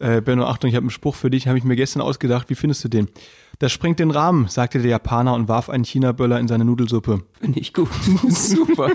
Äh, 0.00 0.20
Benno, 0.20 0.44
Achtung, 0.46 0.70
ich 0.70 0.76
habe 0.76 0.84
einen 0.84 0.90
Spruch 0.90 1.16
für 1.16 1.28
dich, 1.28 1.48
habe 1.48 1.58
ich 1.58 1.64
mir 1.64 1.74
gestern 1.74 2.02
ausgedacht. 2.02 2.50
Wie 2.50 2.54
findest 2.54 2.84
du 2.84 2.88
den? 2.88 3.08
Das 3.58 3.72
sprengt 3.72 3.98
den 3.98 4.12
Rahmen, 4.12 4.46
sagte 4.46 4.78
der 4.78 4.90
Japaner 4.90 5.34
und 5.34 5.48
warf 5.48 5.68
einen 5.68 5.84
China-Böller 5.84 6.38
in 6.38 6.46
seine 6.46 6.64
Nudelsuppe. 6.64 7.22
Finde 7.40 7.58
ich 7.58 7.74
gut. 7.74 7.88
Super. 8.28 8.92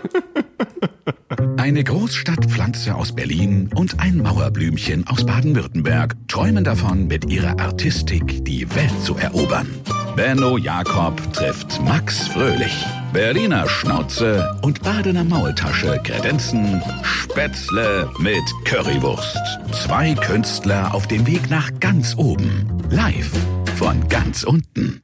Eine 1.57 1.83
Großstadtpflanze 1.83 2.95
aus 2.95 3.13
Berlin 3.13 3.69
und 3.75 3.99
ein 3.99 4.17
Mauerblümchen 4.19 5.05
aus 5.07 5.25
Baden-Württemberg 5.25 6.15
träumen 6.29 6.63
davon, 6.63 7.07
mit 7.07 7.29
ihrer 7.29 7.59
Artistik 7.59 8.45
die 8.45 8.73
Welt 8.73 9.01
zu 9.01 9.15
erobern. 9.15 9.67
Benno 10.15 10.57
Jakob 10.57 11.33
trifft 11.33 11.81
Max 11.83 12.27
Fröhlich. 12.29 12.85
Berliner 13.13 13.69
Schnauze 13.69 14.57
und 14.63 14.81
Badener 14.81 15.23
Maultasche 15.23 16.01
kredenzen 16.03 16.81
Spätzle 17.03 18.09
mit 18.17 18.41
Currywurst. 18.65 19.37
Zwei 19.71 20.15
Künstler 20.15 20.95
auf 20.95 21.05
dem 21.05 21.27
Weg 21.27 21.47
nach 21.47 21.69
ganz 21.79 22.17
oben. 22.17 22.67
Live 22.89 23.31
von 23.75 24.09
ganz 24.09 24.43
unten. 24.43 24.99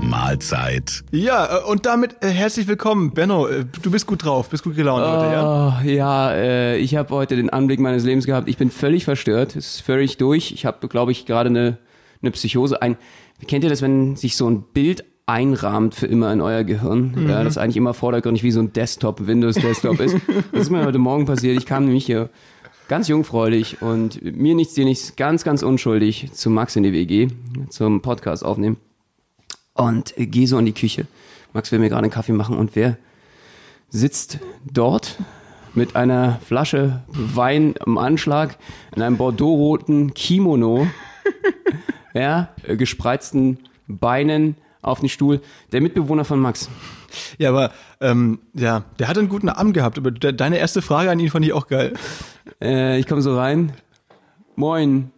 Mahlzeit. 0.00 1.02
Ja, 1.10 1.58
äh, 1.58 1.64
und 1.64 1.84
damit 1.84 2.14
äh, 2.20 2.28
herzlich 2.28 2.68
willkommen. 2.68 3.12
Benno, 3.12 3.48
äh, 3.48 3.64
du 3.82 3.90
bist 3.90 4.06
gut 4.06 4.24
drauf, 4.24 4.48
bist 4.48 4.62
gut 4.62 4.76
gelaunt 4.76 5.04
heute, 5.04 5.32
ja? 5.32 5.80
Oh, 5.82 5.84
ja, 5.84 6.32
äh, 6.32 6.76
ich 6.76 6.94
habe 6.94 7.12
heute 7.12 7.34
den 7.34 7.50
Anblick 7.50 7.80
meines 7.80 8.04
Lebens 8.04 8.24
gehabt. 8.24 8.48
Ich 8.48 8.56
bin 8.56 8.70
völlig 8.70 9.04
verstört, 9.04 9.56
es 9.56 9.74
ist 9.74 9.80
völlig 9.80 10.16
durch. 10.16 10.52
Ich 10.52 10.64
habe, 10.64 10.86
glaube 10.86 11.10
ich, 11.10 11.26
gerade 11.26 11.48
eine, 11.48 11.78
eine 12.22 12.30
Psychose. 12.30 12.80
Ein, 12.80 12.96
kennt 13.48 13.64
ihr 13.64 13.70
das, 13.70 13.82
wenn 13.82 14.14
sich 14.14 14.36
so 14.36 14.48
ein 14.48 14.62
Bild 14.62 15.04
einrahmt 15.32 15.94
für 15.94 16.06
immer 16.06 16.30
in 16.30 16.42
euer 16.42 16.62
Gehirn, 16.62 17.14
mhm. 17.16 17.30
ja, 17.30 17.42
das 17.42 17.56
eigentlich 17.56 17.78
immer 17.78 17.94
vordergründig 17.94 18.42
wie 18.42 18.50
so 18.50 18.60
ein 18.60 18.74
Desktop, 18.74 19.26
Windows-Desktop 19.26 19.98
ist. 20.00 20.16
Das 20.52 20.62
ist 20.62 20.70
mir 20.70 20.84
heute 20.84 20.98
Morgen 20.98 21.24
passiert. 21.24 21.56
Ich 21.56 21.64
kam 21.64 21.86
nämlich 21.86 22.04
hier 22.04 22.28
ganz 22.88 23.08
jungfräulich 23.08 23.80
und 23.80 24.22
mir 24.22 24.54
nichts, 24.54 24.74
dir 24.74 24.84
nichts, 24.84 25.16
ganz, 25.16 25.42
ganz 25.42 25.62
unschuldig 25.62 26.30
zu 26.34 26.50
Max 26.50 26.76
in 26.76 26.82
die 26.82 26.92
WG 26.92 27.28
zum 27.70 28.02
Podcast 28.02 28.44
aufnehmen 28.44 28.76
und 29.72 30.12
gehe 30.18 30.46
so 30.46 30.58
in 30.58 30.66
die 30.66 30.74
Küche. 30.74 31.06
Max 31.54 31.72
will 31.72 31.78
mir 31.78 31.88
gerade 31.88 32.02
einen 32.02 32.12
Kaffee 32.12 32.32
machen 32.32 32.58
und 32.58 32.76
wer 32.76 32.98
sitzt 33.88 34.38
dort 34.70 35.16
mit 35.72 35.96
einer 35.96 36.40
Flasche 36.44 37.04
Wein 37.08 37.74
im 37.86 37.96
Anschlag 37.96 38.58
in 38.94 39.00
einem 39.00 39.16
bordeauxroten 39.16 40.12
Kimono, 40.12 40.86
ja, 42.12 42.50
gespreizten 42.68 43.60
Beinen 43.88 44.56
auf 44.82 45.00
den 45.00 45.08
Stuhl, 45.08 45.40
der 45.72 45.80
Mitbewohner 45.80 46.24
von 46.24 46.38
Max. 46.40 46.68
Ja, 47.38 47.50
aber 47.50 47.72
ähm, 48.00 48.40
ja, 48.52 48.84
der 48.98 49.08
hat 49.08 49.16
einen 49.16 49.28
guten 49.28 49.48
Abend 49.48 49.74
gehabt. 49.74 49.96
Aber 49.98 50.10
deine 50.10 50.58
erste 50.58 50.82
Frage 50.82 51.10
an 51.10 51.20
ihn 51.20 51.30
fand 51.30 51.44
ich 51.44 51.52
auch 51.52 51.68
geil. 51.68 51.94
Äh, 52.60 52.98
ich 52.98 53.06
komme 53.06 53.22
so 53.22 53.36
rein. 53.36 53.72
Moin. 54.56 55.10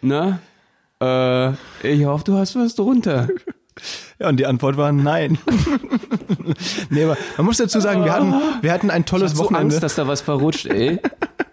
Na? 0.00 0.40
Äh, 1.00 1.50
ich 1.82 2.04
hoffe, 2.04 2.24
du 2.24 2.36
hast 2.36 2.56
was 2.56 2.74
drunter. 2.74 3.28
Ja, 4.18 4.28
und 4.28 4.38
die 4.38 4.46
Antwort 4.46 4.76
war 4.76 4.90
nein. 4.92 5.38
nee, 6.90 7.04
aber 7.04 7.16
man 7.36 7.46
muss 7.46 7.58
dazu 7.58 7.80
sagen, 7.80 8.04
wir 8.04 8.12
hatten, 8.12 8.34
wir 8.62 8.72
hatten 8.72 8.90
ein 8.90 9.04
tolles 9.04 9.32
ich 9.32 9.38
Wochenende. 9.38 9.70
So 9.70 9.76
Angst, 9.76 9.82
dass 9.82 9.94
da 9.94 10.08
was 10.08 10.20
verrutscht, 10.20 10.66
ey. 10.66 10.98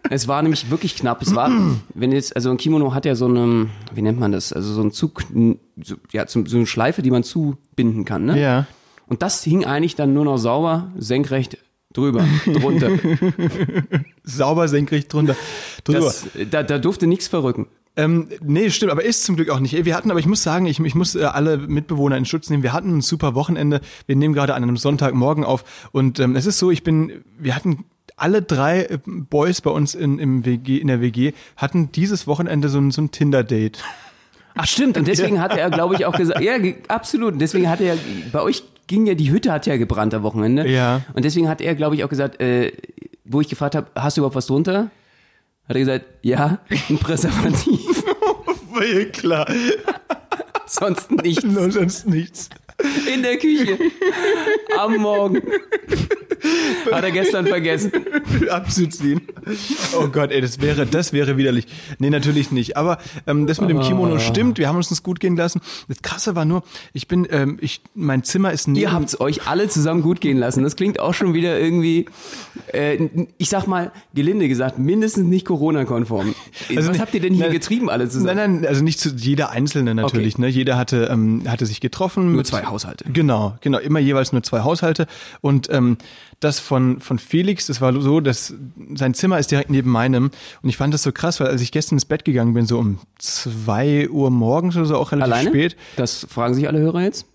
Es 0.09 0.27
war 0.27 0.41
nämlich 0.41 0.69
wirklich 0.69 0.95
knapp. 0.95 1.21
Es 1.21 1.35
war, 1.35 1.51
wenn 1.93 2.11
jetzt, 2.11 2.35
also 2.35 2.51
ein 2.51 2.57
Kimono 2.57 2.93
hat 2.93 3.05
ja 3.05 3.15
so 3.15 3.25
eine, 3.25 3.67
wie 3.93 4.01
nennt 4.01 4.19
man 4.19 4.31
das? 4.31 4.53
Also 4.53 4.73
so 4.73 4.81
ein 4.81 4.91
Zug, 4.91 5.23
so, 5.81 5.95
ja, 6.11 6.25
so 6.27 6.39
eine 6.39 6.65
Schleife, 6.65 7.01
die 7.01 7.11
man 7.11 7.23
zubinden 7.23 8.05
kann, 8.05 8.25
ne? 8.25 8.39
Ja. 8.39 8.67
Und 9.07 9.21
das 9.21 9.43
hing 9.43 9.65
eigentlich 9.65 9.95
dann 9.95 10.13
nur 10.13 10.25
noch 10.25 10.37
sauber, 10.37 10.91
senkrecht 10.97 11.57
drüber, 11.93 12.25
drunter. 12.45 12.91
sauber, 14.23 14.67
senkrecht 14.67 15.13
drunter. 15.13 15.35
drüber. 15.83 15.99
Das, 15.99 16.27
da, 16.49 16.63
da 16.63 16.77
durfte 16.77 17.07
nichts 17.07 17.27
verrücken. 17.27 17.67
Ähm, 17.97 18.27
nee, 18.41 18.69
stimmt, 18.71 18.91
aber 18.91 19.05
ist 19.05 19.23
zum 19.23 19.37
Glück 19.37 19.49
auch 19.49 19.59
nicht. 19.59 19.85
Wir 19.85 19.95
hatten, 19.95 20.11
aber 20.11 20.19
ich 20.19 20.25
muss 20.25 20.43
sagen, 20.43 20.65
ich, 20.65 20.79
ich 20.79 20.95
muss 20.95 21.15
äh, 21.15 21.23
alle 21.23 21.57
Mitbewohner 21.57 22.17
in 22.17 22.25
Schutz 22.25 22.49
nehmen. 22.49 22.61
Wir 22.61 22.73
hatten 22.73 22.97
ein 22.97 23.01
super 23.01 23.35
Wochenende. 23.35 23.79
Wir 24.05 24.17
nehmen 24.17 24.33
gerade 24.33 24.53
an 24.53 24.63
einem 24.63 24.75
Sonntagmorgen 24.75 25.45
auf 25.45 25.89
und 25.93 26.19
ähm, 26.19 26.35
es 26.35 26.45
ist 26.45 26.59
so, 26.59 26.71
ich 26.71 26.83
bin, 26.83 27.23
wir 27.39 27.55
hatten 27.55 27.85
alle 28.17 28.41
drei 28.41 28.83
äh, 28.83 28.97
Boys 29.05 29.61
bei 29.61 29.71
uns 29.71 29.95
in, 29.95 30.19
im 30.19 30.45
WG, 30.45 30.77
in 30.77 30.87
der 30.87 31.01
WG 31.01 31.33
hatten 31.57 31.91
dieses 31.91 32.27
Wochenende 32.27 32.69
so 32.69 32.79
ein, 32.79 32.91
so 32.91 33.01
ein 33.01 33.11
Tinder-Date. 33.11 33.83
Ach 34.55 34.65
stimmt, 34.65 34.97
und 34.97 35.07
deswegen 35.07 35.41
hatte 35.41 35.59
er, 35.59 35.69
glaube 35.69 35.95
ich, 35.95 36.05
auch 36.05 36.15
gesagt, 36.15 36.39
ja, 36.39 36.53
absolut. 36.87 37.33
Und 37.33 37.39
deswegen 37.39 37.69
hatte 37.69 37.83
er, 37.83 37.97
bei 38.31 38.41
euch 38.41 38.63
ging 38.87 39.05
ja, 39.05 39.13
die 39.13 39.31
Hütte 39.31 39.51
hat 39.51 39.65
ja 39.65 39.75
gebrannt 39.75 40.13
am 40.13 40.23
Wochenende. 40.23 40.67
Ja. 40.69 41.01
Und 41.13 41.25
deswegen 41.25 41.49
hat 41.49 41.59
er, 41.59 41.75
glaube 41.75 41.95
ich, 41.95 42.03
auch 42.05 42.09
gesagt, 42.09 42.39
äh, 42.39 42.71
wo 43.25 43.41
ich 43.41 43.49
gefragt 43.49 43.75
habe, 43.75 43.87
hast 43.95 44.15
du 44.15 44.21
überhaupt 44.21 44.35
was 44.35 44.47
drunter? 44.47 44.91
Hat 45.67 45.75
er 45.75 45.79
gesagt, 45.79 46.05
ja, 46.21 46.59
ein 46.89 46.97
Präservativ. 46.97 48.03
War 48.71 49.05
klar. 49.11 49.47
sonst 50.67 51.11
nichts. 51.11 51.43
No, 51.43 51.69
sonst 51.69 52.07
nichts. 52.07 52.49
In 53.13 53.23
der 53.23 53.37
Küche. 53.37 53.77
Am 54.77 54.97
Morgen. 54.97 55.41
Hat 56.91 57.03
er 57.03 57.11
gestern 57.11 57.47
vergessen. 57.47 57.91
Abzuziehen. 58.49 59.21
Oh 59.99 60.07
Gott, 60.07 60.31
ey, 60.31 60.41
das 60.41 60.61
wäre, 60.61 60.85
das 60.85 61.13
wäre 61.13 61.37
widerlich. 61.37 61.67
Nee, 61.99 62.09
natürlich 62.09 62.51
nicht. 62.51 62.77
Aber 62.77 62.97
ähm, 63.27 63.47
das 63.47 63.61
mit 63.61 63.69
dem 63.69 63.81
Kimono 63.81 64.15
ah. 64.15 64.19
stimmt. 64.19 64.57
Wir 64.57 64.67
haben 64.67 64.77
uns 64.77 64.89
das 64.89 65.03
gut 65.03 65.19
gehen 65.19 65.35
lassen. 65.35 65.61
Das 65.87 66.01
Krasse 66.01 66.35
war 66.35 66.45
nur, 66.45 66.63
ich 66.93 67.07
bin, 67.07 67.27
ähm, 67.29 67.57
ich, 67.61 67.81
mein 67.93 68.23
Zimmer 68.23 68.51
ist 68.51 68.67
neben... 68.67 68.81
Ihr 68.81 68.91
habt 68.91 69.09
es 69.09 69.19
euch 69.19 69.47
alle 69.47 69.67
zusammen 69.69 70.01
gut 70.01 70.21
gehen 70.21 70.37
lassen. 70.37 70.63
Das 70.63 70.75
klingt 70.75 70.99
auch 70.99 71.13
schon 71.13 71.33
wieder 71.33 71.59
irgendwie, 71.59 72.05
äh, 72.73 73.09
ich 73.37 73.49
sag 73.49 73.67
mal, 73.67 73.91
gelinde 74.13 74.47
gesagt, 74.47 74.79
mindestens 74.79 75.25
nicht 75.25 75.45
Corona-konform. 75.45 76.35
Also, 76.75 76.91
Was 76.91 76.99
habt 76.99 77.13
ihr 77.13 77.21
denn 77.21 77.33
hier 77.33 77.45
nein, 77.45 77.53
getrieben 77.53 77.89
alle 77.89 78.09
zusammen? 78.09 78.37
Nein, 78.37 78.55
nein, 78.61 78.67
also 78.67 78.83
nicht 78.83 78.99
zu, 78.99 79.09
jeder 79.09 79.51
Einzelne 79.51 79.95
natürlich. 79.95 80.35
Okay. 80.35 80.41
Ne? 80.41 80.47
Jeder 80.47 80.77
hatte, 80.77 81.09
ähm, 81.11 81.43
hatte 81.47 81.65
sich 81.65 81.81
getroffen. 81.81 82.33
Nur 82.33 82.43
zwei 82.43 82.65
Haushalte. 82.65 83.05
Genau, 83.11 83.57
genau. 83.61 83.79
Immer 83.79 83.99
jeweils 83.99 84.31
nur 84.31 84.43
zwei 84.43 84.61
Haushalte. 84.61 85.07
Und 85.41 85.69
ähm, 85.71 85.97
das 86.45 86.59
von, 86.59 86.99
von 87.01 87.19
Felix, 87.19 87.67
das 87.67 87.81
war 87.81 87.99
so, 87.99 88.21
dass 88.21 88.53
sein 88.93 89.13
Zimmer 89.13 89.39
ist 89.39 89.51
direkt 89.51 89.69
neben 89.69 89.89
meinem. 89.89 90.31
Und 90.61 90.69
ich 90.69 90.77
fand 90.77 90.93
das 90.93 91.03
so 91.03 91.11
krass, 91.11 91.39
weil 91.39 91.47
als 91.47 91.61
ich 91.61 91.71
gestern 91.71 91.95
ins 91.95 92.05
Bett 92.05 92.23
gegangen 92.23 92.53
bin, 92.53 92.65
so 92.65 92.77
um 92.77 92.99
zwei 93.17 94.07
Uhr 94.09 94.29
morgens 94.29 94.75
oder 94.75 94.85
so, 94.85 94.95
auch 94.95 95.11
relativ 95.11 95.33
Alleine? 95.33 95.49
spät. 95.49 95.75
Das 95.95 96.25
fragen 96.29 96.53
sich 96.53 96.67
alle 96.67 96.79
Hörer 96.79 97.01
jetzt? 97.01 97.25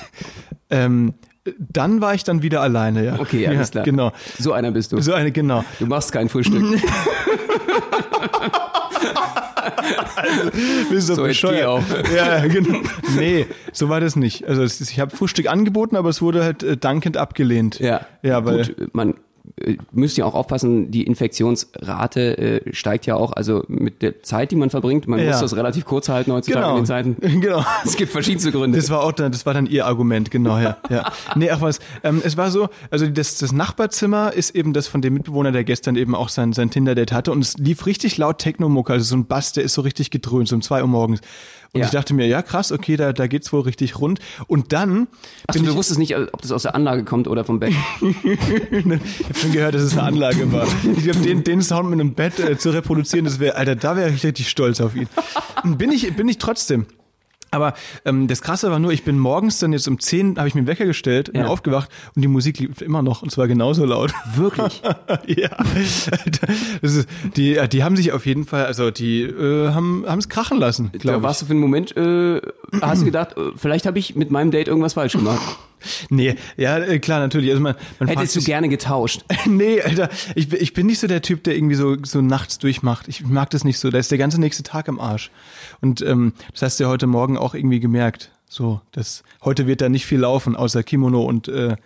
ähm, 0.70 1.14
dann 1.58 2.00
war 2.00 2.14
ich 2.14 2.24
dann 2.24 2.42
wieder 2.42 2.60
alleine, 2.60 3.04
ja. 3.04 3.18
Okay, 3.18 3.46
alles 3.46 3.70
klar. 3.70 3.84
Genau. 3.84 4.12
So 4.38 4.52
einer 4.52 4.70
bist 4.70 4.92
du. 4.92 5.00
So 5.00 5.12
eine, 5.12 5.32
genau. 5.32 5.64
Du 5.78 5.86
machst 5.86 6.12
kein 6.12 6.28
Frühstück. 6.28 6.62
also, 10.16 10.50
bist 10.90 11.08
du 11.08 11.14
so 11.14 11.22
bescheuert. 11.22 11.84
Ja, 12.14 12.46
genau. 12.46 12.80
Nee, 13.16 13.46
so 13.72 13.88
war 13.88 14.00
das 14.00 14.16
nicht. 14.16 14.46
Also 14.46 14.62
ich 14.64 15.00
habe 15.00 15.14
Frühstück 15.14 15.50
angeboten, 15.50 15.96
aber 15.96 16.08
es 16.08 16.22
wurde 16.22 16.44
halt 16.44 16.62
äh, 16.62 16.76
dankend 16.76 17.16
abgelehnt. 17.16 17.78
Ja. 17.78 18.06
Ja, 18.22 18.44
weil 18.44 18.64
Gut, 18.64 18.94
man 18.94 19.14
müsst 19.92 20.18
ihr 20.18 20.26
auch 20.26 20.34
aufpassen, 20.34 20.90
die 20.90 21.04
Infektionsrate 21.04 22.38
äh, 22.38 22.74
steigt 22.74 23.06
ja 23.06 23.16
auch, 23.16 23.32
also 23.32 23.64
mit 23.68 24.02
der 24.02 24.22
Zeit, 24.22 24.50
die 24.50 24.56
man 24.56 24.70
verbringt, 24.70 25.08
man 25.08 25.18
ja. 25.18 25.26
muss 25.26 25.40
das 25.40 25.56
relativ 25.56 25.84
kurz 25.84 26.08
halten 26.08 26.32
heutzutage 26.32 26.64
genau. 26.64 26.76
in 26.76 26.82
den 26.82 26.86
Zeiten. 26.86 27.16
Genau. 27.38 27.64
Es 27.84 27.96
gibt 27.96 28.12
verschiedenste 28.12 28.50
Gründe. 28.50 28.76
Das 28.76 28.90
war 28.90 29.02
auch 29.02 29.12
dann, 29.12 29.32
das 29.32 29.46
war 29.46 29.54
dann 29.54 29.66
ihr 29.66 29.86
Argument, 29.86 30.30
genau, 30.30 30.58
ja. 30.58 30.78
ja. 30.90 31.12
Nee, 31.36 31.50
ach 31.50 31.60
was, 31.60 31.78
ähm, 32.02 32.20
es 32.24 32.36
war 32.36 32.50
so, 32.50 32.68
also 32.90 33.06
das, 33.06 33.38
das 33.38 33.52
Nachbarzimmer 33.52 34.32
ist 34.32 34.54
eben 34.54 34.72
das 34.72 34.88
von 34.88 35.02
dem 35.02 35.14
Mitbewohner, 35.14 35.52
der 35.52 35.64
gestern 35.64 35.96
eben 35.96 36.14
auch 36.14 36.28
sein, 36.28 36.52
sein 36.52 36.70
Tinder-Date 36.70 37.12
hatte 37.12 37.32
und 37.32 37.40
es 37.40 37.56
lief 37.58 37.86
richtig 37.86 38.18
laut 38.18 38.38
Techno-Mucke, 38.38 38.92
also 38.92 39.04
so 39.04 39.16
ein 39.16 39.26
Bass, 39.26 39.52
der 39.52 39.64
ist 39.64 39.74
so 39.74 39.82
richtig 39.82 40.10
gedröhnt, 40.10 40.48
so 40.48 40.56
um 40.56 40.62
zwei 40.62 40.82
Uhr 40.82 40.88
morgens. 40.88 41.20
Und 41.72 41.80
ja. 41.80 41.86
ich 41.86 41.92
dachte 41.92 42.14
mir, 42.14 42.26
ja 42.26 42.42
krass, 42.42 42.72
okay, 42.72 42.96
da, 42.96 43.12
da 43.12 43.26
geht's 43.26 43.52
wohl 43.52 43.60
richtig 43.60 43.98
rund. 44.00 44.20
Und 44.46 44.72
dann. 44.72 45.06
Achso, 45.46 45.62
du 45.62 45.74
wusstest 45.74 45.98
nicht, 45.98 46.16
ob 46.16 46.40
das 46.40 46.50
aus 46.50 46.62
der 46.62 46.74
Anlage 46.74 47.04
kommt 47.04 47.28
oder 47.28 47.44
vom 47.44 47.60
Bett. 47.60 47.74
ich 48.00 48.16
habe 48.16 49.38
schon 49.38 49.52
gehört, 49.52 49.74
dass 49.74 49.82
es 49.82 49.92
eine 49.92 50.02
Anlage 50.02 50.50
war. 50.50 50.66
Ich 50.96 51.04
glaube, 51.04 51.20
den, 51.20 51.44
den 51.44 51.62
Sound 51.62 51.90
mit 51.90 52.00
einem 52.00 52.14
Bett 52.14 52.38
äh, 52.38 52.56
zu 52.56 52.70
reproduzieren, 52.70 53.26
das 53.26 53.38
wäre, 53.38 53.56
Alter, 53.56 53.76
da 53.76 53.96
wäre 53.96 54.10
ich 54.10 54.24
richtig 54.24 54.48
stolz 54.48 54.80
auf 54.80 54.96
ihn. 54.96 55.08
bin 55.76 55.90
ich, 55.92 56.14
bin 56.16 56.28
ich 56.28 56.38
trotzdem. 56.38 56.86
Aber 57.50 57.74
ähm, 58.04 58.28
das 58.28 58.42
Krasse 58.42 58.70
war 58.70 58.78
nur, 58.78 58.92
ich 58.92 59.04
bin 59.04 59.18
morgens 59.18 59.58
dann 59.58 59.72
jetzt 59.72 59.88
um 59.88 59.98
10 59.98 60.38
habe 60.38 60.48
ich 60.48 60.54
mir 60.54 60.60
einen 60.60 60.66
Wecker 60.66 60.84
gestellt 60.84 61.30
ja. 61.34 61.42
und 61.42 61.48
aufgewacht 61.48 61.90
und 62.14 62.22
die 62.22 62.28
Musik 62.28 62.58
lief 62.58 62.80
immer 62.80 63.02
noch 63.02 63.22
und 63.22 63.30
zwar 63.30 63.48
genauso 63.48 63.84
laut. 63.84 64.12
Wirklich? 64.34 64.82
ja. 65.26 65.48
Das 66.82 66.94
ist, 66.94 67.08
die, 67.36 67.58
die 67.68 67.84
haben 67.84 67.96
sich 67.96 68.12
auf 68.12 68.26
jeden 68.26 68.44
Fall, 68.44 68.66
also 68.66 68.90
die 68.90 69.22
äh, 69.22 69.70
haben 69.70 70.04
es 70.18 70.28
krachen 70.28 70.58
lassen. 70.58 70.90
Da 71.02 71.22
warst 71.22 71.42
du 71.42 71.46
für 71.46 71.52
einen 71.52 71.60
Moment, 71.60 71.96
äh, 71.96 72.40
hast 72.80 73.00
du 73.02 73.04
gedacht, 73.04 73.36
äh, 73.36 73.52
vielleicht 73.56 73.86
habe 73.86 73.98
ich 73.98 74.16
mit 74.16 74.30
meinem 74.30 74.50
Date 74.50 74.68
irgendwas 74.68 74.94
falsch 74.94 75.12
gemacht. 75.12 75.40
Nee, 76.10 76.36
ja, 76.56 76.78
äh, 76.78 76.98
klar, 76.98 77.20
natürlich. 77.20 77.50
Also 77.50 77.62
man, 77.62 77.74
man 77.98 78.08
Hättest 78.08 78.36
du 78.36 78.42
gerne 78.42 78.68
getauscht? 78.68 79.24
nee, 79.46 79.80
Alter, 79.80 80.08
ich, 80.34 80.52
ich 80.52 80.72
bin 80.72 80.86
nicht 80.86 80.98
so 80.98 81.06
der 81.06 81.22
Typ, 81.22 81.44
der 81.44 81.56
irgendwie 81.56 81.74
so, 81.74 81.96
so 82.02 82.20
nachts 82.20 82.58
durchmacht. 82.58 83.08
Ich 83.08 83.24
mag 83.24 83.50
das 83.50 83.64
nicht 83.64 83.78
so. 83.78 83.90
Da 83.90 83.98
ist 83.98 84.10
der 84.10 84.18
ganze 84.18 84.40
nächste 84.40 84.62
Tag 84.62 84.88
am 84.88 85.00
Arsch. 85.00 85.30
Und 85.80 86.02
ähm, 86.02 86.32
das 86.52 86.62
hast 86.62 86.80
du 86.80 86.84
ja 86.84 86.90
heute 86.90 87.06
Morgen 87.06 87.36
auch 87.36 87.54
irgendwie 87.54 87.80
gemerkt. 87.80 88.30
So, 88.48 88.80
das 88.92 89.22
heute 89.44 89.66
wird 89.66 89.80
da 89.80 89.88
nicht 89.88 90.06
viel 90.06 90.20
laufen, 90.20 90.56
außer 90.56 90.82
Kimono 90.82 91.22
und 91.22 91.48
äh, 91.48 91.76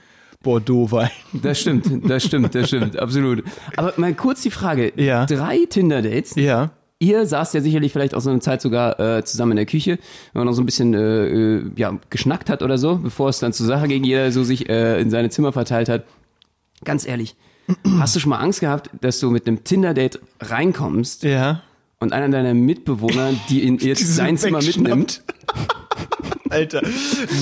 Bordeaux-Wein. 0.43 1.11
Das 1.33 1.61
stimmt, 1.61 2.09
das 2.09 2.25
stimmt, 2.25 2.55
das 2.55 2.69
stimmt, 2.69 2.99
absolut. 2.99 3.45
Aber 3.77 3.93
mal 3.97 4.15
kurz 4.15 4.43
die 4.43 4.51
Frage. 4.51 4.93
Ja. 4.97 5.27
Drei 5.27 5.67
Tinder-Dates? 5.69 6.35
Ja 6.37 6.71
ihr 7.03 7.27
saßt 7.27 7.53
ja 7.55 7.61
sicherlich 7.61 7.93
vielleicht 7.93 8.15
auch 8.15 8.21
so 8.21 8.31
eine 8.31 8.39
Zeit 8.41 8.63
sogar 8.63 8.99
äh, 9.01 9.25
zusammen 9.25 9.53
in 9.53 9.57
der 9.57 9.67
Küche, 9.67 9.99
wenn 10.33 10.41
man 10.41 10.47
noch 10.47 10.53
so 10.55 10.63
ein 10.63 10.67
bisschen 10.67 10.95
äh, 10.95 11.27
äh, 11.27 11.71
ja, 11.77 11.99
geschnackt 12.09 12.49
hat 12.49 12.63
oder 12.63 12.79
so, 12.79 12.97
bevor 12.97 13.29
es 13.29 13.41
dann 13.41 13.53
zur 13.53 13.67
Sache 13.67 13.89
ging, 13.89 14.05
jeder 14.05 14.31
so 14.31 14.45
sich 14.45 14.69
äh, 14.69 15.01
in 15.01 15.11
seine 15.11 15.29
Zimmer 15.29 15.53
verteilt 15.53 15.89
hat. 15.89 16.05
Ganz 16.85 17.07
ehrlich, 17.07 17.35
hast 17.99 18.15
du 18.17 18.21
schon 18.21 18.31
mal 18.31 18.39
Angst 18.39 18.61
gehabt, 18.61 18.91
dass 19.01 19.19
du 19.21 19.31
mit 19.31 19.47
einem 19.47 19.65
Tinder-Date 19.65 20.21
reinkommst 20.41 21.25
Ja. 21.25 21.63
und 21.99 22.13
einer 22.13 22.29
deiner 22.29 22.55
Mitbewohner, 22.55 23.31
die 23.49 23.65
in 23.67 23.79
ihr 23.79 23.97
sein 23.97 24.37
Zimmer 24.37 24.63
mitnimmt? 24.63 25.23
Alter. 26.53 26.83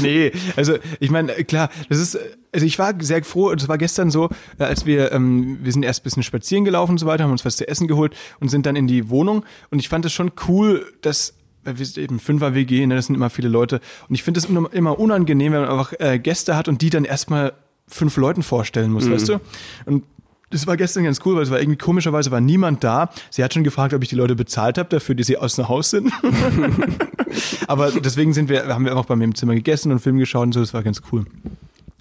Nee, 0.02 0.32
also 0.56 0.74
ich 0.98 1.10
meine, 1.10 1.32
klar, 1.44 1.70
das 1.88 1.98
ist, 1.98 2.18
also 2.52 2.66
ich 2.66 2.78
war 2.78 2.94
sehr 3.00 3.22
froh, 3.24 3.50
es 3.52 3.68
war 3.68 3.78
gestern 3.78 4.10
so, 4.10 4.28
als 4.58 4.86
wir, 4.86 5.12
ähm, 5.12 5.58
wir 5.62 5.72
sind 5.72 5.82
erst 5.82 6.00
ein 6.00 6.04
bisschen 6.04 6.22
spazieren 6.22 6.64
gelaufen 6.64 6.92
und 6.92 6.98
so 6.98 7.06
weiter, 7.06 7.24
haben 7.24 7.32
uns 7.32 7.44
was 7.44 7.56
zu 7.56 7.68
essen 7.68 7.88
geholt 7.88 8.14
und 8.40 8.48
sind 8.48 8.66
dann 8.66 8.76
in 8.76 8.86
die 8.86 9.10
Wohnung 9.10 9.44
und 9.70 9.78
ich 9.78 9.88
fand 9.88 10.04
es 10.04 10.12
schon 10.12 10.32
cool, 10.48 10.86
dass 11.02 11.34
weil 11.62 11.78
wir 11.78 11.84
sind 11.84 11.98
eben 12.02 12.18
Fünfer 12.20 12.54
WG, 12.54 12.86
ne, 12.86 12.94
das 12.94 13.06
sind 13.06 13.14
immer 13.14 13.28
viele 13.28 13.48
Leute 13.48 13.80
und 14.08 14.14
ich 14.14 14.22
finde 14.22 14.40
es 14.40 14.46
immer, 14.46 14.98
unangenehm, 14.98 15.52
wenn 15.52 15.60
man 15.60 15.70
einfach 15.70 15.92
äh, 15.98 16.18
Gäste 16.18 16.56
hat 16.56 16.68
und 16.68 16.80
die 16.80 16.88
dann 16.88 17.04
erstmal 17.04 17.52
fünf 17.86 18.16
Leuten 18.16 18.42
vorstellen 18.42 18.92
muss, 18.92 19.10
weißt 19.10 19.28
du? 19.28 19.40
Und 19.84 20.04
das 20.50 20.66
war 20.66 20.76
gestern 20.76 21.04
ganz 21.04 21.20
cool, 21.24 21.36
weil 21.36 21.42
es 21.44 21.50
war 21.50 21.60
irgendwie 21.60 21.78
komischerweise 21.78 22.30
war 22.30 22.40
niemand 22.40 22.82
da. 22.84 23.10
Sie 23.30 23.42
hat 23.44 23.54
schon 23.54 23.64
gefragt, 23.64 23.94
ob 23.94 24.02
ich 24.02 24.08
die 24.08 24.16
Leute 24.16 24.34
bezahlt 24.34 24.78
habe 24.78 24.88
dafür, 24.88 25.14
die 25.14 25.22
sie 25.22 25.36
aus 25.36 25.56
dem 25.56 25.68
Haus 25.68 25.90
sind. 25.90 26.12
Aber 27.68 27.90
deswegen 27.92 28.32
sind 28.32 28.48
wir, 28.48 28.66
haben 28.66 28.84
wir 28.84 28.92
einfach 28.92 29.04
bei 29.06 29.16
mir 29.16 29.24
im 29.24 29.34
Zimmer 29.34 29.54
gegessen 29.54 29.92
und 29.92 30.00
Film 30.00 30.18
geschaut 30.18 30.46
und 30.46 30.52
so, 30.52 30.60
das 30.60 30.74
war 30.74 30.82
ganz 30.82 31.00
cool. 31.12 31.24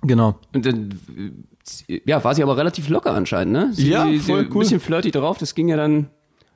Genau. 0.01 0.39
Und 0.53 0.65
dann, 0.65 0.99
ja, 1.87 2.23
war 2.23 2.33
sie 2.33 2.41
aber 2.41 2.57
relativ 2.57 2.89
locker 2.89 3.13
anscheinend, 3.13 3.53
ne? 3.53 3.69
Sie, 3.73 3.89
Ja, 3.89 4.07
sie 4.07 4.19
voll 4.19 4.39
Ein 4.39 4.49
cool. 4.53 4.59
bisschen 4.61 4.79
flirty 4.79 5.11
drauf, 5.11 5.37
das 5.37 5.53
ging 5.55 5.67
ja 5.67 5.77
dann, 5.77 6.07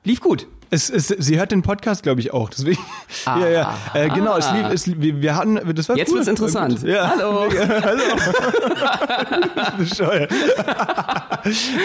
lief 0.02 0.20
gut. 0.20 0.46
Es, 0.70 0.90
es, 0.90 1.08
sie 1.08 1.38
hört 1.38 1.52
den 1.52 1.62
Podcast, 1.62 2.02
glaube 2.02 2.20
ich, 2.20 2.32
auch. 2.32 2.48
Deswegen. 2.50 2.80
ja, 3.26 3.48
ja. 3.48 3.74
Äh, 3.92 4.08
genau, 4.08 4.36
es 4.38 4.50
lief, 4.50 4.66
es, 4.72 5.00
wir, 5.00 5.22
wir 5.22 5.36
hatten, 5.36 5.60
das 5.74 5.88
war 5.88 5.96
Jetzt 5.96 6.08
cool. 6.08 6.16
wird's 6.16 6.26
interessant. 6.28 6.82
Ja. 6.82 7.12
Hallo. 7.16 7.46
Bescheuert. 9.78 10.32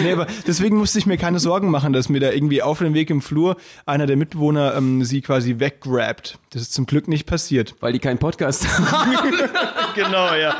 Nee, 0.02 0.12
aber 0.12 0.26
deswegen 0.46 0.76
musste 0.78 0.98
ich 0.98 1.06
mir 1.06 1.16
keine 1.16 1.38
Sorgen 1.38 1.70
machen, 1.70 1.92
dass 1.92 2.08
mir 2.08 2.20
da 2.20 2.30
irgendwie 2.30 2.62
auf 2.62 2.78
dem 2.78 2.94
Weg 2.94 3.10
im 3.10 3.20
Flur 3.22 3.56
einer 3.86 4.06
der 4.06 4.16
Mitbewohner 4.16 4.74
ähm, 4.76 5.04
sie 5.04 5.20
quasi 5.20 5.58
weggrabt. 5.58 6.38
Das 6.50 6.62
ist 6.62 6.72
zum 6.74 6.86
Glück 6.86 7.08
nicht 7.08 7.26
passiert. 7.26 7.74
Weil 7.80 7.92
die 7.92 7.98
keinen 7.98 8.18
Podcast 8.18 8.66
haben. 8.68 9.16
Genau, 9.94 10.32
ja. 10.34 10.54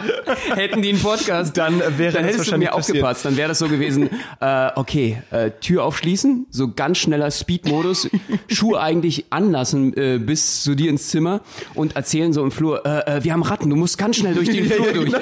Hätten 0.56 0.82
die 0.82 0.88
einen 0.88 1.00
Podcast, 1.00 1.56
Dann 1.56 1.79
wäre 1.79 2.12
dann 2.12 2.23
das 2.25 2.32
hättest 2.32 2.35
du 2.35 2.38
wahrscheinlich 2.38 2.69
mir 2.69 2.75
passiert. 2.75 2.97
aufgepasst. 2.97 3.25
Dann 3.25 3.37
wäre 3.37 3.49
das 3.49 3.58
so 3.61 3.69
gewesen, 3.69 4.11
äh, 4.41 4.70
okay, 4.75 5.23
äh, 5.31 5.52
Tür 5.61 5.85
aufschließen, 5.85 6.47
so 6.50 6.73
ganz 6.73 6.99
schneller 6.99 7.31
Speed-Modus, 7.31 8.11
Schuhe 8.49 8.81
eigentlich 8.81 9.26
anlassen 9.31 9.97
äh, 9.97 10.19
bis 10.19 10.64
zu 10.64 10.75
dir 10.75 10.91
ins 10.91 11.11
Zimmer 11.11 11.43
und 11.75 11.94
erzählen 11.94 12.32
so 12.32 12.43
im 12.43 12.50
Flur, 12.50 12.85
äh, 12.85 13.19
äh, 13.19 13.25
wir 13.25 13.32
haben 13.32 13.44
Ratten, 13.44 13.70
du 13.70 13.76
musst 13.76 13.99
ganz 13.99 14.17
schnell 14.17 14.35
durch 14.35 14.50
den 14.50 14.64
Flur 14.70 14.87
ja, 14.87 14.93
durch. 14.94 15.12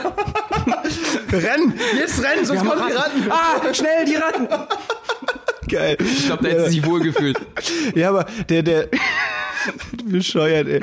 Renn! 1.33 1.75
Jetzt 1.97 2.23
renn, 2.23 2.45
sonst 2.45 2.65
kommen 2.65 2.83
die 2.89 2.95
Ratten. 2.95 3.31
Ah, 3.31 3.75
schnell, 3.75 4.05
die 4.05 4.15
Ratten. 4.15 4.49
Geil. 5.69 5.97
Ich 6.01 6.27
glaube, 6.27 6.45
da 6.45 6.49
hätte 6.51 6.65
sie 6.65 6.71
sich 6.71 6.87
wohlgefühlt. 6.87 7.39
Ja, 7.95 8.09
aber 8.09 8.27
der, 8.49 8.63
der, 8.63 8.89
bescheuert, 10.05 10.69
ey. 10.69 10.81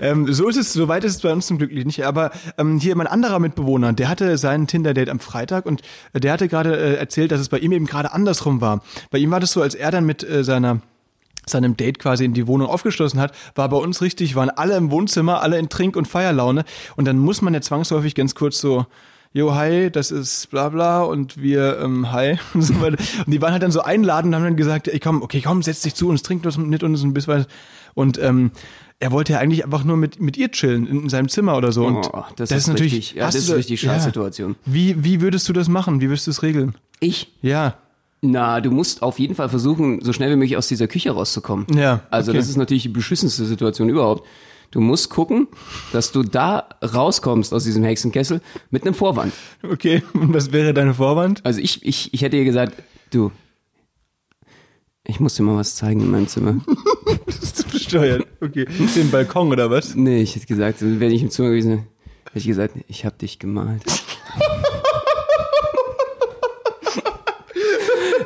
Ähm, 0.00 0.32
so 0.32 0.48
ist 0.48 0.56
es, 0.56 0.72
so 0.72 0.88
weit 0.88 1.04
ist 1.04 1.16
es 1.16 1.20
bei 1.22 1.32
uns 1.32 1.46
zum 1.46 1.58
Glück 1.58 1.72
nicht. 1.72 2.04
Aber 2.04 2.30
ähm, 2.56 2.78
hier 2.78 2.96
mein 2.96 3.06
anderer 3.06 3.38
Mitbewohner, 3.38 3.92
der 3.92 4.08
hatte 4.08 4.38
sein 4.38 4.66
Tinder-Date 4.66 5.08
am 5.08 5.20
Freitag 5.20 5.66
und 5.66 5.82
äh, 6.12 6.20
der 6.20 6.32
hatte 6.32 6.48
gerade 6.48 6.76
äh, 6.76 6.94
erzählt, 6.94 7.32
dass 7.32 7.40
es 7.40 7.48
bei 7.48 7.58
ihm 7.58 7.72
eben 7.72 7.86
gerade 7.86 8.12
andersrum 8.12 8.60
war. 8.60 8.82
Bei 9.10 9.18
ihm 9.18 9.30
war 9.30 9.40
das 9.40 9.52
so, 9.52 9.62
als 9.62 9.74
er 9.74 9.90
dann 9.90 10.04
mit 10.04 10.28
äh, 10.28 10.44
seiner 10.44 10.80
seinem 11.46 11.78
Date 11.78 11.98
quasi 11.98 12.26
in 12.26 12.34
die 12.34 12.46
Wohnung 12.46 12.68
aufgeschlossen 12.68 13.18
hat, 13.18 13.32
war 13.54 13.70
bei 13.70 13.78
uns 13.78 14.02
richtig, 14.02 14.34
waren 14.36 14.50
alle 14.50 14.76
im 14.76 14.90
Wohnzimmer, 14.90 15.40
alle 15.40 15.58
in 15.58 15.70
Trink- 15.70 15.96
und 15.96 16.06
Feierlaune 16.06 16.64
und 16.96 17.06
dann 17.06 17.16
muss 17.16 17.40
man 17.40 17.54
ja 17.54 17.62
zwangsläufig 17.62 18.14
ganz 18.14 18.34
kurz 18.34 18.60
so 18.60 18.84
Jo, 19.38 19.54
hi, 19.54 19.88
das 19.88 20.10
ist 20.10 20.50
bla 20.50 20.68
bla 20.68 21.02
und 21.04 21.40
wir, 21.40 21.78
ähm, 21.78 22.10
hi 22.10 22.40
und 22.54 22.62
so 22.62 22.80
weiter. 22.80 22.96
Und 23.24 23.32
die 23.32 23.40
waren 23.40 23.52
halt 23.52 23.62
dann 23.62 23.70
so 23.70 23.82
einladend 23.82 24.32
und 24.32 24.34
haben 24.34 24.42
dann 24.42 24.56
gesagt, 24.56 24.88
ey 24.88 24.98
komm, 24.98 25.22
okay, 25.22 25.40
komm, 25.40 25.62
setz 25.62 25.82
dich 25.82 25.94
zu 25.94 26.08
uns, 26.08 26.24
trink 26.24 26.42
das 26.42 26.58
mit 26.58 26.82
uns 26.82 27.04
ein 27.04 27.14
bisschen 27.14 27.34
was. 27.34 27.46
Und 27.94 28.18
ähm, 28.18 28.50
er 28.98 29.12
wollte 29.12 29.34
ja 29.34 29.38
eigentlich 29.38 29.64
einfach 29.64 29.84
nur 29.84 29.96
mit, 29.96 30.20
mit 30.20 30.36
ihr 30.36 30.50
chillen 30.50 30.88
in 30.88 31.08
seinem 31.08 31.28
Zimmer 31.28 31.56
oder 31.56 31.70
so. 31.70 31.86
Und 31.86 32.10
Oh, 32.12 32.24
das, 32.34 32.50
ist 32.50 32.68
richtig, 32.80 33.14
ja, 33.14 33.26
das 33.26 33.36
ist 33.36 33.54
richtig 33.54 33.80
scheiß 33.80 34.02
Situation. 34.02 34.56
Wie, 34.64 35.04
wie 35.04 35.20
würdest 35.20 35.48
du 35.48 35.52
das 35.52 35.68
machen? 35.68 36.00
Wie 36.00 36.08
würdest 36.08 36.26
du 36.26 36.32
es 36.32 36.42
regeln? 36.42 36.74
Ich? 36.98 37.32
Ja. 37.40 37.76
Na, 38.20 38.60
du 38.60 38.72
musst 38.72 39.02
auf 39.02 39.20
jeden 39.20 39.36
Fall 39.36 39.48
versuchen, 39.48 40.00
so 40.02 40.12
schnell 40.12 40.32
wie 40.32 40.36
möglich 40.36 40.56
aus 40.56 40.66
dieser 40.66 40.88
Küche 40.88 41.12
rauszukommen. 41.12 41.64
Ja, 41.72 42.00
Also 42.10 42.32
okay. 42.32 42.38
das 42.40 42.48
ist 42.48 42.56
natürlich 42.56 42.82
die 42.82 42.88
beschissenste 42.88 43.44
Situation 43.44 43.88
überhaupt. 43.88 44.26
Du 44.70 44.80
musst 44.80 45.08
gucken, 45.08 45.48
dass 45.92 46.12
du 46.12 46.22
da 46.22 46.68
rauskommst 46.82 47.54
aus 47.54 47.64
diesem 47.64 47.84
Hexenkessel 47.84 48.42
mit 48.70 48.82
einem 48.82 48.94
Vorwand. 48.94 49.32
Okay, 49.62 50.02
und 50.12 50.34
was 50.34 50.52
wäre 50.52 50.74
deine 50.74 50.94
Vorwand? 50.94 51.44
Also 51.44 51.60
ich, 51.60 51.84
ich, 51.86 52.12
ich 52.12 52.20
hätte 52.20 52.36
ihr 52.36 52.44
gesagt, 52.44 52.74
du, 53.10 53.32
ich 55.04 55.20
muss 55.20 55.36
dir 55.36 55.42
mal 55.42 55.56
was 55.56 55.74
zeigen 55.74 56.00
in 56.00 56.10
meinem 56.10 56.28
Zimmer. 56.28 56.60
Das 57.24 57.38
ist 57.38 57.72
besteuert. 57.72 58.26
Okay. 58.42 58.66
Den 58.94 59.10
Balkon 59.10 59.50
oder 59.50 59.70
was? 59.70 59.94
Nee, 59.94 60.20
ich 60.20 60.36
hätte 60.36 60.44
gesagt, 60.46 60.76
wenn 60.80 61.10
ich 61.10 61.22
im 61.22 61.30
Zimmer 61.30 61.48
gewesen 61.48 61.70
wäre, 61.70 61.84
hätte 62.26 62.38
ich 62.38 62.46
gesagt, 62.46 62.74
ich 62.86 63.06
hab 63.06 63.18
dich 63.18 63.38
gemalt. 63.38 63.82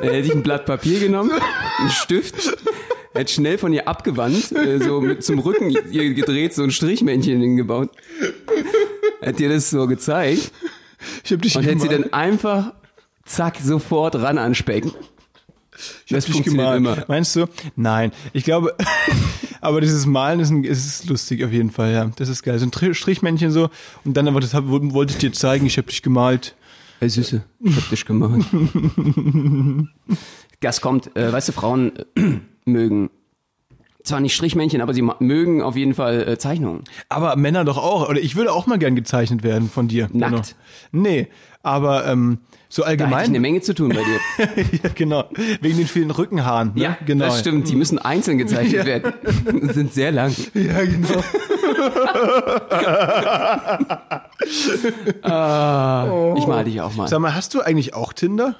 Dann 0.01 0.11
hätte 0.11 0.27
ich 0.27 0.33
ein 0.33 0.43
Blatt 0.43 0.65
Papier 0.65 0.99
genommen, 0.99 1.31
einen 1.79 1.89
Stift, 1.91 2.52
hätte 3.13 3.31
schnell 3.31 3.57
von 3.57 3.73
ihr 3.73 3.87
abgewandt, 3.87 4.51
äh, 4.53 4.79
so 4.79 5.01
mit 5.01 5.23
zum 5.23 5.39
Rücken 5.39 5.69
ihr 5.69 6.13
gedreht, 6.13 6.53
so 6.53 6.63
ein 6.63 6.71
Strichmännchen 6.71 7.39
hingebaut. 7.41 7.89
Hätte 9.21 9.43
ihr 9.43 9.49
das 9.49 9.69
so 9.69 9.87
gezeigt 9.87 10.51
Ich 11.23 11.31
hab 11.31 11.41
dich 11.41 11.55
und 11.55 11.63
hätte 11.63 11.79
sie 11.81 11.87
gemalt. 11.87 12.05
dann 12.05 12.13
einfach 12.13 12.73
zack 13.25 13.57
sofort 13.63 14.15
ran 14.15 14.37
anspecken. 14.37 14.91
Das 16.09 16.25
dich 16.25 16.33
funktioniert 16.33 16.73
gemalt. 16.73 16.97
immer. 16.97 17.05
Meinst 17.07 17.35
du? 17.35 17.45
Nein. 17.75 18.11
Ich 18.33 18.43
glaube, 18.43 18.75
aber 19.61 19.81
dieses 19.81 20.05
Malen 20.05 20.39
ist, 20.39 20.49
ein, 20.51 20.63
ist 20.63 21.07
lustig 21.09 21.43
auf 21.43 21.51
jeden 21.51 21.71
Fall, 21.71 21.93
ja. 21.93 22.11
Das 22.17 22.29
ist 22.29 22.43
geil. 22.43 22.59
So 22.59 22.65
ein 22.65 22.71
Tri- 22.71 22.93
Strichmännchen 22.93 23.49
so 23.51 23.69
und 24.05 24.15
dann 24.15 24.27
aber 24.27 24.39
das 24.39 24.53
hab, 24.53 24.65
wollte 24.67 25.13
ich 25.13 25.17
dir 25.19 25.31
zeigen, 25.33 25.65
ich 25.65 25.77
habe 25.77 25.87
dich 25.87 26.01
gemalt. 26.03 26.55
Hey 26.99 27.09
Süße, 27.09 27.43
ich 27.61 27.75
hab 27.75 27.89
dich 27.89 28.05
gemalt. 28.05 28.43
Das 30.59 30.79
kommt, 30.79 31.13
äh, 31.17 31.29
weißt 31.33 31.49
du, 31.49 31.51
Frauen 31.51 31.91
äh, 32.15 32.39
mögen 32.65 33.09
zwar 34.03 34.19
nicht 34.19 34.35
Strichmännchen, 34.35 34.81
aber 34.81 34.93
sie 34.93 35.01
mögen 35.19 35.61
auf 35.61 35.75
jeden 35.77 35.93
Fall 35.93 36.27
äh, 36.27 36.37
Zeichnungen. 36.37 36.83
Aber 37.09 37.35
Männer 37.37 37.63
doch 37.63 37.77
auch. 37.77 38.09
Oder 38.09 38.19
ich 38.19 38.35
würde 38.35 38.51
auch 38.51 38.67
mal 38.67 38.77
gern 38.77 38.95
gezeichnet 38.95 39.43
werden 39.43 39.69
von 39.69 39.87
dir. 39.87 40.09
Nackt? 40.11 40.55
Benno. 40.91 41.03
Nee, 41.03 41.27
aber 41.61 42.05
ähm, 42.05 42.39
so 42.67 42.81
Da 42.81 42.89
hätte 42.89 43.03
ich 43.03 43.07
eine 43.07 43.15
allgemein. 43.17 43.41
Menge 43.41 43.61
zu 43.61 43.73
tun 43.73 43.89
bei 43.89 44.01
dir. 44.03 44.65
ja, 44.83 44.89
genau. 44.93 45.23
Wegen 45.61 45.77
den 45.77 45.87
vielen 45.87 46.11
Rückenhaaren. 46.11 46.73
Ne? 46.75 46.81
Ja, 46.81 46.97
genau. 47.05 47.25
das 47.25 47.39
stimmt. 47.39 47.69
Die 47.69 47.75
müssen 47.77 47.97
einzeln 47.97 48.37
gezeichnet 48.37 48.73
Ja. 48.73 48.85
werden. 48.85 49.13
Sind 49.73 49.93
sehr 49.93 50.11
lang. 50.11 50.35
Ja, 50.53 50.83
genau. 50.83 51.23
Ich 56.35 56.47
mal 56.47 56.65
dich 56.65 56.81
auch 56.81 56.93
mal. 56.95 57.07
Sag 57.07 57.19
mal, 57.19 57.33
hast 57.33 57.53
du 57.53 57.61
eigentlich 57.61 57.93
auch 57.93 58.11
Tinder? 58.11 58.55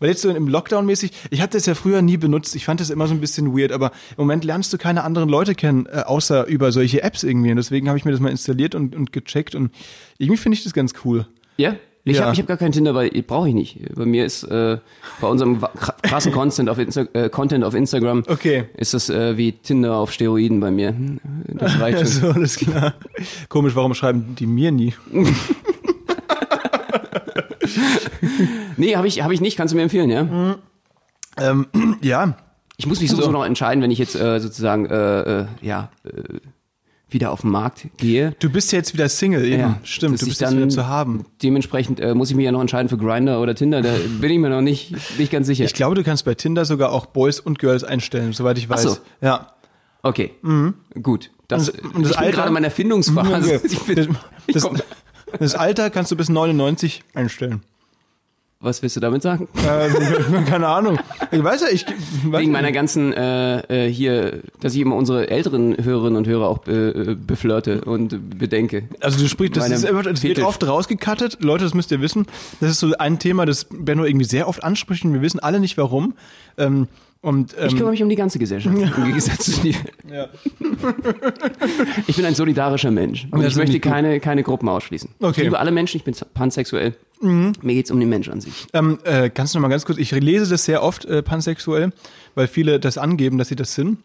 Weil 0.00 0.10
jetzt 0.10 0.22
so 0.22 0.30
im 0.30 0.46
Lockdown 0.48 0.86
mäßig, 0.86 1.10
ich 1.30 1.40
hatte 1.40 1.56
das 1.56 1.66
ja 1.66 1.74
früher 1.74 2.02
nie 2.02 2.16
benutzt, 2.16 2.54
ich 2.54 2.64
fand 2.64 2.80
das 2.80 2.90
immer 2.90 3.06
so 3.08 3.14
ein 3.14 3.20
bisschen 3.20 3.56
weird, 3.58 3.72
aber 3.72 3.86
im 4.10 4.18
Moment 4.18 4.44
lernst 4.44 4.72
du 4.72 4.78
keine 4.78 5.02
anderen 5.04 5.28
Leute 5.28 5.54
kennen, 5.54 5.86
äh, 5.86 6.02
außer 6.06 6.46
über 6.46 6.70
solche 6.72 7.02
Apps 7.02 7.22
irgendwie. 7.24 7.50
Und 7.50 7.56
deswegen 7.56 7.88
habe 7.88 7.98
ich 7.98 8.04
mir 8.04 8.12
das 8.12 8.20
mal 8.20 8.30
installiert 8.30 8.74
und, 8.74 8.94
und 8.94 9.12
gecheckt 9.12 9.54
und 9.54 9.72
irgendwie 10.18 10.38
finde 10.38 10.56
ich 10.56 10.64
das 10.64 10.72
ganz 10.72 10.92
cool. 11.04 11.26
Ja? 11.56 11.74
Ich 12.04 12.16
Ja. 12.16 12.22
habe 12.22 12.32
ich 12.32 12.38
hab 12.38 12.46
gar 12.46 12.56
keinen 12.56 12.72
Tinder, 12.72 12.94
weil 12.94 13.10
brauche 13.22 13.48
ich 13.48 13.54
nicht. 13.54 13.80
Bei 13.94 14.06
mir 14.06 14.24
ist 14.24 14.42
äh, 14.44 14.78
bei 15.20 15.26
unserem 15.28 15.60
krassen 16.02 16.32
Content 16.32 16.70
auf, 16.70 16.78
Insta 16.78 17.02
äh, 17.12 17.28
Content 17.28 17.64
auf 17.64 17.74
Instagram 17.74 18.22
Okay. 18.26 18.64
ist 18.78 18.94
das 18.94 19.10
äh, 19.10 19.36
wie 19.36 19.52
Tinder 19.52 19.96
auf 19.96 20.10
Steroiden 20.12 20.60
bei 20.60 20.70
mir. 20.70 20.94
Das 21.48 21.78
reicht 21.80 21.98
schon. 21.98 22.06
Also, 22.06 22.30
alles 22.30 22.56
klar. 22.56 22.94
Komisch, 23.50 23.74
warum 23.74 23.92
schreiben 23.94 24.36
die 24.38 24.46
mir 24.46 24.70
nie? 24.72 24.94
Nee, 28.78 28.96
habe 28.96 29.06
ich, 29.08 29.22
hab 29.22 29.30
ich 29.30 29.40
nicht. 29.40 29.56
Kannst 29.56 29.72
du 29.72 29.76
mir 29.76 29.82
empfehlen, 29.82 30.10
ja? 30.10 30.56
Ähm, 31.36 31.66
ja, 32.02 32.36
Ich 32.76 32.86
muss 32.86 33.00
mich 33.00 33.10
sowieso 33.10 33.30
noch 33.30 33.44
entscheiden, 33.44 33.82
wenn 33.82 33.90
ich 33.90 33.98
jetzt 33.98 34.14
äh, 34.16 34.40
sozusagen 34.40 34.86
äh, 34.86 35.40
äh, 35.42 35.46
ja 35.62 35.90
äh, 36.04 36.38
wieder 37.10 37.30
auf 37.32 37.40
den 37.40 37.50
Markt 37.50 37.86
gehe. 37.96 38.34
du 38.38 38.50
bist 38.50 38.70
ja 38.70 38.78
jetzt 38.78 38.92
wieder 38.92 39.08
Single, 39.08 39.42
eben. 39.46 39.60
Ja, 39.60 39.80
Stimmt, 39.82 40.20
du 40.20 40.26
bist 40.26 40.42
dann- 40.42 40.56
wieder 40.58 40.68
zu 40.68 40.86
haben. 40.86 41.24
Dementsprechend 41.42 42.00
äh, 42.00 42.14
muss 42.14 42.28
ich 42.28 42.36
mich 42.36 42.44
ja 42.44 42.52
noch 42.52 42.60
entscheiden 42.60 42.88
für 42.90 42.98
Grinder 42.98 43.40
oder 43.40 43.54
Tinder. 43.54 43.80
Da 43.80 43.94
bin 44.20 44.30
ich 44.30 44.38
mir 44.38 44.50
noch 44.50 44.60
nicht, 44.60 44.94
nicht 45.18 45.32
ganz 45.32 45.46
sicher. 45.46 45.64
Ich 45.64 45.72
glaube, 45.72 45.94
du 45.94 46.04
kannst 46.04 46.24
bei 46.26 46.34
Tinder 46.34 46.64
sogar 46.66 46.92
auch 46.92 47.06
Boys 47.06 47.40
und 47.40 47.58
Girls 47.58 47.82
einstellen, 47.82 48.32
soweit 48.34 48.58
ich 48.58 48.68
weiß. 48.68 48.82
so. 48.82 48.96
Ja. 49.22 49.52
okay, 50.02 50.32
gut. 51.02 51.30
Das, 51.48 51.70
Und- 51.70 51.94
und 51.94 52.02
das 52.02 52.10
ich 52.12 52.16
bin 52.18 52.26
Alter? 52.26 52.36
gerade 52.36 52.48
in 52.48 52.54
meiner 52.54 52.66
Erfindungsphase. 52.66 53.54
Okay. 53.80 53.94
Bin, 53.94 54.16
Das, 54.52 54.62
komm, 54.64 54.76
das 55.38 55.54
Alter 55.54 55.88
kannst 55.88 56.10
du 56.12 56.16
bis 56.16 56.28
99 56.28 57.02
einstellen. 57.14 57.62
Was 58.60 58.82
willst 58.82 58.96
du 58.96 59.00
damit 59.00 59.22
sagen? 59.22 59.46
Äh, 59.54 60.42
keine 60.46 60.66
Ahnung. 60.66 60.98
Ich 61.30 61.44
weiß 61.44 61.60
ja, 61.60 61.68
ich 61.68 61.86
weiß 61.86 62.40
Wegen 62.40 62.50
meiner 62.50 62.72
ganzen 62.72 63.12
äh, 63.12 63.86
äh, 63.86 63.88
hier, 63.88 64.40
dass 64.60 64.74
ich 64.74 64.80
immer 64.80 64.96
unsere 64.96 65.30
älteren 65.30 65.76
Hörerinnen 65.76 66.16
und 66.16 66.26
Hörer 66.26 66.48
auch 66.48 66.66
äh, 66.66 67.14
beflirte 67.14 67.82
und 67.84 68.36
bedenke. 68.36 68.88
Also 69.00 69.20
du 69.20 69.28
sprichst, 69.28 69.56
das, 69.56 69.70
ist 69.70 69.84
das 69.84 70.22
wird 70.24 70.40
oft 70.40 70.66
rausgekattet. 70.66 71.38
Leute, 71.40 71.62
das 71.62 71.74
müsst 71.74 71.92
ihr 71.92 72.00
wissen. 72.00 72.26
Das 72.60 72.70
ist 72.70 72.80
so 72.80 72.92
ein 72.98 73.20
Thema, 73.20 73.46
das 73.46 73.66
Benno 73.70 74.04
irgendwie 74.04 74.26
sehr 74.26 74.48
oft 74.48 74.64
anspricht 74.64 75.04
und 75.04 75.14
wir 75.14 75.22
wissen 75.22 75.38
alle 75.38 75.60
nicht 75.60 75.78
warum. 75.78 76.14
Ähm, 76.56 76.88
und 77.20 77.52
Ich 77.52 77.58
ähm, 77.72 77.76
kümmere 77.76 77.90
mich 77.90 78.02
um 78.02 78.08
die 78.08 78.14
ganze 78.16 78.38
Gesellschaft. 78.38 78.76
Im 78.96 79.04
Gegensatz 79.04 79.44
zu 79.44 79.60
dir. 79.60 79.74
Ja. 80.10 80.28
Ich 82.06 82.16
bin 82.16 82.24
ein 82.24 82.34
solidarischer 82.34 82.90
Mensch. 82.90 83.26
Und 83.30 83.44
ich 83.44 83.56
möchte 83.56 83.76
ich 83.76 83.82
keine, 83.82 84.20
keine 84.20 84.42
Gruppen 84.42 84.68
ausschließen. 84.68 85.10
Okay. 85.18 85.26
Mhm. 85.26 85.30
Ich 85.32 85.36
liebe 85.44 85.58
alle 85.58 85.70
Menschen, 85.70 85.98
ich 85.98 86.04
bin 86.04 86.14
pansexuell. 86.34 86.94
Mir 87.20 87.52
geht's 87.62 87.90
um 87.90 87.98
den 88.00 88.08
Mensch 88.08 88.28
an 88.28 88.40
sich. 88.40 88.66
ähm, 88.72 88.98
äh, 89.04 89.28
kannst 89.28 89.54
du 89.54 89.58
noch 89.58 89.62
mal 89.62 89.68
ganz 89.68 89.84
kurz, 89.84 89.98
ich 89.98 90.12
lese 90.12 90.48
das 90.50 90.64
sehr 90.64 90.82
oft 90.82 91.04
äh, 91.04 91.22
pansexuell, 91.22 91.92
weil 92.36 92.46
viele 92.46 92.78
das 92.80 92.96
angeben, 92.96 93.38
dass 93.38 93.48
sie 93.48 93.56
das 93.56 93.74
sind. 93.74 93.98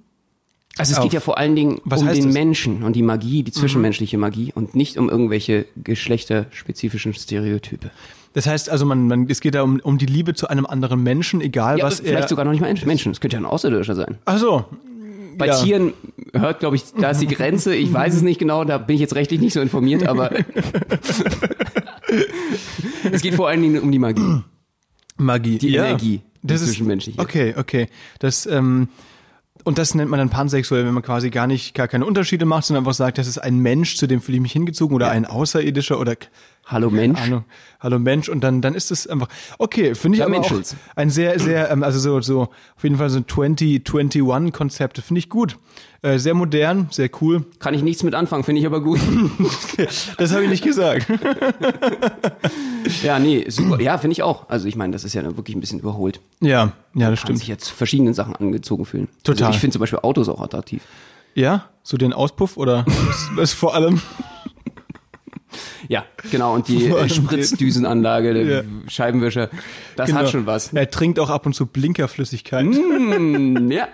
Also 0.77 0.93
es 0.93 0.98
Auf. 0.98 1.03
geht 1.03 1.13
ja 1.13 1.20
vor 1.20 1.38
allen 1.38 1.55
Dingen 1.55 1.79
Was 1.86 2.01
um 2.01 2.08
den 2.08 2.25
das? 2.25 2.34
Menschen 2.34 2.82
und 2.82 2.96
die 2.96 3.03
Magie, 3.03 3.43
die 3.43 3.51
zwischenmenschliche 3.51 4.17
Magie 4.17 4.51
und 4.55 4.74
nicht 4.74 4.98
um 4.98 5.08
irgendwelche 5.10 5.67
geschlechterspezifischen 5.84 7.13
Stereotype. 7.13 7.91
Das 8.33 8.47
heißt 8.47 8.69
also, 8.69 8.85
man, 8.85 9.07
man, 9.07 9.27
es 9.29 9.41
geht 9.41 9.55
da 9.55 9.61
um, 9.61 9.79
um 9.79 9.97
die 9.97 10.05
Liebe 10.07 10.33
zu 10.33 10.47
einem 10.47 10.65
anderen 10.65 11.01
Menschen, 11.03 11.39
egal 11.41 11.79
Ja, 11.79 11.85
was 11.85 11.99
vielleicht 11.99 12.23
er. 12.23 12.27
sogar 12.27 12.45
noch 12.45 12.51
nicht 12.51 12.61
mal 12.61 12.73
Menschen. 12.85 13.11
Es 13.11 13.19
könnte 13.21 13.35
ja 13.37 13.41
ein 13.41 13.45
Außerirdischer 13.45 13.95
sein. 13.95 14.17
Ach 14.25 14.37
so. 14.39 14.65
Bei 15.37 15.47
Ja. 15.47 15.55
Tieren 15.61 15.93
hört, 16.33 16.59
glaube 16.59 16.75
ich, 16.75 16.83
da 16.99 17.11
ist 17.11 17.19
die 17.21 17.27
Grenze. 17.27 17.75
Ich 17.75 17.91
weiß 17.91 18.13
es 18.15 18.21
nicht 18.21 18.39
genau, 18.39 18.63
da 18.65 18.77
bin 18.77 18.95
ich 18.95 19.01
jetzt 19.01 19.15
rechtlich 19.15 19.39
nicht 19.39 19.53
so 19.53 19.61
informiert, 19.61 20.07
aber 20.07 20.31
es 23.11 23.21
geht 23.21 23.35
vor 23.35 23.47
allen 23.47 23.61
Dingen 23.61 23.81
um 23.81 23.91
die 23.91 23.99
Magie. 23.99 24.41
Magie. 25.17 25.57
Die 25.57 25.69
ja. 25.69 25.85
Energie, 25.85 26.21
die 26.41 26.47
Das 26.47 26.61
ist. 26.61 26.79
Okay, 27.17 27.55
okay. 27.57 27.87
Das 28.19 28.45
ähm, 28.45 28.89
und 29.63 29.77
das 29.77 29.95
nennt 29.95 30.11
man 30.11 30.17
dann 30.19 30.29
pansexuell, 30.29 30.85
wenn 30.85 30.93
man 30.93 31.03
quasi 31.03 31.29
gar 31.29 31.47
nicht 31.47 31.73
gar 31.73 31.87
keine 31.87 32.05
Unterschiede 32.05 32.45
macht, 32.45 32.65
sondern 32.65 32.83
einfach 32.83 32.93
sagt, 32.93 33.17
das 33.17 33.27
ist 33.27 33.37
ein 33.37 33.59
Mensch, 33.59 33.95
zu 33.95 34.07
dem 34.07 34.21
fühle 34.21 34.35
ich 34.37 34.41
mich 34.41 34.51
hingezogen 34.51 34.93
oder 34.95 35.09
ein 35.09 35.25
Außerirdischer 35.25 35.99
oder 35.99 36.15
Hallo 36.65 36.89
Mensch. 36.89 37.20
Ahnung, 37.20 37.43
hallo 37.82 38.00
Mensch 38.00 38.29
und 38.29 38.41
dann 38.41 38.62
dann 38.62 38.74
ist 38.74 38.89
es 38.89 39.05
einfach 39.05 39.27
okay, 39.60 39.96
finde 39.96 40.15
ich 40.15 40.20
Ja, 40.20 40.27
aber 40.27 40.39
auch 40.39 40.51
ein 40.96 41.10
sehr 41.10 41.38
sehr 41.39 41.70
ähm, 41.70 41.84
also 41.84 42.00
so 42.00 42.22
so 42.22 42.43
auf 42.43 42.84
jeden 42.84 42.98
Fall 42.98 43.10
so 43.10 43.17
ein 43.20 43.25
2021 43.27 44.53
Konzept, 44.53 44.98
finde 45.00 45.20
ich 45.20 45.29
gut. 45.29 45.58
Äh, 46.01 46.20
sehr 46.20 46.34
modern, 46.34 46.88
sehr 46.91 47.10
cool. 47.22 47.46
Kann 47.60 47.74
ich 47.74 47.82
nichts 47.82 48.03
mit 48.03 48.13
anfangen, 48.13 48.43
finde 48.43 48.60
ich 48.60 48.67
aber 48.67 48.82
gut. 48.82 49.00
Das 50.17 50.34
habe 50.34 50.43
ich 50.43 50.50
nicht 50.50 50.63
gesagt. 50.63 51.08
ja, 53.03 53.20
nee, 53.20 53.46
super. 53.50 53.82
Ja, 53.82 53.98
finde 53.98 54.12
ich 54.13 54.22
auch. 54.22 54.50
Also 54.50 54.67
ich 54.67 54.75
meine, 54.75 54.91
das 54.93 55.03
ist 55.03 55.13
ja 55.13 55.24
wirklich 55.24 55.55
ein 55.55 55.62
bisschen 55.62 55.79
überholt. 55.79 56.20
Ja, 56.41 56.74
ja, 56.93 57.10
das 57.10 57.20
Kann 57.22 57.27
stimmt. 57.27 57.39
sich 57.39 57.48
jetzt 57.48 57.65
zu 57.65 57.74
verschiedenen 57.74 58.13
Sachen 58.13 58.36
angezogen 58.36 58.86
fühlen. 58.86 59.08
Total. 59.24 59.48
Also 59.48 59.55
ich 59.55 59.62
finde 59.62 59.74
zum 59.74 59.79
Beispiel 59.79 60.00
Autos 60.00 60.29
auch 60.29 60.41
attraktiv. 60.41 60.84
Ja, 61.36 61.70
so 61.84 61.98
den 61.98 62.13
Auspuff 62.13 62.58
oder 62.58 62.86
was 63.36 63.53
vor 63.53 63.74
allem 63.74 64.01
Ja, 65.88 66.05
genau. 66.31 66.53
Und 66.53 66.67
die 66.67 66.86
äh, 66.88 67.10
Spritzdüsenanlage, 67.10 68.33
der 68.33 68.43
Ja. 68.45 68.62
Scheibenwischer, 68.88 69.50
das 69.95 70.07
Genau. 70.07 70.19
hat 70.22 70.29
schon 70.29 70.45
was. 70.45 70.74
Er 70.74 70.89
trinkt 70.89 71.19
auch 71.19 71.29
ab 71.29 71.45
und 71.45 71.53
zu 71.53 71.65
Blinkerflüssigkeit. 71.65 72.65
Mm, 72.65 73.72
ja, 73.72 73.88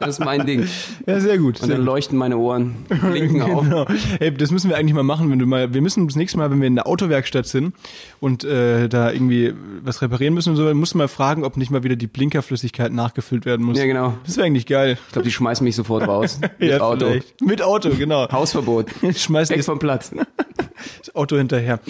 das 0.00 0.18
ist 0.18 0.24
mein 0.24 0.46
Ding. 0.46 0.66
Ja, 1.06 1.20
sehr 1.20 1.38
gut. 1.38 1.60
Und 1.60 1.66
Sehr 1.66 1.76
dann 1.76 1.78
gut. 1.78 1.86
leuchten 1.86 2.18
meine 2.18 2.36
Ohren, 2.38 2.86
blinken 2.88 3.42
auf. 3.42 3.62
Genau. 3.64 3.86
Hey, 4.18 4.32
das 4.34 4.50
müssen 4.50 4.68
wir 4.70 4.76
eigentlich 4.76 4.94
mal 4.94 5.02
machen, 5.02 5.30
wenn 5.30 5.38
du 5.38 5.46
mal. 5.46 5.72
Wir 5.74 5.80
müssen 5.82 6.06
das 6.06 6.16
nächste 6.16 6.38
Mal, 6.38 6.50
wenn 6.50 6.60
wir 6.60 6.66
in 6.68 6.74
der 6.74 6.86
Autowerkstatt 6.86 7.46
sind 7.46 7.74
und 8.20 8.44
äh, 8.44 8.88
da 8.88 9.10
irgendwie 9.12 9.52
was 9.82 10.02
reparieren 10.02 10.34
müssen 10.34 10.50
und 10.50 10.56
so, 10.56 10.72
musst 10.74 10.94
du 10.94 10.98
mal 10.98 11.08
fragen, 11.08 11.44
ob 11.44 11.56
nicht 11.56 11.70
mal 11.70 11.82
wieder 11.82 11.96
die 11.96 12.06
Blinkerflüssigkeit 12.06 12.92
nachgefüllt 12.92 13.44
werden 13.46 13.64
muss. 13.64 13.78
Ja, 13.78 13.86
genau. 13.86 14.14
Das 14.24 14.36
wäre 14.36 14.46
eigentlich 14.46 14.66
geil. 14.66 14.98
Ich 15.06 15.12
glaube, 15.12 15.24
die 15.26 15.32
schmeißen 15.32 15.64
mich 15.64 15.76
sofort 15.76 16.06
raus. 16.06 16.40
Mit 16.58 16.70
ja, 16.70 16.80
Auto. 16.80 17.06
vielleicht. 17.06 17.40
Mit 17.40 17.62
Auto, 17.62 17.90
genau. 17.90 18.30
Hausverbot. 18.30 18.86
Schmeiß 19.16 19.50
Weg 19.50 19.64
vom 19.64 19.78
Platz. 19.78 20.12
Auto 21.14 21.36
hinterher. 21.36 21.80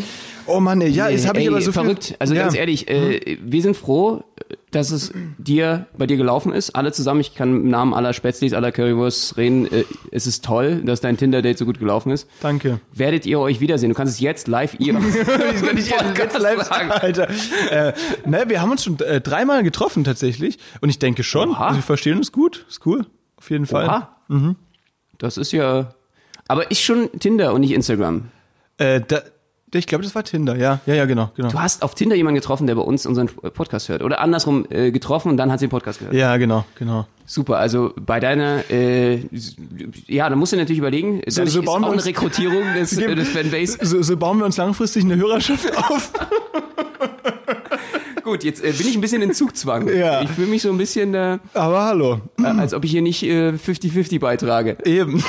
Oh 0.47 0.61
Mann, 0.61 0.81
ey, 0.81 0.89
ja, 0.89 1.09
jetzt 1.09 1.29
habe 1.29 1.41
ich 1.41 1.49
aber 1.49 1.61
so 1.61 1.73
verrückt. 1.73 2.05
viel. 2.05 2.17
Also 2.19 2.35
ja. 2.35 2.43
ganz 2.43 2.55
ehrlich, 2.55 2.89
äh, 2.89 3.39
wir 3.43 3.63
sind 3.63 3.77
froh, 3.77 4.25
dass 4.71 4.91
es 4.91 5.13
dir 5.39 5.87
bei 5.97 6.07
dir 6.07 6.17
gelaufen 6.17 6.53
ist. 6.53 6.75
Alle 6.77 6.93
zusammen. 6.93 7.21
Ich 7.21 7.35
kann 7.35 7.49
im 7.49 7.71
Namen 7.71 7.95
aller 7.95 8.13
Spätzlis, 8.13 8.53
aller 8.53 8.73
Currywursts 8.73 9.37
reden. 9.37 9.71
Äh, 9.71 9.85
es 10.11 10.27
ist 10.27 10.45
toll, 10.45 10.83
dass 10.85 11.01
dein 11.01 11.17
Tinder-Date 11.17 11.59
so 11.59 11.65
gut 11.65 11.79
gelaufen 11.79 12.11
ist. 12.11 12.29
Danke. 12.41 12.81
Werdet 12.93 13.27
ihr 13.27 13.41
euch 13.41 13.61
wiedersehen? 13.61 13.91
Du 13.91 13.95
kannst 13.95 14.15
es 14.15 14.21
jetzt 14.21 14.49
live 14.49 14.77
ihr. 14.79 14.99
Ich 15.79 15.91
kann 15.91 16.07
nicht 16.07 16.19
Podcast 16.19 16.39
live 16.41 16.63
sagen. 16.65 16.91
Alter. 16.91 17.29
Äh, 17.71 17.93
ne, 18.27 18.45
wir 18.49 18.61
haben 18.61 18.71
uns 18.71 18.85
schon 18.85 18.99
äh, 19.01 19.21
dreimal 19.21 19.63
getroffen 19.63 20.05
tatsächlich 20.05 20.59
und 20.81 20.89
ich 20.89 20.99
denke 20.99 21.23
schon, 21.23 21.51
Oha. 21.51 21.67
also 21.69 21.79
wir 21.79 21.83
verstehen 21.83 22.19
uns 22.19 22.33
gut, 22.33 22.65
ist 22.69 22.85
cool, 22.87 23.07
auf 23.37 23.51
jeden 23.51 23.67
Fall. 23.67 23.89
Aha. 23.89 24.17
Mhm. 24.29 24.57
Das 25.19 25.37
ist 25.37 25.53
ja. 25.53 25.95
Aber 26.47 26.71
ist 26.71 26.81
schon 26.83 27.11
Tinder 27.19 27.53
und 27.53 27.61
nicht 27.61 27.73
Instagram. 27.73 28.31
Äh, 28.79 29.01
da, 29.07 29.21
ich 29.75 29.87
glaube, 29.87 30.03
das 30.03 30.15
war 30.15 30.25
Tinder, 30.25 30.57
ja, 30.57 30.81
ja, 30.87 30.95
ja, 30.95 31.05
genau, 31.05 31.31
genau. 31.37 31.51
Du 31.51 31.61
hast 31.61 31.83
auf 31.83 31.95
Tinder 31.95 32.17
jemanden 32.17 32.37
getroffen, 32.41 32.67
der 32.67 32.75
bei 32.75 32.81
uns 32.81 33.05
unseren 33.05 33.27
Podcast 33.27 33.91
hört. 33.91 34.03
Oder 34.03 34.21
andersrum 34.21 34.65
äh, 34.71 34.91
getroffen 34.91 35.29
und 35.31 35.37
dann 35.37 35.53
hat 35.53 35.59
sie 35.61 35.67
den 35.67 35.71
Podcast 35.71 35.99
gehört. 35.99 36.15
Ja, 36.15 36.39
genau, 36.39 36.65
genau. 36.79 37.07
Super, 37.27 37.59
also 37.59 37.93
bei 38.01 38.19
deiner, 38.19 38.63
äh, 38.71 39.21
ja, 40.07 40.31
da 40.31 40.37
musst 40.37 40.55
du 40.55 40.57
natürlich 40.57 40.79
überlegen, 40.79 41.21
So- 41.27 41.45
so 41.45 41.61
bauen 41.63 41.83
wir 41.83 41.89
eine 41.89 41.97
uns- 41.97 42.07
Rekrutierung 42.07 42.63
des, 42.79 42.97
äh, 42.97 43.15
des 43.15 43.29
Fanbase. 43.29 43.77
So, 43.83 44.01
so 44.01 44.17
bauen 44.17 44.39
wir 44.39 44.47
uns 44.47 44.57
langfristig 44.57 45.05
eine 45.05 45.17
Hörerschaft 45.17 45.77
auf. 45.77 46.13
Gut, 48.25 48.45
jetzt 48.45 48.63
äh, 48.65 48.73
bin 48.73 48.87
ich 48.89 48.95
ein 48.95 49.01
bisschen 49.01 49.23
in 49.23 49.33
Zugzwang. 49.33 49.89
Ja. 49.95 50.23
Ich 50.23 50.31
fühle 50.31 50.49
mich 50.49 50.63
so 50.63 50.71
ein 50.71 50.79
bisschen, 50.79 51.15
äh, 51.15 51.39
Aber 51.55 51.85
hallo. 51.85 52.21
äh, 52.43 52.45
als 52.47 52.75
ob 52.75 52.85
ich 52.85 52.91
hier 52.91 53.03
nicht 53.03 53.23
äh, 53.23 53.51
50-50 53.51 54.19
beitrage. 54.21 54.77
Eben. 54.85 55.23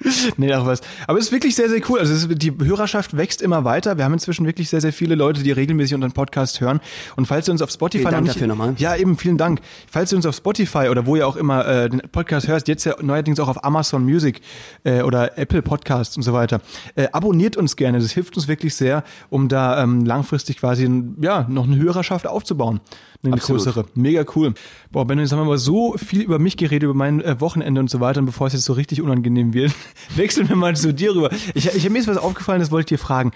nee, 0.36 0.52
ach 0.52 0.64
was. 0.64 0.80
Aber 1.06 1.18
es 1.18 1.26
ist 1.26 1.32
wirklich 1.32 1.54
sehr, 1.54 1.68
sehr 1.68 1.80
cool. 1.88 1.98
Also 1.98 2.14
ist, 2.14 2.42
die 2.42 2.52
Hörerschaft 2.52 3.16
wächst 3.16 3.42
immer 3.42 3.64
weiter. 3.64 3.96
Wir 3.96 4.04
haben 4.04 4.12
inzwischen 4.12 4.46
wirklich 4.46 4.68
sehr, 4.68 4.80
sehr 4.80 4.92
viele 4.92 5.14
Leute, 5.14 5.42
die 5.42 5.50
regelmäßig 5.50 5.94
unseren 5.94 6.12
Podcast 6.12 6.60
hören. 6.60 6.80
Und 7.16 7.26
falls 7.26 7.48
ihr 7.48 7.52
uns 7.52 7.62
auf 7.62 7.70
Spotify 7.70 8.02
Vielen 8.02 8.12
Dank 8.12 8.24
nicht, 8.24 8.36
dafür 8.36 8.46
nochmal. 8.46 8.74
Ja, 8.78 8.94
eben, 8.96 9.16
vielen 9.16 9.38
Dank. 9.38 9.60
Falls 9.90 10.12
ihr 10.12 10.16
uns 10.16 10.26
auf 10.26 10.36
Spotify 10.36 10.88
oder 10.88 11.06
wo 11.06 11.16
ihr 11.16 11.26
auch 11.26 11.36
immer 11.36 11.66
äh, 11.66 11.88
den 11.88 12.00
Podcast 12.12 12.48
hörst, 12.48 12.68
jetzt 12.68 12.84
ja 12.84 12.94
neuerdings 13.00 13.40
auch 13.40 13.48
auf 13.48 13.64
Amazon 13.64 14.04
Music 14.04 14.40
äh, 14.84 15.02
oder 15.02 15.36
Apple 15.36 15.62
Podcasts 15.62 16.16
und 16.16 16.22
so 16.22 16.32
weiter, 16.32 16.60
äh, 16.94 17.08
abonniert 17.12 17.56
uns 17.56 17.76
gerne. 17.76 17.98
Das 17.98 18.12
hilft 18.12 18.36
uns 18.36 18.46
wirklich 18.48 18.74
sehr, 18.74 19.02
um 19.30 19.48
da 19.48 19.82
ähm, 19.82 20.04
langfristig 20.04 20.58
quasi 20.58 20.88
ja, 21.20 21.46
noch 21.48 21.66
eine 21.66 21.76
Hörerschaft 21.76 22.26
aufzubauen. 22.26 22.80
Eine 23.24 23.34
Absolut. 23.34 23.64
größere. 23.64 23.86
Mega 23.94 24.24
cool. 24.36 24.54
Boah, 24.92 25.04
Benno, 25.04 25.22
jetzt 25.22 25.32
haben 25.32 25.40
wir 25.40 25.46
aber 25.46 25.58
so 25.58 25.96
viel 25.96 26.22
über 26.22 26.38
mich 26.38 26.56
geredet, 26.56 26.84
über 26.84 26.94
mein 26.94 27.20
äh, 27.20 27.40
Wochenende 27.40 27.80
und 27.80 27.90
so 27.90 27.98
weiter. 27.98 28.20
Und 28.20 28.26
bevor 28.26 28.46
es 28.46 28.52
jetzt 28.52 28.64
so 28.64 28.74
richtig 28.74 29.02
unangenehm 29.02 29.54
wird, 29.54 29.74
wechseln 30.16 30.48
wir 30.48 30.56
mal 30.56 30.76
zu 30.76 30.92
dir 30.92 31.14
rüber. 31.14 31.30
Ich, 31.54 31.66
ich 31.74 31.88
mir 31.90 31.98
ist 31.98 32.08
was 32.08 32.16
aufgefallen, 32.18 32.60
das 32.60 32.70
wollte 32.70 32.94
ich 32.94 32.98
dir 33.00 33.02
fragen. 33.04 33.32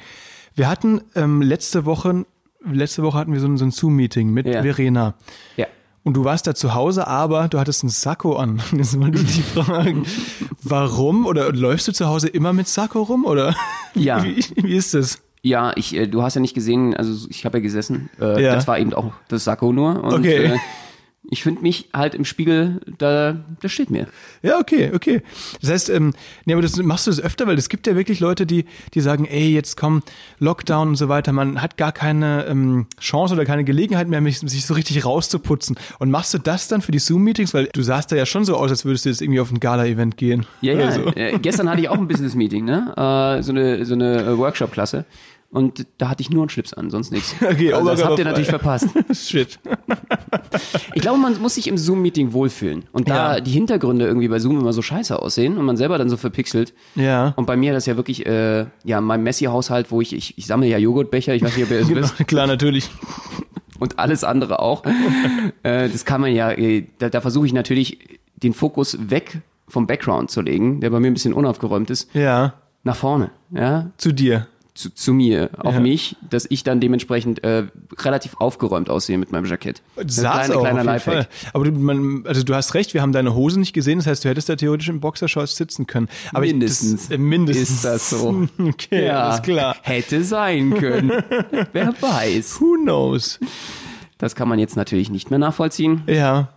Wir 0.55 0.69
hatten 0.69 1.01
ähm, 1.15 1.41
letzte 1.43 1.85
Woche, 1.85 2.25
letzte 2.65 3.03
Woche 3.03 3.19
hatten 3.19 3.33
wir 3.33 3.41
so 3.41 3.47
ein, 3.47 3.57
so 3.57 3.65
ein 3.65 3.71
Zoom-Meeting 3.71 4.31
mit 4.31 4.47
Ja. 4.47 4.63
Verena. 4.63 5.15
Ja. 5.57 5.67
Und 6.05 6.15
du 6.15 6.25
warst 6.25 6.47
da 6.49 6.55
zu 6.55 6.75
Hause, 6.75 7.07
aber 7.07 7.47
du 7.49 7.61
hattest 7.61 7.85
einen 7.85 7.91
Sakko 7.91 8.35
an. 8.37 8.61
Jetzt 8.77 8.99
wollte 9.01 9.19
ich 9.23 9.37
dich 9.37 9.45
fragen, 9.45 10.05
warum? 10.63 11.27
Oder 11.27 11.53
läufst 11.53 11.87
du 11.89 11.93
zu 11.93 12.07
Hause 12.07 12.29
immer 12.29 12.53
mit 12.53 12.69
Sakko 12.69 13.03
rum? 13.03 13.25
Oder 13.25 13.55
Ja. 13.95 14.23
wie, 14.25 14.45
wie 14.57 14.75
ist 14.75 14.95
das? 14.95 15.23
Ja, 15.45 15.73
ich, 15.77 15.95
äh, 15.97 16.07
du 16.07 16.23
hast 16.23 16.35
ja 16.35 16.41
nicht 16.41 16.55
gesehen, 16.55 16.95
also 16.97 17.27
ich 17.29 17.45
habe 17.45 17.59
ja 17.59 17.63
gesessen. 17.63 18.11
Äh, 18.21 18.43
Ja. 18.45 18.55
Das 18.55 18.67
war 18.69 18.79
eben 18.79 18.93
auch 18.95 19.13
das 19.29 19.45
Sakko 19.45 19.73
nur. 19.73 20.03
Und, 20.03 20.13
Okay. 20.15 20.45
Äh, 20.55 20.59
ich 21.33 21.43
finde 21.43 21.63
mich 21.63 21.89
halt 21.95 22.15
im 22.15 22.27
Spiegel, 22.27 22.81
da, 22.99 23.41
das 23.63 23.73
steht 23.73 23.89
mir. 23.91 24.07
Ja, 24.43 24.59
okay, 24.59 24.93
okay. 24.95 25.23
Das 25.63 25.71
heißt, 25.71 25.89
ähm, 25.89 26.13
nee, 26.45 26.53
aber 26.53 26.61
das 26.61 26.77
machst 26.77 27.07
du 27.07 27.11
das 27.11 27.21
öfter, 27.21 27.47
weil 27.47 27.57
es 27.57 27.71
gibt 27.71 27.87
ja 27.87 27.97
wirklich 27.97 28.21
Leute, 28.21 28.45
die, 28.45 28.67
die 28.93 29.01
sagen, 29.01 29.25
ey, 29.25 29.51
jetzt 29.51 29.79
komm, 29.79 30.03
Lockdown 30.41 30.89
und 30.89 30.97
so 30.97 31.09
weiter, 31.09 31.33
man 31.33 31.63
hat 31.63 31.79
gar 31.79 31.91
keine 31.91 32.45
ähm, 32.45 32.87
Chance 33.01 33.33
oder 33.33 33.47
keine 33.47 33.65
Gelegenheit 33.65 34.09
mehr, 34.09 34.23
sich 34.23 34.67
so 34.67 34.75
richtig 34.75 35.07
rauszuputzen. 35.07 35.79
Und 35.99 36.11
machst 36.11 36.35
du 36.35 36.39
das 36.39 36.69
dann 36.69 36.83
für 36.83 36.93
die 36.93 36.99
Zoom-Meetings? 36.99 37.55
Weil 37.55 37.71
du 37.73 37.83
sahst 37.83 38.13
da 38.13 38.17
ja 38.17 38.27
schon 38.27 38.45
so 38.45 38.55
aus, 38.57 38.71
als 38.71 38.85
würdest 38.85 39.07
du 39.07 39.09
jetzt 39.09 39.23
irgendwie 39.23 39.41
auf 39.41 39.51
ein 39.51 39.59
Gala-Event 39.59 40.19
gehen. 40.19 40.45
Ja, 40.61 40.75
ja. 40.75 40.93
So. 40.93 41.07
Äh, 41.15 41.39
gestern 41.39 41.71
hatte 41.71 41.81
ich 41.81 41.89
auch 41.89 41.97
ein 41.97 42.09
Business-Meeting, 42.09 42.67
ne? 42.67 42.93
Äh, 42.95 43.43
so 43.43 43.53
eine, 43.53 43.87
so 43.87 43.95
eine 43.95 44.23
äh, 44.23 44.37
Workshop-Klasse. 44.37 45.07
Und 45.53 45.87
da 45.99 46.09
hatte 46.09 46.23
ich 46.23 46.31
nur 46.31 46.43
einen 46.43 46.49
Schlips 46.49 46.73
an, 46.73 46.91
sonst 46.91 47.13
nichts. 47.13 47.35
Okay, 47.43 47.73
also 47.75 47.89
das 47.91 48.03
habt 48.05 48.19
ihr 48.19 48.25
natürlich 48.25 48.49
verpasst. 48.49 48.89
Shit. 49.13 49.59
Ich 50.95 51.03
glaube, 51.03 51.19
man 51.19 51.39
muss 51.41 51.55
sich 51.57 51.67
im 51.69 51.77
Zoom-Meeting 51.77 52.33
wohlfühlen. 52.33 52.85
Und 52.93 53.09
da 53.11 53.35
Ja. 53.37 53.41
die 53.41 53.51
Hintergründe 53.51 54.07
irgendwie 54.07 54.29
bei 54.29 54.39
Zoom 54.39 54.59
immer 54.61 54.73
so 54.73 54.81
scheiße 54.83 55.21
aussehen 55.21 55.59
und 55.59 55.65
man 55.67 55.77
selber 55.77 55.99
dann 55.99 56.09
so 56.09 56.17
verpixelt. 56.17 56.73
Ja. 56.95 57.35
Und 57.37 57.47
bei 57.47 57.57
mir 57.57 57.73
das 57.75 57.87
ja 57.87 57.97
wirklich, 57.97 58.25
äh, 58.27 58.67
ja, 58.85 58.99
in 58.99 59.05
meinem 59.05 59.25
Messi-Haushalt, 59.25 59.91
wo 59.91 60.01
ich, 60.01 60.15
ich, 60.15 60.39
ich 60.39 60.47
sammle 60.47 60.69
ja 60.69 60.79
Joghurtbecher, 60.79 61.35
ich 61.35 61.43
weiß 61.43 61.55
nicht, 61.57 61.67
ob 61.67 61.71
ihr 61.71 61.79
das 61.81 61.89
Genau, 61.93 62.01
wisst, 62.01 62.27
klar, 62.27 62.47
natürlich. 62.47 62.89
und 63.79 63.99
alles 63.99 64.25
andere 64.25 64.59
auch. 64.61 64.83
äh, 65.65 65.89
das 65.89 66.05
kann 66.07 66.21
man 66.23 66.33
ja, 66.35 66.51
äh, 66.53 66.87
da, 66.99 67.09
da 67.11 67.21
versuche 67.21 67.47
ich 67.47 67.53
natürlich 67.53 67.99
den 68.37 68.55
Fokus 68.55 68.97
weg 69.11 69.43
vom 69.69 69.87
Background 69.87 70.31
zu 70.31 70.41
legen, 70.41 70.81
der 70.81 70.91
bei 70.91 70.99
mir 71.01 71.09
ein 71.09 71.15
bisschen 71.15 71.35
unaufgeräumt 71.35 71.91
ist, 71.91 72.09
Ja. 72.15 72.55
nach 72.85 72.97
vorne, 72.97 73.31
ja, 73.51 73.91
Zu 73.99 74.13
dir. 74.13 74.47
Zu, 74.75 74.89
zu 74.95 75.13
mir, 75.13 75.51
auf 75.59 75.75
Ja. 75.75 75.81
mich, 75.81 76.17
dass 76.31 76.47
ich 76.49 76.65
dann 76.65 76.81
dementsprechend 76.81 77.45
äh, 77.45 77.65
relativ 77.99 78.37
aufgeräumt 78.39 78.89
aussehe 78.89 79.19
mit 79.19 79.31
meinem 79.31 79.45
Jackett. 79.45 79.83
Das 79.97 80.17
ist 80.17 80.25
ein 80.25 80.51
kleiner, 80.51 80.99
kleiner. 80.99 81.27
Aber 81.53 81.65
du, 81.67 81.73
man, 81.73 82.25
also 82.27 82.43
du 82.43 82.55
hast 82.55 82.73
recht, 82.75 82.95
wir 82.95 83.03
haben 83.03 83.13
deine 83.13 83.35
Hose 83.35 83.61
nicht 83.61 83.75
gesehen, 83.75 83.99
das 83.99 84.07
heißt, 84.07 84.25
du 84.25 84.31
hättest 84.31 84.49
da 84.49 84.57
theoretisch 84.57 84.89
im 84.89 85.01
Boxershorts 85.01 85.57
sitzen 85.57 85.87
können. 85.87 86.09
Aber 86.33 86.47
Mindestens. 86.47 87.09
Das, 87.09 87.11
äh, 87.11 87.19
mindestens. 87.19 87.71
Ist 87.71 87.85
das 87.85 88.11
so? 88.11 88.49
Okay, 88.59 89.11
alles 89.11 89.43
klar. 89.43 89.77
Hätte 89.83 90.25
sein 90.25 90.73
können. 90.75 91.11
Wer 91.73 91.95
weiß. 92.01 92.61
Who 92.61 92.77
knows? 92.83 93.39
Das 94.19 94.35
kann 94.35 94.49
man 94.49 94.59
jetzt 94.59 94.77
natürlich 94.77 95.11
nicht 95.11 95.31
mehr 95.31 95.39
nachvollziehen. 95.39 96.03
Ja. 96.07 96.49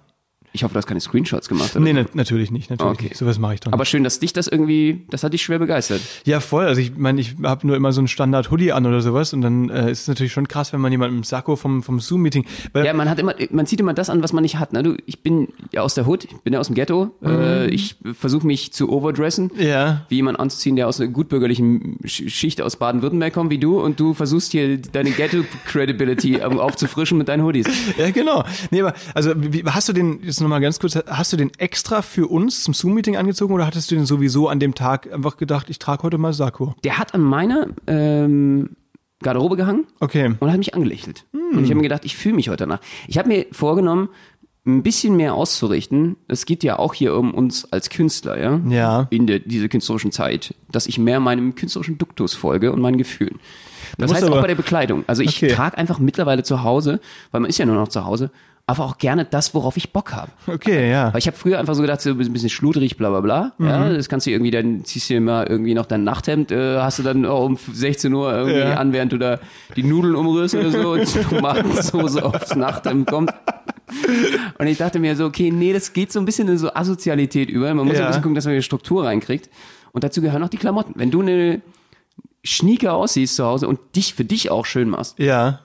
Ich 0.56 0.64
hoffe, 0.64 0.74
du 0.74 0.78
hast 0.78 0.88
keine 0.88 1.00
Screenshots 1.02 1.48
gemacht. 1.50 1.76
Oder? 1.76 1.84
Nee, 1.84 1.94
na, 1.94 2.06
natürlich 2.14 2.50
nicht, 2.52 2.70
natürlich 2.70 2.94
Okay. 2.94 3.04
nicht. 3.10 3.18
Sowas 3.18 3.38
mache 3.40 3.54
ich 3.56 3.60
doch 3.60 3.68
nicht. 3.68 3.74
Aber 3.74 3.86
schön, 3.86 4.04
dass 4.04 4.20
dich 4.20 4.34
das 4.34 4.48
irgendwie, 4.48 5.04
das 5.10 5.24
hat 5.24 5.34
dich 5.34 5.44
schwer 5.44 5.60
begeistert. 5.60 6.02
Ja, 6.26 6.40
voll. 6.40 6.66
Also 6.66 6.82
ich 6.82 6.96
meine, 6.98 7.22
ich 7.22 7.36
habe 7.44 7.68
nur 7.68 7.76
immer 7.76 7.92
so 7.92 8.02
einen 8.02 8.08
Standard-Hoodie 8.08 8.72
an 8.72 8.86
oder 8.86 9.02
sowas 9.02 9.34
und 9.34 9.42
dann 9.42 9.70
äh, 9.70 9.92
ist 9.92 10.02
es 10.04 10.08
natürlich 10.08 10.32
schon 10.34 10.48
krass, 10.48 10.74
wenn 10.74 10.82
man 10.82 10.92
jemanden 10.92 11.18
im 11.18 11.24
Sakko 11.24 11.56
vom, 11.56 11.84
vom 11.84 12.00
Zoom-Meeting. 12.00 12.46
Ja, 12.74 12.94
man 12.94 13.10
hat 13.10 13.20
immer, 13.20 13.36
man 13.52 13.66
zieht 13.68 13.80
immer 13.80 13.94
das 13.94 14.10
an, 14.10 14.24
was 14.24 14.34
man 14.34 14.42
nicht 14.42 14.58
hat. 14.58 14.74
Ne? 14.74 14.82
Du, 14.84 14.96
ich 15.06 15.22
bin 15.22 15.50
ja 15.72 15.82
aus 15.82 15.94
der 15.94 16.08
Hood, 16.08 16.24
ich 16.26 16.36
bin 16.42 16.54
ja 16.54 16.60
aus 16.60 16.68
dem 16.68 16.76
Ghetto. 16.76 17.12
Äh, 17.24 17.68
ich 17.68 17.98
versuche 18.14 18.48
mich 18.48 18.72
zu 18.74 18.90
overdressen. 18.90 19.52
Mhm. 19.56 19.62
Ja. 19.62 20.06
Wie 20.10 20.16
jemand 20.16 20.40
anzuziehen, 20.40 20.76
der 20.76 20.88
aus 20.88 21.00
einer 21.00 21.10
gutbürgerlichen 21.12 22.00
Sch- 22.06 22.30
Schicht 22.30 22.62
aus 22.62 22.78
Baden-Württemberg 22.78 23.34
kommt, 23.34 23.50
wie 23.52 23.58
du, 23.58 23.80
und 23.82 24.00
du 24.00 24.14
versuchst 24.14 24.52
hier 24.54 24.78
deine 24.78 25.12
Ghetto-Credibility 25.12 26.42
aufzufrischen 26.42 27.18
mit 27.18 27.28
deinen 27.28 27.44
Hoodies. 27.44 27.68
Ja, 27.98 28.10
genau. 28.12 28.44
Nee, 28.72 28.82
aber 28.82 28.94
also 29.14 29.34
wie, 29.36 29.64
hast 29.66 29.90
du 29.90 29.94
den, 29.94 30.20
jetzt 30.24 30.42
nochmal 30.46 30.62
ganz 30.62 30.80
kurz, 30.80 30.96
hast 31.08 31.34
du 31.34 31.38
den 31.38 31.52
extra 31.58 32.02
für 32.02 32.28
uns 32.28 32.64
zum 32.64 32.74
Zoom-Meeting 32.74 33.18
angezogen 33.18 33.54
oder 33.54 33.66
hattest 33.66 33.92
du 33.92 33.96
den 33.96 34.06
sowieso 34.06 34.48
an 34.48 34.60
dem 34.60 34.74
Tag 34.76 35.12
einfach 35.12 35.38
gedacht, 35.38 35.70
ich 35.70 35.80
trage 35.80 36.04
heute 36.04 36.18
mal 36.18 36.34
Sakko? 36.34 36.76
Der 36.84 36.98
hat 36.98 37.14
an 37.14 37.22
meiner 37.22 37.68
ähm, 37.88 38.70
Garderobe 39.22 39.56
gehangen 39.58 39.86
Okay. 40.00 40.36
und 40.40 40.52
hat 40.52 40.58
mich 40.58 40.74
angelächelt. 40.74 41.26
Und 41.34 41.60
ich 41.64 41.70
habe 41.70 41.76
mir 41.76 41.84
gedacht, 41.84 42.06
ich 42.06 42.16
fühle 42.16 42.36
mich 42.36 42.50
heute 42.50 42.58
danach. 42.66 42.80
Ich 43.08 43.18
habe 43.18 43.28
mir 43.30 43.46
vorgenommen, 43.52 44.10
ein 44.68 44.82
bisschen 44.82 45.16
mehr 45.16 45.36
auszurichten. 45.36 46.16
Es 46.28 46.46
geht 46.48 46.64
ja 46.64 46.80
auch 46.80 46.96
hier 46.96 47.16
um 47.16 47.34
uns 47.36 47.72
als 47.72 47.92
Künstler, 47.92 48.40
ja? 48.42 48.60
Ja. 48.68 49.08
In 49.12 49.28
der, 49.28 49.38
dieser 49.40 49.68
künstlerischen 49.68 50.12
Zeit, 50.12 50.56
dass 50.72 50.88
ich 50.88 50.98
mehr 50.98 51.20
meinem 51.20 51.54
künstlerischen 51.54 52.00
Duktus 52.00 52.34
folge 52.34 52.72
und 52.72 52.82
meinen 52.82 52.98
Gefühlen. 52.98 53.40
Das 54.00 54.12
heißt 54.12 54.24
auch 54.24 54.32
aber- 54.32 54.42
bei 54.42 54.48
der 54.48 54.56
Bekleidung. 54.56 55.04
Also 55.06 55.22
ich 55.22 55.38
Okay. 55.38 55.54
trage 55.54 55.78
einfach 55.78 56.00
mittlerweile 56.00 56.42
zu 56.44 56.64
Hause, 56.64 57.00
weil 57.32 57.42
man 57.42 57.50
ist 57.50 57.60
ja 57.60 57.66
nur 57.68 57.76
noch 57.76 57.90
zu 57.90 58.06
Hause, 58.06 58.32
aber 58.68 58.84
auch 58.86 58.98
gerne 58.98 59.26
das, 59.26 59.54
worauf 59.54 59.78
ich 59.78 59.94
Bock 59.94 60.14
habe. 60.14 60.32
Okay, 60.48 60.90
ja. 60.90 61.14
Weil 61.14 61.20
ich 61.20 61.28
habe 61.28 61.38
früher 61.38 61.60
einfach 61.60 61.76
so 61.76 61.82
gedacht, 61.84 62.02
so 62.02 62.10
ein 62.10 62.18
bisschen 62.18 62.50
schludrig, 62.50 62.98
bla 62.98 63.10
bla 63.12 63.22
bla. 63.22 63.52
Ja, 63.60 63.80
Mhm. 63.90 63.96
das 63.96 64.10
kannst 64.10 64.26
du 64.26 64.32
irgendwie, 64.32 64.50
dann 64.50 64.84
ziehst 64.86 65.08
du 65.10 65.14
dir 65.14 65.22
mal 65.22 65.46
irgendwie 65.46 65.76
noch 65.76 65.86
dein 65.86 66.04
Nachthemd, 66.04 66.52
äh, 66.52 66.80
hast 66.80 66.98
du 66.98 67.04
dann 67.04 67.26
auch 67.28 67.46
um 67.46 67.58
16 67.58 68.12
Uhr 68.14 68.34
irgendwie 68.34 68.58
Ja. 68.60 68.76
an, 68.78 68.92
während 68.92 69.12
du 69.12 69.20
da 69.20 69.40
die 69.76 69.84
Nudeln 69.84 70.16
umrührst 70.16 70.56
oder 70.56 70.72
so 70.72 70.94
und 70.94 71.06
Tomatensoße 71.30 72.26
aufs 72.26 72.56
Nachthemd 72.56 73.08
kommt. 73.08 73.32
Und 74.58 74.68
ich 74.68 74.78
dachte 74.80 74.98
mir 75.00 75.16
so, 75.16 75.26
okay, 75.26 75.52
nee, 75.52 75.72
das 75.72 75.94
geht 75.94 76.12
so 76.12 76.18
ein 76.20 76.26
bisschen 76.26 76.48
in 76.48 76.58
so 76.58 76.74
Asozialität 76.74 77.50
über. 77.50 77.72
Man 77.74 77.86
muss 77.86 77.98
Ja. 77.98 78.02
ein 78.04 78.08
bisschen 78.08 78.24
gucken, 78.24 78.36
dass 78.36 78.46
man 78.46 78.54
eine 78.54 78.64
Struktur 78.64 79.06
reinkriegt. 79.06 79.50
Und 79.92 80.04
dazu 80.04 80.22
gehören 80.22 80.42
auch 80.44 80.50
die 80.50 80.58
Klamotten. 80.58 80.94
Wenn 80.96 81.12
du 81.12 81.22
eine 81.22 81.62
Schnieker 82.44 82.94
aussiehst 82.94 83.36
zu 83.36 83.46
Hause 83.46 83.68
und 83.68 83.80
dich 83.96 84.14
für 84.16 84.26
dich 84.26 84.50
auch 84.52 84.66
schön 84.66 84.90
machst, 84.90 85.20
Ja. 85.20 85.60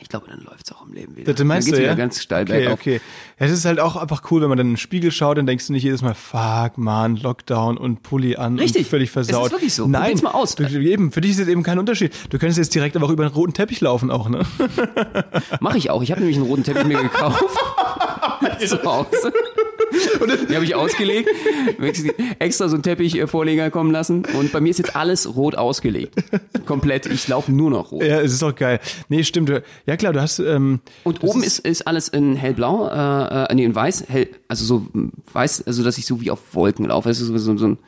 Ich 0.00 0.08
glaube, 0.08 0.26
dann 0.28 0.40
läuft's 0.40 0.72
auch 0.72 0.86
im 0.86 0.92
Leben 0.92 1.16
wieder. 1.16 1.32
Das 1.32 1.44
meinst 1.44 1.68
dann 1.68 1.72
geht's 1.72 1.78
du, 1.78 1.82
wieder 1.82 1.92
ja? 1.92 1.94
ganz 1.96 2.22
steil 2.22 2.42
okay, 2.44 2.52
bergauf. 2.60 2.80
okay. 2.80 3.00
Ja, 3.38 3.46
es 3.46 3.52
ist 3.52 3.64
halt 3.64 3.80
auch 3.80 3.96
einfach 3.96 4.22
cool, 4.30 4.42
wenn 4.42 4.48
man 4.48 4.58
dann 4.58 4.66
in 4.68 4.72
den 4.72 4.78
Spiegel 4.78 5.10
schaut, 5.10 5.38
dann 5.38 5.46
denkst 5.46 5.66
du 5.66 5.72
nicht 5.72 5.82
jedes 5.82 6.02
Mal, 6.02 6.14
fuck, 6.14 6.78
man, 6.78 7.16
Lockdown 7.16 7.76
und 7.76 8.02
Pulli 8.02 8.36
an 8.36 8.58
Richtig. 8.58 8.84
und 8.84 8.88
völlig 8.90 9.10
Es 9.14 9.16
ist 9.22 9.30
versaut. 9.30 9.52
wirklich 9.52 9.74
so. 9.74 9.86
Nein, 9.86 10.02
Probier's 10.02 10.22
mal 10.22 10.30
aus. 10.30 10.54
Du, 10.54 10.64
eben, 10.64 11.12
für 11.12 11.20
dich 11.20 11.32
ist 11.32 11.38
jetzt 11.38 11.48
eben 11.48 11.62
kein 11.62 11.78
Unterschied. 11.78 12.12
Du 12.30 12.38
könntest 12.38 12.58
jetzt 12.58 12.74
direkt 12.74 12.96
einfach 12.96 13.10
über 13.10 13.24
den 13.24 13.32
roten 13.32 13.54
Teppich 13.54 13.80
laufen 13.80 14.10
auch, 14.10 14.28
ne? 14.28 14.44
Mache 15.60 15.78
ich 15.78 15.90
auch. 15.90 16.02
Ich 16.02 16.10
habe 16.10 16.20
nämlich 16.20 16.36
einen 16.36 16.46
roten 16.46 16.64
Teppich 16.64 16.84
mir 16.84 16.98
gekauft. 17.02 17.44
zu 18.66 18.82
Hause. 18.84 19.32
Den 20.48 20.54
habe 20.54 20.64
ich 20.64 20.74
ausgelegt, 20.74 21.28
extra 22.38 22.68
so 22.68 22.76
einen 22.76 22.82
Teppichvorleger 22.82 23.70
kommen 23.70 23.90
lassen 23.90 24.24
und 24.38 24.52
bei 24.52 24.60
mir 24.60 24.70
ist 24.70 24.78
jetzt 24.78 24.96
alles 24.96 25.34
rot 25.36 25.54
ausgelegt. 25.54 26.14
Komplett. 26.66 27.06
Ich 27.06 27.28
laufe 27.28 27.52
nur 27.52 27.70
noch 27.70 27.92
rot. 27.92 28.02
Ja, 28.02 28.20
es 28.20 28.32
ist 28.32 28.42
doch 28.42 28.54
geil. 28.54 28.80
Nee, 29.08 29.24
stimmt. 29.24 29.50
Ja 29.86 29.96
klar, 29.96 30.12
du 30.12 30.20
hast 30.20 30.38
ähm, 30.38 30.80
Und 31.04 31.22
oben 31.22 31.42
ist, 31.42 31.60
ist 31.60 31.86
alles 31.86 32.08
in 32.08 32.36
hellblau, 32.36 32.88
äh, 32.88 33.44
äh, 33.44 33.54
nee, 33.54 33.64
in 33.64 33.74
weiß, 33.74 34.04
hell, 34.08 34.28
also 34.48 34.64
so 34.64 34.86
weiß, 35.32 35.66
also 35.66 35.82
dass 35.82 35.98
ich 35.98 36.06
so 36.06 36.20
wie 36.20 36.30
auf 36.30 36.40
Wolken 36.52 36.86
laufe. 36.86 37.08
Es 37.10 37.20
ist 37.20 37.28
so, 37.28 37.38
so, 37.38 37.56
so 37.56 37.68
ein 37.68 37.78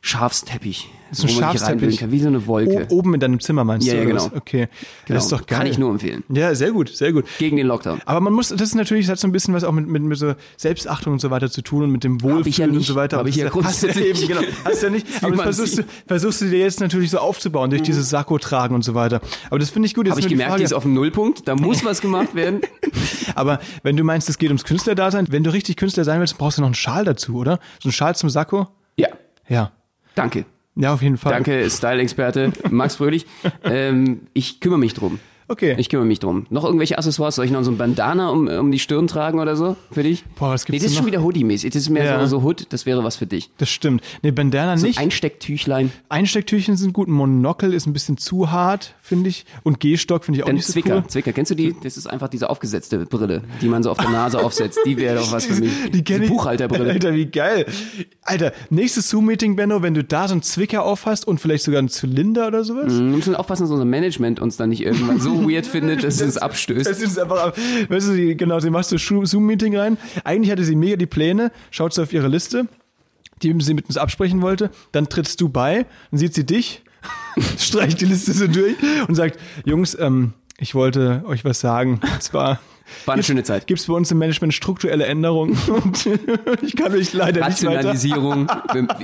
Schafsteppich. 0.00 0.88
Ist 1.10 1.22
ein 1.22 1.28
Schafsteppich. 1.28 2.10
wie 2.10 2.18
so 2.20 2.28
eine 2.28 2.46
Wolke. 2.46 2.86
o- 2.90 2.96
oben 2.98 3.14
in 3.14 3.20
deinem 3.20 3.40
Zimmer 3.40 3.64
meinst 3.64 3.86
Ja, 3.86 3.94
du? 3.94 4.00
ja, 4.00 4.04
genau. 4.06 4.24
was? 4.26 4.32
Okay. 4.34 4.68
Genau. 5.06 5.16
Das 5.16 5.24
ist 5.24 5.32
doch 5.32 5.46
geil. 5.46 5.58
Kann 5.58 5.66
ich 5.66 5.78
nur 5.78 5.90
empfehlen. 5.90 6.24
Ja, 6.28 6.54
sehr 6.54 6.72
gut, 6.72 6.88
sehr 6.90 7.12
gut. 7.12 7.24
Gegen 7.38 7.56
den 7.56 7.66
Lockdown. 7.66 8.00
Aber 8.04 8.20
man 8.20 8.32
muss, 8.32 8.48
das 8.48 8.60
ist 8.62 8.74
natürlich, 8.74 9.06
das 9.06 9.12
hat 9.12 9.18
so 9.20 9.28
ein 9.28 9.32
bisschen 9.32 9.54
was 9.54 9.64
auch 9.64 9.72
mit, 9.72 9.88
mit, 9.88 10.02
mit 10.02 10.18
so 10.18 10.34
Selbstachtung 10.56 11.12
und 11.14 11.20
so 11.20 11.30
weiter 11.30 11.50
zu 11.50 11.62
tun 11.62 11.84
und 11.84 11.90
mit 11.92 12.04
dem 12.04 12.22
Wohlfühlen 12.22 12.72
ja 12.72 12.78
und 12.78 12.82
so 12.84 12.94
weiter. 12.94 13.18
Hab 13.18 13.26
ich 13.26 13.36
ja 13.36 13.46
Das 13.48 13.54
hast 13.64 13.82
du 13.82 13.86
grundsätzlich 13.88 14.22
eben, 14.22 14.28
genau. 14.40 14.52
Hast 14.64 14.82
du 14.82 14.86
ja 14.86 14.92
nicht. 14.92 15.06
Aber 15.22 15.32
das 15.36 15.42
versuchst 15.42 15.78
du, 15.78 15.82
versuchst 16.06 16.40
du 16.42 16.50
dir 16.50 16.58
jetzt 16.58 16.80
natürlich 16.80 17.10
so 17.10 17.18
aufzubauen 17.18 17.70
durch 17.70 17.82
dieses 17.82 18.10
Sakko 18.10 18.38
tragen 18.38 18.74
und 18.74 18.82
so 18.82 18.94
weiter. 18.94 19.20
Aber 19.50 19.58
das 19.58 19.70
finde 19.70 19.86
ich 19.86 19.94
gut. 19.94 20.08
Habe 20.10 20.20
ich 20.20 20.24
nur 20.26 20.28
die 20.30 20.34
gemerkt, 20.34 20.58
die 20.60 20.64
ist 20.64 20.70
Frage, 20.70 20.76
auf 20.76 20.82
dem 20.84 20.94
Nullpunkt. 20.94 21.46
Da 21.48 21.54
muss 21.56 21.84
was 21.84 22.00
gemacht 22.00 22.34
werden. 22.34 22.60
aber 23.34 23.60
wenn 23.82 23.96
du 23.96 24.04
meinst, 24.04 24.28
es 24.28 24.38
geht 24.38 24.50
ums 24.50 24.64
Künstlerdasein, 24.64 25.26
wenn 25.30 25.42
du 25.44 25.52
richtig 25.52 25.76
Künstler 25.76 26.04
sein 26.04 26.20
willst, 26.20 26.38
brauchst 26.38 26.58
du 26.58 26.62
noch 26.62 26.68
einen 26.68 26.74
Schal 26.74 27.04
dazu, 27.04 27.36
oder? 27.36 27.58
So 27.82 27.88
einen 27.88 27.92
Schal 27.92 28.14
zum 28.16 28.30
Sakko? 28.30 28.68
Ja, 28.96 29.08
Ja. 29.48 29.72
danke. 30.14 30.44
Ja, 30.78 30.94
auf 30.94 31.02
jeden 31.02 31.16
Fall. 31.16 31.32
Danke, 31.32 31.68
Style-Experte 31.68 32.52
Max 32.70 32.96
Fröhlich. 32.96 33.26
Ähm, 33.64 34.20
ich 34.32 34.60
kümmere 34.60 34.78
mich 34.78 34.94
drum. 34.94 35.18
Okay. 35.48 35.74
Ich 35.78 35.88
kümmere 35.88 36.06
mich 36.06 36.20
drum. 36.20 36.46
Noch 36.50 36.64
irgendwelche 36.64 36.98
Accessoires? 36.98 37.34
Soll 37.36 37.46
ich 37.46 37.50
noch 37.50 37.62
so 37.64 37.70
ein 37.70 37.78
Bandana 37.78 38.28
um, 38.28 38.48
um 38.48 38.70
die 38.70 38.78
Stirn 38.78 39.06
tragen 39.06 39.40
oder 39.40 39.56
so 39.56 39.76
für 39.90 40.02
dich? 40.02 40.24
Boah, 40.38 40.50
was 40.50 40.64
Nee, 40.68 40.72
gibt's 40.72 40.84
das 40.84 40.92
ist 40.92 40.96
denn 40.98 41.04
schon 41.04 41.04
noch? 41.04 41.06
wieder 41.12 41.22
Hoodie-mäßig. 41.24 41.70
Das 41.72 41.82
ist 41.82 41.88
mehr 41.88 42.04
Ja. 42.04 42.20
so, 42.26 42.38
so 42.40 42.46
Hood. 42.46 42.66
Das 42.70 42.84
wäre 42.86 43.02
was 43.02 43.16
für 43.16 43.26
dich. 43.26 43.50
Das 43.58 43.70
stimmt. 43.70 44.02
Nee, 44.22 44.30
Bandana 44.30 44.76
So 44.76 44.86
nicht. 44.86 44.98
ein 44.98 45.04
Einstecktüchlein. 45.04 45.90
Einstecktürchen 46.10 46.76
sind 46.76 46.92
gut. 46.92 47.08
Monokel 47.08 47.72
ist 47.72 47.86
ein 47.86 47.92
bisschen 47.92 48.18
zu 48.18 48.50
hart, 48.50 48.94
finde 49.00 49.30
ich. 49.30 49.46
Und 49.62 49.80
Gehstock 49.80 50.24
finde 50.24 50.38
ich 50.38 50.42
auch 50.44 50.48
Dann 50.48 50.56
nicht 50.56 50.66
so 50.66 50.74
Zwicker. 50.74 50.96
cool. 50.96 51.04
Zwicker. 51.08 51.32
Kennst 51.32 51.50
du 51.50 51.54
die? 51.54 51.74
Das 51.82 51.96
ist 51.96 52.06
einfach 52.06 52.28
diese 52.28 52.50
aufgesetzte 52.50 53.06
Brille, 53.06 53.42
die 53.62 53.68
man 53.68 53.82
so 53.82 53.90
auf 53.90 53.98
der 53.98 54.10
Nase 54.10 54.40
aufsetzt. 54.44 54.78
Die 54.84 54.96
wäre 54.98 55.16
doch 55.16 55.32
was 55.32 55.46
für 55.46 55.54
mich. 55.60 55.72
Die 55.92 56.12
ich. 56.12 56.28
Buchhalterbrille. 56.28 56.90
Alter, 56.92 57.14
wie 57.14 57.26
geil. 57.26 57.64
Alter, 58.22 58.52
nächstes 58.70 59.08
Zoom-Meeting, 59.08 59.56
Benno, 59.56 59.82
wenn 59.82 59.94
du 59.94 60.04
da 60.04 60.28
so 60.28 60.32
einen 60.32 60.42
Zwicker 60.42 60.84
aufhast 60.84 61.26
und 61.26 61.40
vielleicht 61.40 61.64
sogar 61.64 61.78
einen 61.78 61.88
Zylinder 61.88 62.48
oder 62.48 62.64
sowas. 62.64 62.92
Wir 62.94 63.00
müssen 63.02 63.34
aufpassen, 63.34 63.62
dass 63.62 63.70
unser 63.70 63.84
Management 63.86 64.40
uns 64.40 64.56
dann 64.56 64.68
nicht 64.68 64.82
irgendwann 64.82 65.20
so 65.20 65.37
weird 65.46 65.66
findet, 65.66 66.02
dass 66.04 66.20
es 66.20 66.36
abstößt. 66.38 66.88
Das 66.88 67.00
ist 67.00 67.18
einfach, 67.18 67.52
weißt 67.88 68.08
du, 68.08 68.14
die, 68.16 68.36
genau, 68.36 68.60
sie 68.60 68.70
machst 68.70 68.90
du 68.92 68.96
Schu- 68.98 69.24
Zoom-Meeting 69.26 69.76
rein. 69.76 69.98
Eigentlich 70.24 70.50
hatte 70.50 70.64
sie 70.64 70.76
mega 70.76 70.96
die 70.96 71.06
Pläne, 71.06 71.50
schaut 71.70 71.92
sie 71.94 72.02
auf 72.02 72.12
ihre 72.12 72.28
Liste, 72.28 72.66
die 73.42 73.54
sie 73.60 73.74
mit 73.74 73.86
uns 73.86 73.96
absprechen 73.96 74.42
wollte. 74.42 74.70
Dann 74.92 75.08
trittst 75.08 75.40
du 75.40 75.48
bei, 75.48 75.86
dann 76.10 76.18
sieht 76.18 76.34
sie 76.34 76.44
dich, 76.44 76.82
streicht 77.58 78.00
die 78.00 78.06
Liste 78.06 78.32
so 78.32 78.46
durch 78.46 78.74
und 79.06 79.14
sagt, 79.14 79.38
Jungs, 79.64 79.96
ähm, 79.98 80.32
ich 80.58 80.74
wollte 80.74 81.22
euch 81.26 81.44
was 81.44 81.60
sagen. 81.60 82.00
Und 82.02 82.22
zwar 82.22 82.58
War 83.06 83.14
eine 83.14 83.22
schöne 83.22 83.44
Zeit. 83.44 83.66
gibt 83.68 83.78
es 83.78 83.86
bei 83.86 83.94
uns 83.94 84.10
im 84.10 84.18
Management 84.18 84.52
strukturelle 84.54 85.06
Änderungen 85.06 85.56
ich 86.62 86.74
kann 86.74 86.92
euch 86.92 87.12
leider 87.12 87.46
nicht 87.48 87.62
weiter. 87.64 87.88
Rationalisierung. 87.90 88.48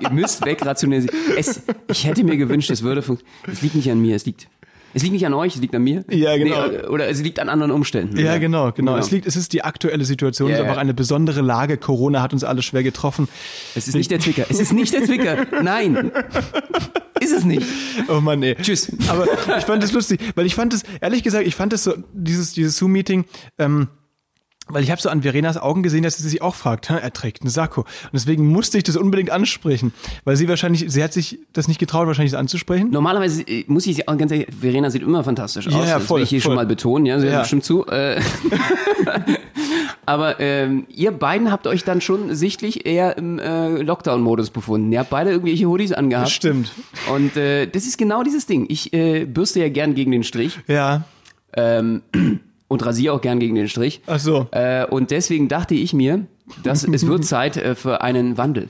Ihr 0.00 0.10
müsst 0.10 0.44
weg 0.44 0.66
rationalisieren. 0.66 1.16
Es, 1.36 1.62
ich 1.88 2.04
hätte 2.04 2.24
mir 2.24 2.36
gewünscht, 2.36 2.70
es 2.70 2.82
würde 2.82 3.02
funktionieren. 3.02 3.38
Es 3.52 3.62
liegt 3.62 3.74
nicht 3.76 3.90
an 3.90 4.00
mir, 4.00 4.16
es 4.16 4.26
liegt. 4.26 4.48
Es 4.94 5.02
liegt 5.02 5.12
nicht 5.12 5.26
an 5.26 5.34
euch, 5.34 5.56
es 5.56 5.60
liegt 5.60 5.74
an 5.74 5.82
mir. 5.82 6.04
Ja, 6.08 6.36
genau. 6.36 6.68
Nee, 6.68 6.86
oder 6.86 7.08
es 7.08 7.20
liegt 7.20 7.40
an 7.40 7.48
anderen 7.48 7.72
Umständen. 7.72 8.16
Ja, 8.18 8.38
genau, 8.38 8.72
genau. 8.72 8.96
Es 8.96 9.10
liegt, 9.10 9.26
es 9.26 9.36
ist 9.36 9.52
die 9.52 9.62
aktuelle 9.64 10.04
Situation, 10.04 10.50
es 10.50 10.56
Ja, 10.56 10.62
ist 10.62 10.68
einfach 10.68 10.80
eine 10.80 10.94
besondere 10.94 11.40
Lage. 11.40 11.76
Corona 11.76 12.22
hat 12.22 12.32
uns 12.32 12.44
alle 12.44 12.62
schwer 12.62 12.82
getroffen. 12.82 13.28
Es 13.74 13.88
ist 13.88 13.94
nicht 13.94 14.10
der 14.10 14.20
Zwicker. 14.20 14.46
Es 14.48 14.60
ist 14.60 14.72
nicht 14.72 14.94
der 14.94 15.04
Zwicker. 15.04 15.46
Nein. 15.62 16.12
Ist 17.20 17.32
es 17.32 17.44
nicht. 17.44 17.66
Oh 18.08 18.20
Mann, 18.20 18.42
ey. 18.42 18.54
Tschüss. 18.56 18.92
Aber 19.08 19.26
ich 19.58 19.64
fand 19.64 19.82
es 19.82 19.92
lustig, 19.92 20.20
weil 20.34 20.46
ich 20.46 20.54
fand 20.54 20.74
es, 20.74 20.82
ehrlich 21.00 21.22
gesagt, 21.22 21.46
ich 21.46 21.54
fand 21.54 21.72
es 21.72 21.84
so, 21.84 21.94
dieses, 22.12 22.52
dieses 22.52 22.76
Zoom-Meeting, 22.76 23.24
ähm, 23.58 23.88
weil 24.68 24.82
ich 24.82 24.90
habe 24.90 25.00
so 25.00 25.08
an 25.10 25.22
Verenas 25.22 25.56
Augen 25.58 25.82
gesehen, 25.82 26.02
dass 26.04 26.16
sie 26.16 26.28
sich 26.28 26.40
auch 26.42 26.54
fragt, 26.54 26.88
"Hä, 26.88 26.94
er 27.00 27.12
trägt 27.12 27.42
einen 27.42 27.50
Sakko. 27.50 27.82
Und 27.82 27.86
deswegen 28.14 28.46
musste 28.46 28.78
ich 28.78 28.84
das 28.84 28.96
unbedingt 28.96 29.30
ansprechen, 29.30 29.92
weil 30.24 30.36
sie 30.36 30.48
wahrscheinlich, 30.48 30.86
sie 30.88 31.02
hat 31.04 31.12
sich 31.12 31.38
das 31.52 31.68
nicht 31.68 31.78
getraut, 31.78 32.06
wahrscheinlich 32.06 32.32
das 32.32 32.40
anzusprechen. 32.40 32.90
Normalerweise 32.90 33.42
äh, 33.42 33.64
muss 33.68 33.86
ich 33.86 33.96
sie 33.96 34.08
auch 34.08 34.16
ganz 34.16 34.32
ehrlich, 34.32 34.48
Verena 34.58 34.88
sieht 34.90 35.02
immer 35.02 35.22
fantastisch 35.22 35.66
aus. 35.68 35.74
Ja, 35.74 35.84
ja, 35.84 35.98
das 35.98 36.06
voll, 36.06 36.18
will 36.18 36.24
ich 36.24 36.30
hier 36.30 36.40
voll. 36.40 36.50
schon 36.50 36.56
mal 36.56 36.66
betonen, 36.66 37.06
ja, 37.06 37.20
sie 37.20 37.26
Ja. 37.26 37.32
hört 37.32 37.42
bestimmt 37.42 37.64
zu. 37.64 37.86
Äh, 37.86 38.20
Aber 40.06 40.38
ähm, 40.40 40.86
ihr 40.90 41.12
beiden 41.12 41.50
habt 41.50 41.66
euch 41.66 41.82
dann 41.84 42.00
schon 42.00 42.34
sichtlich 42.34 42.84
eher 42.86 43.16
im 43.16 43.38
äh, 43.38 43.68
Lockdown-Modus 43.82 44.50
befunden. 44.50 44.92
Ihr 44.92 44.98
habt 45.00 45.10
beide 45.10 45.30
irgendwelche 45.30 45.66
Hoodies 45.66 45.92
angehabt. 45.92 46.26
Das 46.26 46.32
stimmt. 46.32 46.72
Und 47.12 47.36
äh, 47.36 47.66
das 47.66 47.86
ist 47.86 47.96
genau 47.96 48.22
dieses 48.22 48.46
Ding. 48.46 48.66
Ich 48.68 48.92
äh, 48.92 49.24
bürste 49.24 49.60
ja 49.60 49.68
gern 49.70 49.94
gegen 49.94 50.10
den 50.12 50.22
Strich 50.22 50.58
Ja. 50.66 51.04
ähm, 51.56 52.02
und 52.74 52.84
rasiere 52.84 53.14
auch 53.14 53.20
gern 53.20 53.38
gegen 53.40 53.54
den 53.54 53.68
Strich. 53.68 54.02
Ach 54.06 54.18
so. 54.18 54.48
Äh, 54.50 54.84
und 54.86 55.10
deswegen 55.10 55.48
dachte 55.48 55.74
ich 55.74 55.94
mir, 55.94 56.26
dass 56.62 56.86
es 56.86 57.06
wird 57.06 57.24
Zeit 57.24 57.56
äh, 57.56 57.74
für 57.74 58.02
einen 58.02 58.36
Wandel. 58.36 58.68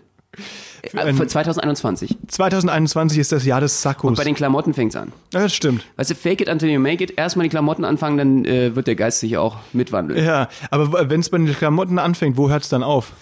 Äh, 0.93 1.13
für 1.15 1.27
2021. 1.27 2.17
2021 2.29 3.19
ist 3.19 3.33
das 3.33 3.45
Jahr 3.47 3.61
des 3.61 3.81
Sakkos. 3.81 4.19
Bei 4.19 4.25
den 4.25 4.35
Klamotten 4.35 4.75
fängt's 4.75 4.95
an. 4.95 5.13
ja, 5.33 5.41
das 5.41 5.55
stimmt. 5.55 5.85
Weißt 5.97 6.11
du, 6.11 6.15
fake 6.15 6.43
it 6.43 6.49
until 6.49 6.69
you 6.69 6.79
make 6.79 7.03
it. 7.03 7.15
Erstmal 7.17 7.45
die 7.45 7.51
Klamotten 7.51 7.85
anfangen, 7.85 8.19
dann 8.19 8.45
äh, 8.45 8.77
wird 8.77 8.87
der 8.87 8.95
Geist 8.95 9.21
sich 9.21 9.37
auch 9.39 9.57
mitwandeln. 9.73 10.23
Ja, 10.23 10.49
aber 10.71 11.09
wenn 11.09 11.21
es 11.21 11.31
bei 11.31 11.39
den 11.39 11.53
Klamotten 11.53 11.99
anfängt, 11.99 12.37
wo 12.37 12.51
hört 12.51 12.63
es 12.65 12.69
dann 12.69 12.83
auf? 12.83 13.13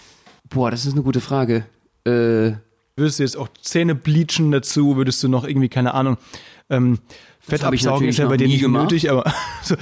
Boah, 0.48 0.70
das 0.70 0.84
ist 0.84 0.92
eine 0.94 1.02
gute 1.02 1.20
Frage. 1.20 1.64
Äh, 2.04 2.52
Würdest 2.96 3.20
du 3.20 3.22
jetzt 3.22 3.36
auch 3.38 3.48
Zähne 3.62 3.94
bleachen 3.94 4.50
dazu? 4.50 4.96
Würdest 4.96 5.22
du 5.22 5.28
noch 5.28 5.44
irgendwie, 5.44 5.68
keine 5.70 5.94
Ahnung, 5.94 6.18
ähm, 6.68 6.98
Fett 7.40 7.64
absaugen 7.64 8.06
ist 8.08 8.18
ja 8.18 8.28
bei 8.28 8.36
dir 8.36 8.46
nie 8.46 8.52
nicht 8.54 8.62
gemacht. 8.62 8.84
nötig, 8.84 9.10
aber 9.10 9.32
so, 9.62 9.74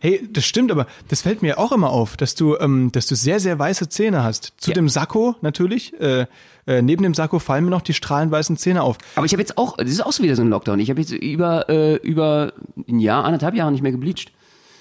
hey, 0.00 0.28
das 0.32 0.44
stimmt, 0.44 0.70
aber 0.70 0.86
das 1.08 1.22
fällt 1.22 1.42
mir 1.42 1.58
auch 1.58 1.72
immer 1.72 1.90
auf, 1.90 2.16
dass 2.16 2.34
du, 2.34 2.56
ähm, 2.58 2.90
dass 2.92 3.06
du 3.06 3.14
sehr, 3.14 3.40
sehr 3.40 3.58
weiße 3.58 3.88
Zähne 3.88 4.22
hast. 4.22 4.52
Zu 4.58 4.70
Ja. 4.70 4.74
dem 4.74 4.88
Sakko 4.88 5.36
natürlich, 5.40 5.98
äh, 6.00 6.26
äh, 6.66 6.82
neben 6.82 7.02
dem 7.02 7.14
Sakko 7.14 7.38
fallen 7.38 7.64
mir 7.64 7.70
noch 7.70 7.82
die 7.82 7.94
strahlend 7.94 8.30
weißen 8.32 8.56
Zähne 8.56 8.82
auf. 8.82 8.98
aber 9.16 9.26
ich 9.26 9.32
habe 9.32 9.40
jetzt 9.42 9.56
auch, 9.58 9.76
das 9.76 9.88
ist 9.90 10.00
auch 10.04 10.12
so 10.12 10.22
wieder 10.22 10.36
so 10.36 10.42
ein 10.42 10.50
Lockdown. 10.50 10.78
Ich 10.80 10.90
habe 10.90 11.00
jetzt 11.00 11.12
über, 11.12 11.68
äh, 11.68 11.96
über 11.96 12.52
ein 12.88 13.00
Jahr, 13.00 13.24
anderthalb 13.24 13.54
Jahre 13.54 13.72
nicht 13.72 13.82
mehr 13.82 13.92
gebleached. 13.92 14.32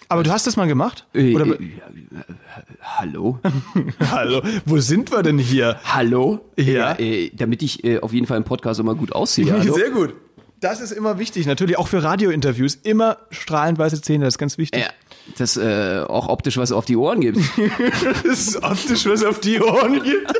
Aber 0.09 0.23
du 0.23 0.31
hast 0.31 0.47
das 0.47 0.55
mal 0.55 0.67
gemacht? 0.67 1.05
Äh, 1.13 1.35
Oder, 1.35 1.47
äh, 1.47 1.63
äh, 1.63 1.67
hallo? 2.81 3.39
hallo, 4.11 4.41
wo 4.65 4.79
sind 4.79 5.11
wir 5.11 5.21
denn 5.21 5.37
hier? 5.37 5.79
hallo? 5.83 6.39
Ja. 6.57 6.97
Äh, 6.97 7.29
damit 7.35 7.61
ich 7.61 7.83
auf 8.01 8.13
jeden 8.13 8.25
Fall 8.25 8.37
im 8.37 8.43
Podcast 8.45 8.79
immer 8.79 8.95
gut 8.95 9.11
aussehe. 9.11 9.51
Hallo? 9.59 9.73
Sehr 9.73 9.89
gut. 9.89 10.13
Das 10.59 10.81
ist 10.81 10.91
immer 10.91 11.19
wichtig, 11.19 11.45
natürlich 11.45 11.77
auch 11.77 11.87
für 11.87 12.01
Radiointerviews. 12.01 12.75
Immer 12.81 13.17
strahlend 13.29 13.77
weiße 13.77 14.01
Zähne, 14.01 14.25
das 14.25 14.35
ist 14.35 14.37
ganz 14.39 14.57
wichtig. 14.57 14.81
Ja, 14.81 14.89
dass 15.37 15.55
äh, 15.55 16.03
auch 16.07 16.27
optisch 16.29 16.57
was 16.57 16.71
auf 16.71 16.85
die 16.85 16.95
Ohren 16.95 17.21
gibt. 17.21 17.37
Das 18.23 18.23
ist 18.23 18.63
optisch 18.63 19.05
was 19.05 19.23
auf 19.23 19.39
die 19.39 19.61
Ohren 19.61 20.01
gibt. 20.01 20.33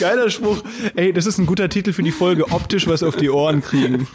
Geiler 0.00 0.28
Spruch. 0.30 0.62
Ey, 0.96 1.12
das 1.12 1.26
ist 1.26 1.38
ein 1.38 1.46
guter 1.46 1.68
Titel 1.68 1.92
für 1.92 2.02
die 2.02 2.10
Folge. 2.10 2.50
Optisch 2.50 2.88
was 2.88 3.02
auf 3.02 3.16
die 3.16 3.30
Ohren 3.30 3.62
kriegen. 3.62 4.08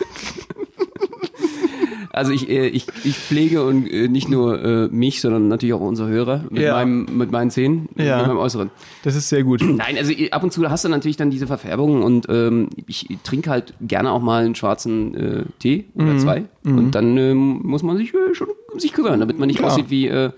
Also 2.14 2.32
ich, 2.34 2.50
äh, 2.50 2.68
ich, 2.68 2.86
ich 3.04 3.16
pflege 3.18 3.64
und 3.64 3.88
äh, 3.88 4.08
nicht 4.08 4.28
nur 4.30 4.62
äh, 4.64 4.88
mich, 4.90 5.22
sondern 5.22 5.48
natürlich 5.48 5.74
auch 5.74 5.80
unsere 5.82 6.10
Hörer 6.10 6.44
mit, 6.50 6.62
Ja. 6.62 6.74
meinem, 6.74 7.06
mit 7.18 7.32
meinen 7.32 7.50
Zähnen, 7.52 7.88
Ja. 7.98 8.18
mit 8.18 8.28
meinem 8.28 8.38
Äußeren. 8.38 8.70
Das 9.04 9.16
ist 9.16 9.30
sehr 9.30 9.44
gut. 9.44 9.62
Nein, 9.64 9.98
also 9.98 10.12
ab 10.32 10.44
und 10.44 10.52
zu 10.52 10.70
hast 10.70 10.84
du 10.86 10.90
natürlich 10.90 11.18
dann 11.18 11.30
diese 11.32 11.48
Verfärbung 11.48 12.04
und 12.04 12.28
ähm, 12.30 12.70
ich 12.88 13.08
trinke 13.24 13.50
halt 13.50 13.74
gerne 13.82 14.12
auch 14.12 14.22
mal 14.22 14.44
einen 14.44 14.56
schwarzen 14.56 15.16
äh, 15.16 15.44
Tee 15.60 15.86
Mhm. 15.94 16.04
oder 16.10 16.18
zwei 16.20 16.44
und 16.64 16.92
dann 16.92 17.18
ähm, 17.18 17.62
muss 17.64 17.82
man 17.84 17.98
sich 17.98 18.14
äh, 18.14 18.34
schon 18.36 18.48
um 18.74 18.80
sich 18.80 18.94
kümmern, 18.94 19.20
damit 19.20 19.40
man 19.40 19.48
nicht 19.48 19.60
Klar. 19.60 19.72
aussieht 19.72 19.90
wie 19.90 20.08
äh, 20.08 20.32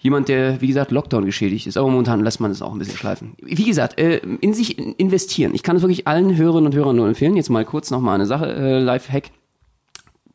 jemand, 0.00 0.28
der, 0.28 0.60
wie 0.60 0.66
gesagt, 0.66 0.90
Lockdown 0.92 1.26
geschädigt 1.26 1.66
ist. 1.66 1.76
Aber 1.76 1.88
momentan 1.90 2.22
lässt 2.24 2.40
man 2.40 2.50
das 2.50 2.62
auch 2.62 2.72
ein 2.72 2.78
bisschen 2.78 2.96
schleifen. 2.96 3.32
Wie 3.42 3.64
gesagt, 3.64 3.98
äh, 4.00 4.18
in 4.40 4.54
sich 4.54 4.78
in- 4.78 4.94
investieren. 4.94 5.52
Ich 5.54 5.62
kann 5.62 5.76
es 5.76 5.82
wirklich 5.82 6.06
allen 6.06 6.36
Hörerinnen 6.36 6.66
und 6.66 6.74
Hörern 6.74 6.96
nur 6.96 7.06
empfehlen. 7.08 7.36
Jetzt 7.36 7.50
mal 7.50 7.64
kurz 7.64 7.90
nochmal 7.90 8.14
eine 8.14 8.26
Sache, 8.26 8.46
äh, 8.52 8.78
Live-Hack. 8.78 9.24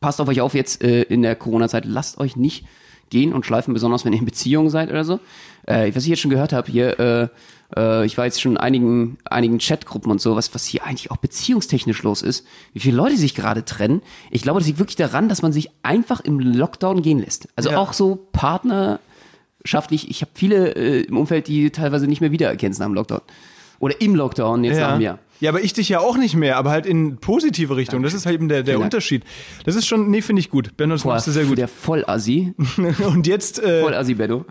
Passt 0.00 0.20
auf 0.20 0.28
euch 0.28 0.40
auf 0.40 0.54
jetzt 0.54 0.82
äh, 0.82 1.02
in 1.02 1.22
der 1.22 1.36
Corona-Zeit. 1.36 1.84
Lasst 1.84 2.18
euch 2.18 2.36
nicht 2.36 2.66
gehen 3.10 3.32
und 3.32 3.46
schleifen, 3.46 3.72
besonders 3.72 4.04
wenn 4.04 4.12
ihr 4.12 4.18
in 4.18 4.24
Beziehung 4.24 4.68
seid 4.68 4.90
oder 4.90 5.04
so. 5.04 5.20
Äh, 5.66 5.92
was 5.94 6.02
ich 6.04 6.10
jetzt 6.10 6.20
schon 6.20 6.30
gehört 6.30 6.52
habe 6.52 6.70
hier, 6.70 6.98
äh, 6.98 7.28
äh, 7.76 8.04
ich 8.04 8.18
war 8.18 8.24
jetzt 8.24 8.40
schon 8.40 8.52
in 8.52 8.58
einigen, 8.58 9.18
einigen 9.24 9.58
Chatgruppen 9.58 10.10
und 10.10 10.20
so, 10.20 10.36
was, 10.36 10.54
was 10.54 10.64
hier 10.64 10.84
eigentlich 10.84 11.10
auch 11.10 11.16
beziehungstechnisch 11.16 12.02
los 12.02 12.22
ist, 12.22 12.46
wie 12.72 12.80
viele 12.80 12.96
Leute 12.96 13.16
sich 13.16 13.34
gerade 13.34 13.64
trennen. 13.64 14.02
Ich 14.30 14.42
glaube, 14.42 14.58
das 14.60 14.66
liegt 14.66 14.78
wirklich 14.78 14.96
daran, 14.96 15.28
dass 15.28 15.42
man 15.42 15.52
sich 15.52 15.70
einfach 15.82 16.20
im 16.20 16.40
Lockdown 16.40 17.02
gehen 17.02 17.18
lässt. 17.20 17.48
Also 17.56 17.70
Ja. 17.70 17.78
auch 17.78 17.92
so 17.92 18.26
partnerschaftlich. 18.32 20.10
Ich 20.10 20.20
habe 20.22 20.30
viele 20.34 20.74
äh, 20.74 21.02
im 21.02 21.16
Umfeld, 21.16 21.48
die 21.48 21.70
teilweise 21.70 22.06
nicht 22.06 22.20
mehr 22.20 22.32
wiedererkennen 22.32 22.76
nach 22.78 22.86
dem 22.86 22.94
Lockdown. 22.94 23.20
Oder 23.78 24.00
im 24.00 24.14
Lockdown 24.14 24.64
jetzt 24.64 24.80
nach 24.80 24.92
einem 24.92 25.00
Jahr. 25.02 25.18
Ja, 25.40 25.50
aber 25.50 25.60
ich 25.62 25.74
dich 25.74 25.88
ja 25.90 26.00
auch 26.00 26.16
nicht 26.16 26.34
mehr, 26.34 26.56
aber 26.56 26.70
halt 26.70 26.86
in 26.86 27.18
positive 27.18 27.76
Richtung. 27.76 28.02
Das 28.02 28.14
ist 28.14 28.24
halt 28.24 28.34
eben 28.36 28.48
der, 28.48 28.58
der 28.62 28.64
Vielen 28.74 28.80
Dank. 28.80 28.84
Unterschied. 28.94 29.22
Das 29.64 29.74
ist 29.76 29.86
schon, 29.86 30.10
nee, 30.10 30.22
finde 30.22 30.40
ich 30.40 30.48
gut. 30.48 30.76
Benno, 30.78 30.94
das 30.94 31.02
Boah, 31.02 31.14
machst 31.14 31.26
du 31.26 31.30
sehr 31.32 31.44
gut. 31.44 31.58
Der 31.58 31.68
Vollassi. 31.68 32.54
Und 33.06 33.26
jetzt, 33.26 33.62
äh, 33.62 33.82
Vollassi, 33.82 34.14
Benno. 34.14 34.44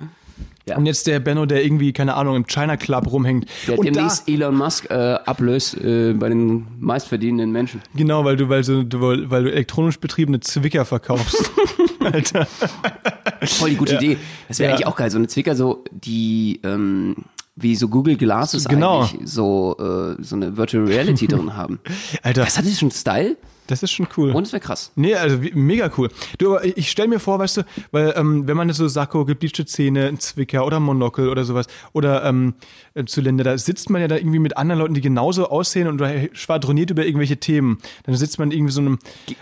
Ja. 0.68 0.78
und 0.78 0.88
jetzt 0.88 1.06
der 1.06 1.20
Benno, 1.20 1.46
der 1.46 1.64
irgendwie, 1.64 1.94
keine 1.94 2.16
Ahnung, 2.16 2.36
im 2.36 2.48
China 2.48 2.76
Club 2.76 3.12
rumhängt. 3.12 3.46
Der 3.68 3.78
und 3.78 3.86
da, 3.86 3.92
demnächst 3.92 4.28
Elon 4.28 4.56
Musk 4.58 4.90
äh, 4.90 4.94
ablöst 4.94 5.76
äh, 5.80 6.14
bei 6.14 6.28
den 6.30 6.66
meistverdienenden 6.80 7.52
Menschen. 7.52 7.82
genau, 7.96 8.26
weil 8.26 8.36
du, 8.36 8.50
weil 8.50 8.64
du, 8.64 8.84
du, 8.84 9.00
weil 9.00 9.44
du 9.44 9.52
elektronisch 9.52 10.00
betriebene 10.00 10.40
Zwicker 10.40 10.84
verkaufst. 10.84 11.52
Alter. 12.00 12.48
Voll 13.44 13.70
die 13.72 13.76
gute 13.76 13.94
Ja. 13.94 14.02
Idee. 14.02 14.18
Das 14.48 14.58
wäre 14.60 14.70
Ja. 14.72 14.76
eigentlich 14.76 14.88
auch 14.88 14.96
geil. 14.96 15.12
So 15.12 15.20
eine 15.20 15.28
Zwicker, 15.28 15.56
so 15.56 15.84
die, 15.92 16.60
ähm, 16.64 17.16
wie 17.56 17.76
so 17.76 17.88
Google 17.88 18.18
Glasses 18.18 18.66
Genau. 18.66 19.02
eigentlich 19.04 19.30
so, 19.30 19.76
äh, 19.80 20.22
so 20.22 20.36
eine 20.36 20.58
Virtual 20.58 20.86
Reality 20.86 21.28
drin 21.30 21.56
haben. 21.56 21.80
Alter, 22.22 22.44
Das 22.44 22.58
hat 22.58 22.66
jetzt 22.66 22.80
schon 22.80 22.92
Style 22.92 23.38
das 23.68 23.84
ist 23.84 23.92
schon 23.92 24.08
cool. 24.18 24.32
und 24.32 24.46
es 24.48 24.54
wäre 24.54 24.62
krass. 24.62 24.92
Nee, 24.96 25.16
also 25.16 25.42
wie, 25.42 25.52
mega 25.54 25.90
cool. 25.98 26.10
Du, 26.38 26.56
aber 26.56 26.66
ich 26.66 26.90
stell 26.92 27.08
mir 27.08 27.20
vor, 27.20 27.40
weißt 27.40 27.58
du, 27.58 27.62
weil 27.92 28.14
ähm, 28.16 28.48
wenn 28.48 28.58
man 28.58 28.72
so 28.74 28.88
Sakko, 28.88 29.26
gebleachte 29.26 29.66
Zähne, 29.66 30.08
ein 30.08 30.20
Zwicker 30.20 30.66
oder 30.66 30.80
Monokel 30.80 31.30
oder 31.30 31.44
sowas 31.46 31.68
oder 31.94 32.24
ähm, 32.26 32.54
äh, 32.94 33.06
Zylinder, 33.06 33.44
da 33.44 33.58
sitzt 33.58 33.90
man 33.90 34.02
ja 34.02 34.08
da 34.08 34.16
irgendwie 34.18 34.40
mit 34.40 34.58
anderen 34.58 34.80
Leuten, 34.80 34.94
die 34.94 35.02
genauso 35.02 35.50
aussehen 35.50 35.88
und 35.88 36.02
schwadroniert 36.34 36.90
über 36.92 37.06
irgendwelche 37.06 37.38
Themen. 37.38 37.78
Dann 38.04 38.16
sitzt 38.16 38.40
man 38.40 38.52
irgendwie 38.52 38.72
so 38.72 38.82
einem... 38.82 39.00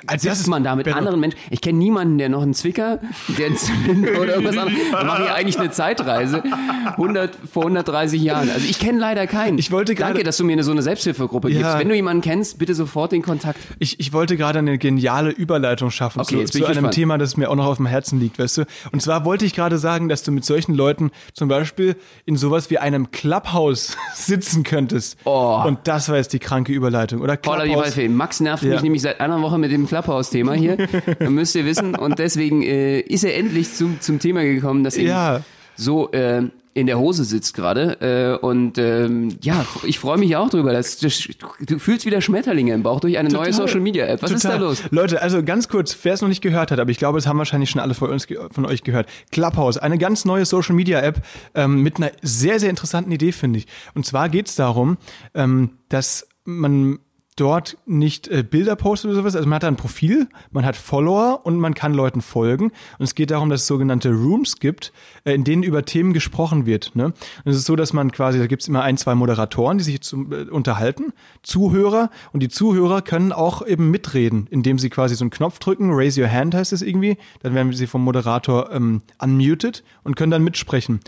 Als 0.08 0.24
Sitzt 0.24 0.48
man 0.48 0.64
da 0.64 0.76
mit 0.76 0.86
Benno, 0.86 0.98
anderen 0.98 1.20
Menschen? 1.20 1.38
Ich 1.50 1.62
kenne 1.62 1.78
niemanden, 1.78 2.18
der 2.18 2.30
noch 2.30 2.42
einen 2.44 2.54
Zwicker, 2.54 3.00
der 3.38 3.48
einen 3.48 3.58
Zylinder 3.58 4.22
oder 4.22 4.36
irgendwas 4.36 4.58
anderes. 4.58 4.80
Wir 4.92 5.04
machen 5.04 5.26
ja 5.26 5.34
eigentlich 5.34 5.60
eine 5.60 5.72
Zeitreise 5.72 6.44
100, 6.44 7.38
vor 7.52 7.64
130 7.64 8.22
Jahren. 8.22 8.50
Also 8.50 8.66
ich 8.68 8.80
kenne 8.80 9.00
leider 9.00 9.28
keinen. 9.28 9.58
Ich 9.58 9.72
wollte 9.72 9.96
gerade- 9.96 10.14
Danke, 10.14 10.24
dass 10.24 10.38
du 10.38 10.44
mir 10.46 10.54
eine, 10.54 10.64
so 10.64 10.72
eine 10.72 10.82
Selbsthilfegruppe 10.82 11.50
Ja. 11.50 11.58
gibst. 11.60 11.80
Wenn 11.80 11.90
du 11.90 11.96
jemanden 11.96 12.22
kennst, 12.22 12.58
bitte 12.60 12.76
sofort 12.76 13.12
den 13.12 13.22
Kontakt. 13.22 13.60
Ich, 13.80 14.00
ich 14.00 14.13
wollte 14.14 14.38
gerade 14.38 14.60
eine 14.60 14.78
geniale 14.78 15.30
Überleitung 15.32 15.92
schaffen 15.92 16.22
Okay, 16.22 16.36
zu, 16.36 16.40
jetzt 16.40 16.54
bin 16.54 16.60
zu 16.62 16.64
ich 16.64 16.66
einem 16.66 16.76
gespannt. 16.76 16.94
Thema, 16.96 17.18
das 17.18 17.36
mir 17.38 17.50
auch 17.50 17.56
noch 17.56 17.66
auf 17.66 17.78
dem 17.78 17.86
Herzen 17.86 18.20
liegt, 18.20 18.40
weißt 18.40 18.60
du. 18.60 18.66
Und 18.92 19.02
zwar 19.02 19.26
wollte 19.26 19.46
ich 19.46 19.54
gerade 19.54 19.78
sagen, 19.78 20.10
dass 20.10 20.24
du 20.24 20.32
mit 20.32 20.46
solchen 20.46 20.74
Leuten 20.74 21.12
zum 21.34 21.50
Beispiel 21.50 21.96
in 22.26 22.38
sowas 22.38 22.70
wie 22.70 22.78
einem 22.78 23.12
Clubhouse 23.12 23.98
sitzen 24.16 24.64
könntest. 24.64 25.18
Oh. 25.26 25.62
Und 25.66 25.80
das 25.86 26.10
war 26.10 26.18
jetzt 26.18 26.34
die 26.34 26.40
kranke 26.40 26.72
Überleitung, 26.72 27.22
oder? 27.22 27.36
Clubhouse. 27.38 27.76
Waldfee. 27.76 28.08
Max 28.10 28.40
nervt 28.40 28.64
Ja. 28.64 28.72
mich 28.74 28.82
nämlich 28.84 29.02
seit 29.02 29.20
einer 29.20 29.42
Woche 29.42 29.58
mit 29.58 29.72
dem 29.72 29.88
Clubhouse-Thema 29.88 30.54
hier. 30.54 30.78
müsst 31.30 31.56
ihr 31.56 31.66
wissen. 31.66 31.96
Und 31.96 32.20
deswegen 32.20 32.62
äh, 32.62 33.00
ist 33.00 33.24
er 33.24 33.36
endlich 33.36 33.74
zum, 33.74 34.00
zum 34.02 34.20
Thema 34.20 34.44
gekommen, 34.44 34.84
dass 34.84 34.96
er 34.96 35.04
Ja. 35.04 35.42
so 35.76 36.12
äh, 36.12 36.44
in 36.74 36.88
der 36.88 37.00
Hose 37.00 37.24
sitzt 37.24 37.54
gerade. 37.54 38.40
Äh, 38.42 38.46
und 38.46 38.78
ähm, 38.78 39.38
ja, 39.42 39.66
ich 39.84 40.00
freue 40.00 40.18
mich 40.18 40.36
auch 40.36 40.50
drüber. 40.50 40.74
Dass, 40.74 40.98
dass, 40.98 41.28
du 41.60 41.80
fühlst 41.80 42.06
wieder 42.06 42.22
Schmetterlinge 42.22 42.74
im 42.74 42.84
Bauch 42.84 43.00
durch 43.00 43.18
eine 43.18 43.30
neue 43.30 43.52
Total. 43.52 43.68
Social-Media-App. 43.68 44.22
Was 44.22 44.32
ist 44.32 44.46
da 44.46 44.54
Total. 44.54 44.68
los? 44.68 44.84
Leute, 44.92 45.22
also 45.22 45.44
ganz 45.44 45.68
kurz, 45.68 45.98
wer 46.04 46.14
es 46.14 46.22
noch 46.22 46.30
nicht 46.30 46.42
gehört 46.42 46.72
hat, 46.72 46.80
aber 46.80 46.92
ich 46.92 46.98
glaube, 46.98 47.20
es 47.20 47.28
haben 47.28 47.38
wahrscheinlich 47.38 47.70
schon 47.70 47.82
alle 47.82 47.94
von, 47.94 48.10
uns, 48.10 48.28
von 48.52 48.66
euch 48.66 48.84
gehört. 48.84 49.08
Clubhouse, 49.32 49.78
eine 49.78 49.98
ganz 49.98 50.26
neue 50.26 50.46
Social 50.46 50.76
Media 50.76 51.00
App 51.02 51.22
ähm, 51.56 51.82
mit 51.82 51.98
einer 51.98 52.12
sehr, 52.22 52.60
sehr 52.60 52.70
interessanten 52.70 53.12
Idee, 53.12 53.32
finde 53.32 53.60
ich. 53.60 53.68
Und 53.94 54.06
zwar 54.06 54.30
geht 54.30 54.48
es 54.48 54.56
darum, 54.56 54.98
ähm, 55.36 55.72
dass 55.90 56.28
man 56.46 57.00
dort 57.36 57.78
nicht 57.86 58.28
äh, 58.28 58.44
Bilder 58.44 58.76
postet 58.76 59.10
oder 59.12 59.20
sowas. 59.20 59.36
Also 59.36 59.48
man 59.48 59.56
hat 59.56 59.64
da 59.64 59.68
ein 59.68 59.76
Profil, 59.76 60.28
man 60.52 60.66
hat 60.66 60.76
Follower 60.76 61.42
und 61.44 61.58
man 61.58 61.74
kann 61.74 61.94
Leuten 61.94 62.22
folgen. 62.22 62.66
Und 62.98 63.04
es 63.04 63.16
geht 63.16 63.32
darum, 63.32 63.50
dass 63.50 63.62
es 63.62 63.68
sogenannte 63.68 64.12
Rooms 64.12 64.60
gibt, 64.60 64.94
äh, 65.24 65.34
in 65.34 65.44
denen 65.44 65.64
über 65.64 65.86
Themen 65.86 66.14
gesprochen 66.14 66.66
wird. 66.66 66.96
Ne? 66.96 67.06
Und 67.06 67.14
es 67.46 67.58
ist 67.58 67.66
so, 67.66 67.76
dass 67.76 67.94
man 67.94 68.12
quasi, 68.12 68.40
da 68.40 68.48
gibt 68.48 68.62
es 68.62 68.68
immer 68.68 68.84
ein, 68.84 68.98
zwei 68.98 69.16
Moderatoren, 69.16 69.78
die 69.78 69.84
sich 69.84 70.02
zum, 70.02 70.32
äh, 70.32 70.44
unterhalten, 70.44 71.14
Zuhörer 71.42 72.10
und 72.32 72.42
die 72.42 72.50
Zuhörer 72.50 73.02
können 73.02 73.32
auch 73.32 73.66
eben 73.66 73.92
mitreden, 73.92 74.48
indem 74.50 74.80
sie 74.80 74.90
quasi 74.90 75.16
so 75.16 75.24
einen 75.24 75.32
Knopf 75.32 75.60
drücken, 75.60 75.92
Raise 75.92 76.22
Your 76.22 76.32
Hand 76.32 76.56
heißt 76.56 76.74
es 76.74 76.82
irgendwie, 76.82 77.18
dann 77.42 77.54
werden 77.54 77.74
sie 77.74 77.88
vom 77.88 78.04
Moderator 78.04 78.72
ähm, 78.72 79.02
unmuted 79.20 79.84
und 80.04 80.16
können 80.16 80.32
dann 80.32 80.44
mitsprechen. 80.44 81.00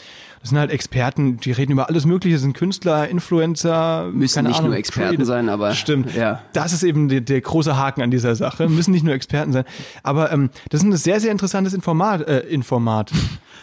Das 0.42 0.50
sind 0.50 0.60
halt 0.60 0.72
Experten, 0.72 1.38
die 1.38 1.52
reden 1.52 1.72
über 1.72 1.90
alles 1.90 2.06
Mögliche, 2.06 2.36
das 2.36 2.44
sind 2.44 2.56
Künstler, 2.56 3.08
Influencer, 3.10 4.10
Müssen 4.14 4.46
nicht 4.46 4.58
Ahnung, 4.58 4.70
nur 4.70 4.78
Experten 4.78 5.16
Trader. 5.16 5.26
sein, 5.26 5.50
aber 5.50 5.74
Stimmt. 5.74 6.15
Ja. 6.16 6.42
Das 6.54 6.74
ist 6.74 6.84
eben 6.84 7.08
der, 7.10 7.22
der 7.22 7.42
große 7.42 7.76
Haken 7.78 8.02
an 8.02 8.12
dieser 8.12 8.36
Sache. 8.36 8.68
Müssen 8.70 8.92
nicht 8.92 9.04
nur 9.04 9.14
Experten 9.14 9.52
sein. 9.54 9.66
Aber 10.04 10.32
ähm, 10.32 10.50
das 10.70 10.82
ist 10.82 10.88
ein 10.88 10.96
sehr, 10.96 11.20
sehr 11.20 11.32
interessantes 11.32 11.74
Informat. 11.74 12.28
Äh, 12.28 12.40
Informat. 12.48 13.12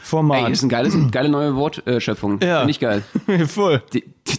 Format. 0.02 0.38
Ey, 0.38 0.48
das 0.50 0.58
ist 0.58 0.62
eine 0.64 0.70
geile, 0.70 1.10
geile 1.10 1.28
neue 1.28 1.54
Wortschöpfung. 1.56 2.40
Ja. 2.42 2.58
Finde 2.60 2.70
ich 2.70 2.80
geil. 2.80 3.02
Voll. 3.46 3.82
Die- 3.92 4.04
die- 4.26 4.38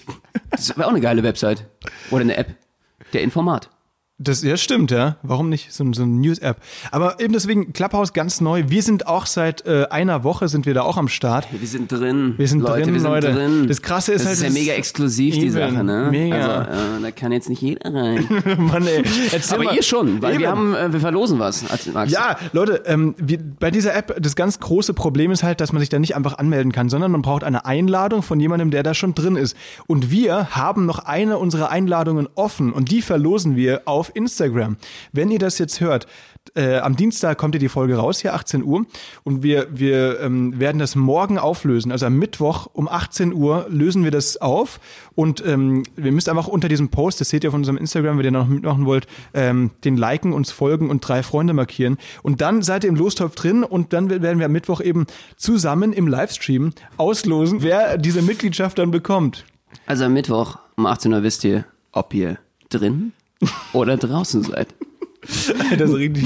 Das 0.51 0.75
wäre 0.77 0.85
auch 0.87 0.91
eine 0.91 1.01
geile 1.01 1.23
Website. 1.23 1.65
Oder 2.11 2.21
eine 2.21 2.37
App. 2.37 2.55
Der 3.13 3.21
Informat. 3.23 3.69
Das 4.19 4.43
ja 4.43 4.57
stimmt, 4.57 4.91
ja. 4.91 5.17
Warum 5.23 5.49
nicht 5.49 5.73
so, 5.73 5.91
so 5.91 6.03
eine 6.03 6.11
News-App? 6.11 6.57
Aber 6.91 7.19
eben 7.19 7.33
deswegen 7.33 7.73
Clubhouse 7.73 8.13
ganz 8.13 8.41
neu. 8.41 8.65
Wir 8.67 8.83
sind 8.83 9.07
auch 9.07 9.25
seit 9.25 9.65
äh, 9.65 9.87
einer 9.89 10.23
Woche 10.23 10.47
sind 10.49 10.67
wir 10.67 10.75
da 10.75 10.83
auch 10.83 10.97
am 10.97 11.07
Start. 11.07 11.47
Wir 11.51 11.67
sind 11.67 11.91
drin. 11.91 12.35
Wir 12.37 12.47
sind 12.47 12.61
Leute, 12.61 12.83
drin, 12.83 12.93
wir 12.93 13.01
sind 13.01 13.09
Leute. 13.09 13.33
Drin. 13.33 13.67
Das 13.67 13.81
Krasse 13.81 14.11
ist 14.11 14.21
das 14.21 14.27
halt, 14.27 14.35
ist 14.37 14.43
ja 14.43 14.49
das 14.49 14.57
mega 14.57 14.73
exklusiv, 14.73 15.33
die 15.33 15.49
Sache, 15.49 15.83
ne? 15.83 16.09
mega. 16.11 16.63
Also, 16.63 16.71
äh, 16.71 17.01
da 17.01 17.11
kann 17.11 17.31
jetzt 17.31 17.49
nicht 17.49 17.63
jeder 17.63 17.91
rein. 17.91 18.27
Mann, 18.59 18.85
ey. 18.85 19.03
Aber 19.49 19.63
mal. 19.63 19.75
ihr 19.75 19.81
schon, 19.81 20.21
weil 20.21 20.37
wir 20.37 20.47
Eben. 20.47 20.57
haben, 20.57 20.75
äh, 20.75 20.93
wir 20.93 20.99
verlosen 20.99 21.39
was. 21.39 21.65
Max. 21.91 22.11
Ja, 22.11 22.37
Leute, 22.51 22.83
ähm, 22.85 23.15
wir, 23.17 23.39
bei 23.39 23.71
dieser 23.71 23.95
App, 23.95 24.15
das 24.21 24.35
ganz 24.35 24.59
große 24.59 24.93
Problem 24.93 25.31
ist 25.31 25.41
halt, 25.41 25.59
dass 25.59 25.73
man 25.73 25.79
sich 25.79 25.89
da 25.89 25.97
nicht 25.97 26.15
einfach 26.15 26.37
anmelden 26.37 26.71
kann, 26.71 26.87
sondern 26.87 27.11
man 27.11 27.23
braucht 27.23 27.43
eine 27.43 27.65
Einladung 27.65 28.21
von 28.21 28.39
jemandem, 28.39 28.69
der 28.69 28.83
da 28.83 28.93
schon 28.93 29.15
drin 29.15 29.35
ist. 29.35 29.57
Und 29.87 30.11
wir 30.11 30.51
haben 30.51 30.85
noch 30.85 30.99
eine 30.99 31.39
unserer 31.39 31.71
Einladungen 31.71 32.29
offen 32.35 32.71
und 32.71 32.91
die 32.91 33.01
verlosen 33.01 33.55
wir 33.55 33.81
auf 33.85 34.02
Instagram. 34.13 34.77
Wenn 35.11 35.31
ihr 35.31 35.39
das 35.39 35.57
jetzt 35.57 35.81
hört, 35.81 36.07
äh, 36.55 36.77
am 36.77 36.95
Dienstag 36.95 37.37
kommt 37.37 37.55
ihr 37.55 37.59
die 37.59 37.69
Folge 37.69 37.95
raus, 37.95 38.19
hier 38.19 38.33
18 38.33 38.63
Uhr, 38.63 38.85
und 39.23 39.43
wir, 39.43 39.67
wir 39.71 40.19
ähm, 40.19 40.59
werden 40.59 40.77
das 40.77 40.95
morgen 40.95 41.37
auflösen. 41.37 41.91
Also 41.91 42.05
am 42.05 42.17
Mittwoch 42.17 42.67
um 42.73 42.87
18 42.87 43.33
Uhr 43.33 43.65
lösen 43.69 44.03
wir 44.03 44.11
das 44.11 44.37
auf 44.37 44.79
und 45.15 45.45
ähm, 45.45 45.83
wir 45.95 46.11
müsst 46.11 46.29
einfach 46.29 46.47
unter 46.47 46.67
diesem 46.67 46.89
Post, 46.89 47.21
das 47.21 47.29
seht 47.29 47.43
ihr 47.43 47.49
auf 47.49 47.55
unserem 47.55 47.77
Instagram, 47.77 48.17
wenn 48.17 48.25
ihr 48.25 48.31
noch 48.31 48.47
mitmachen 48.47 48.85
wollt, 48.85 49.07
ähm, 49.33 49.71
den 49.83 49.97
liken, 49.97 50.33
uns 50.33 50.51
folgen 50.51 50.89
und 50.89 51.07
drei 51.07 51.23
Freunde 51.23 51.53
markieren. 51.53 51.97
Und 52.21 52.41
dann 52.41 52.61
seid 52.61 52.83
ihr 52.83 52.89
im 52.89 52.95
Lostopf 52.95 53.35
drin 53.35 53.63
und 53.63 53.93
dann 53.93 54.09
werden 54.09 54.39
wir 54.39 54.45
am 54.45 54.51
Mittwoch 54.51 54.81
eben 54.81 55.07
zusammen 55.37 55.93
im 55.93 56.07
Livestream 56.07 56.73
auslosen, 56.97 57.63
wer 57.63 57.97
diese 57.97 58.21
Mitgliedschaft 58.21 58.77
dann 58.77 58.91
bekommt. 58.91 59.45
Also 59.85 60.05
am 60.05 60.13
Mittwoch 60.13 60.57
um 60.75 60.85
18 60.85 61.13
Uhr 61.13 61.23
wisst 61.23 61.43
ihr, 61.43 61.65
ob 61.91 62.13
ihr 62.13 62.37
drin 62.69 63.13
oder 63.73 63.97
draußen 63.97 64.43
seid. 64.43 64.67
Das 65.77 65.89
ist 65.89 65.95
richtig. 65.95 66.25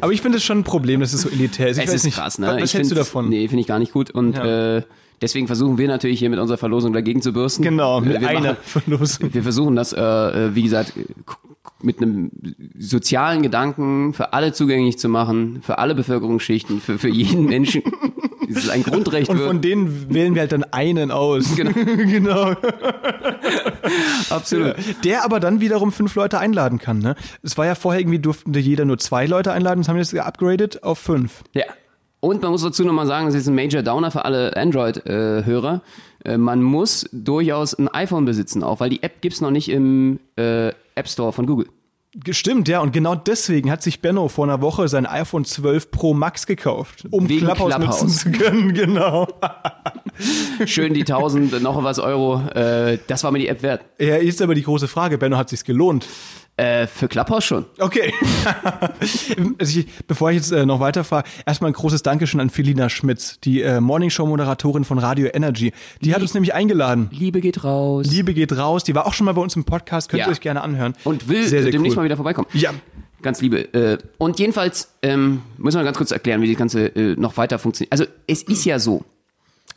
Aber 0.00 0.12
ich 0.12 0.22
finde 0.22 0.38
es 0.38 0.44
schon 0.44 0.60
ein 0.60 0.64
Problem, 0.64 1.00
dass 1.00 1.12
es 1.12 1.20
so 1.20 1.28
elitär 1.28 1.68
ist. 1.68 1.76
Ich 1.76 1.84
es 1.84 1.92
ist 1.92 2.04
nicht, 2.04 2.14
krass, 2.14 2.38
ne? 2.38 2.46
Was, 2.46 2.54
was 2.54 2.62
Ich 2.64 2.72
hältst 2.74 2.90
du 2.90 2.94
davon? 2.94 3.28
Nee, 3.28 3.46
finde 3.48 3.60
ich 3.60 3.66
gar 3.66 3.78
nicht 3.78 3.92
gut. 3.92 4.10
Und 4.10 4.34
Ja. 4.34 4.76
äh, 4.78 4.82
deswegen 5.22 5.46
versuchen 5.46 5.78
wir 5.78 5.88
natürlich 5.88 6.18
hier 6.18 6.30
mit 6.30 6.38
unserer 6.38 6.58
Verlosung 6.58 6.92
dagegen 6.92 7.22
zu 7.22 7.32
bürsten. 7.32 7.62
Genau, 7.62 8.00
mit 8.00 8.20
wir 8.20 8.28
einer 8.28 8.40
machen- 8.52 8.56
Verlosung. 8.62 9.32
Wir 9.34 9.42
versuchen 9.42 9.76
das, 9.76 9.92
äh, 9.92 10.00
äh, 10.00 10.54
wie 10.54 10.62
gesagt, 10.62 10.92
mit 11.80 12.02
einem 12.02 12.30
sozialen 12.78 13.42
Gedanken 13.42 14.12
für 14.12 14.32
alle 14.32 14.52
zugänglich 14.52 14.98
zu 14.98 15.08
machen, 15.08 15.60
für 15.62 15.78
alle 15.78 15.94
Bevölkerungsschichten, 15.94 16.80
für, 16.80 16.98
für 16.98 17.08
jeden 17.08 17.44
Menschen. 17.46 17.82
Es 18.50 18.56
ist 18.64 18.70
ein 18.70 18.82
Grundrecht. 18.82 19.28
Und 19.28 19.38
von 19.40 19.60
denen 19.60 20.12
wählen 20.12 20.34
wir 20.34 20.40
halt 20.40 20.52
dann 20.52 20.64
einen 20.64 21.10
aus. 21.10 21.44
Genau. 21.56 21.72
genau. 21.74 22.54
Absolut. 24.30 24.74
Der 25.04 25.24
aber 25.24 25.40
dann 25.40 25.60
wiederum 25.60 25.92
fünf 25.92 26.14
Leute 26.14 26.38
einladen 26.38 26.78
kann. 26.78 26.98
Ne? 26.98 27.14
Es 27.42 27.56
war 27.58 27.66
ja 27.66 27.74
vorher 27.74 28.00
irgendwie 28.00 28.18
durften 28.18 28.52
jeder 28.54 28.84
nur 28.84 28.98
zwei 28.98 29.26
Leute 29.26 29.52
einladen, 29.52 29.80
das 29.80 29.88
haben 29.88 29.96
wir 29.96 30.02
jetzt 30.02 30.12
geupgradet 30.12 30.82
auf 30.82 30.98
fünf. 30.98 31.42
Ja. 31.54 31.64
Und 32.20 32.42
man 32.42 32.50
muss 32.50 32.62
dazu 32.62 32.84
nochmal 32.84 33.06
sagen, 33.06 33.26
das 33.26 33.34
ist 33.34 33.46
ein 33.46 33.54
Major 33.54 33.82
Downer 33.82 34.10
für 34.10 34.24
alle 34.24 34.56
Android-Hörer. 34.56 35.82
Äh, 36.24 36.36
man 36.36 36.62
muss 36.62 37.08
durchaus 37.12 37.74
ein 37.74 37.88
iPhone 37.88 38.24
besitzen, 38.24 38.64
auch 38.64 38.80
weil 38.80 38.90
die 38.90 39.02
App 39.02 39.20
gibt's 39.20 39.40
noch 39.40 39.50
nicht 39.52 39.68
im 39.68 40.18
äh, 40.36 40.68
App 40.94 41.08
Store 41.08 41.32
von 41.32 41.46
Google. 41.46 41.68
Stimmt, 42.30 42.68
ja, 42.68 42.80
und 42.80 42.92
genau 42.92 43.14
deswegen 43.14 43.70
hat 43.70 43.82
sich 43.82 44.00
Benno 44.00 44.28
vor 44.28 44.44
einer 44.44 44.62
Woche 44.62 44.88
sein 44.88 45.06
iPhone 45.06 45.44
12 45.44 45.90
Pro 45.90 46.14
Max 46.14 46.46
gekauft, 46.46 47.04
um 47.10 47.28
Wegen 47.28 47.44
Clubhouse, 47.44 47.74
Clubhouse. 47.74 48.02
nutzen 48.02 48.08
zu 48.08 48.30
können, 48.32 48.72
genau. 48.74 49.28
Schön 50.64 50.94
die 50.94 51.02
1000, 51.02 51.62
noch 51.62 51.84
was 51.84 51.98
Euro. 51.98 52.40
Äh, 52.54 52.98
das 53.06 53.24
war 53.24 53.30
mir 53.30 53.38
die 53.38 53.48
App 53.48 53.62
wert. 53.62 53.82
Ja, 54.00 54.16
jetzt 54.16 54.40
aber 54.42 54.54
die 54.54 54.62
große 54.62 54.88
Frage, 54.88 55.18
Benno, 55.18 55.36
hat 55.36 55.50
sich's 55.50 55.64
gelohnt? 55.64 56.06
Äh, 56.58 56.88
für 56.88 57.06
Clubhouse 57.06 57.44
schon. 57.44 57.66
Okay. 57.78 58.12
also 59.58 59.78
ich, 59.78 59.86
bevor 60.08 60.30
ich 60.30 60.38
jetzt 60.38 60.50
äh, 60.50 60.66
noch 60.66 60.80
weiterfahre, 60.80 61.22
erstmal 61.46 61.70
ein 61.70 61.74
großes 61.74 62.02
Dankeschön 62.02 62.40
an 62.40 62.50
Felina 62.50 62.88
Schmitz, 62.88 63.38
die 63.38 63.62
äh, 63.62 63.80
Morningshow-Moderatorin 63.80 64.82
von 64.84 64.98
Radio 64.98 65.28
Energy. 65.32 65.72
Die 66.00 66.14
hat 66.16 66.20
uns 66.20 66.34
nämlich 66.34 66.54
eingeladen. 66.54 67.10
Liebe 67.12 67.40
geht 67.40 67.62
raus. 67.62 68.06
Liebe 68.10 68.34
geht 68.34 68.56
raus, 68.56 68.82
die 68.82 68.92
war 68.96 69.06
auch 69.06 69.12
schon 69.14 69.26
mal 69.26 69.34
bei 69.34 69.40
uns 69.40 69.54
im 69.54 69.62
Podcast, 69.62 70.08
könnt 70.08 70.18
Ja. 70.22 70.26
ihr 70.26 70.32
euch 70.32 70.40
gerne 70.40 70.62
anhören. 70.62 70.94
und 71.04 71.28
will 71.28 71.46
sehr, 71.46 71.62
sehr 71.62 71.70
demnächst 71.70 71.96
cool. 71.96 72.02
mal 72.02 72.04
wieder 72.06 72.16
vorbeikommen. 72.16 72.48
Ja. 72.52 72.72
Ganz 73.22 73.40
liebe. 73.40 73.72
Äh, 73.72 73.98
und 74.18 74.40
jedenfalls 74.40 74.94
ähm, 75.02 75.42
müssen 75.58 75.78
wir 75.78 75.84
ganz 75.84 75.96
kurz 75.96 76.10
erklären, 76.10 76.42
wie 76.42 76.48
das 76.48 76.58
Ganze 76.58 76.86
äh, 76.86 77.14
noch 77.16 77.36
weiter 77.36 77.60
funktioniert. 77.60 77.92
Also 77.92 78.04
es 78.26 78.42
ist 78.42 78.64
ja 78.64 78.80
so, 78.80 79.04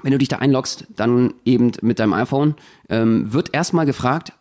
wenn 0.02 0.12
du 0.12 0.17
dich 0.17 0.30
da 0.30 0.38
einloggst, 0.38 0.86
dann 0.96 1.36
eben 1.46 1.72
mit 1.84 2.00
deinem 2.00 2.13
iPhone, 2.13 2.56
ähm, 2.89 3.32
wird 3.32 3.54
erstmal 3.54 3.86
gefragt, 3.86 4.34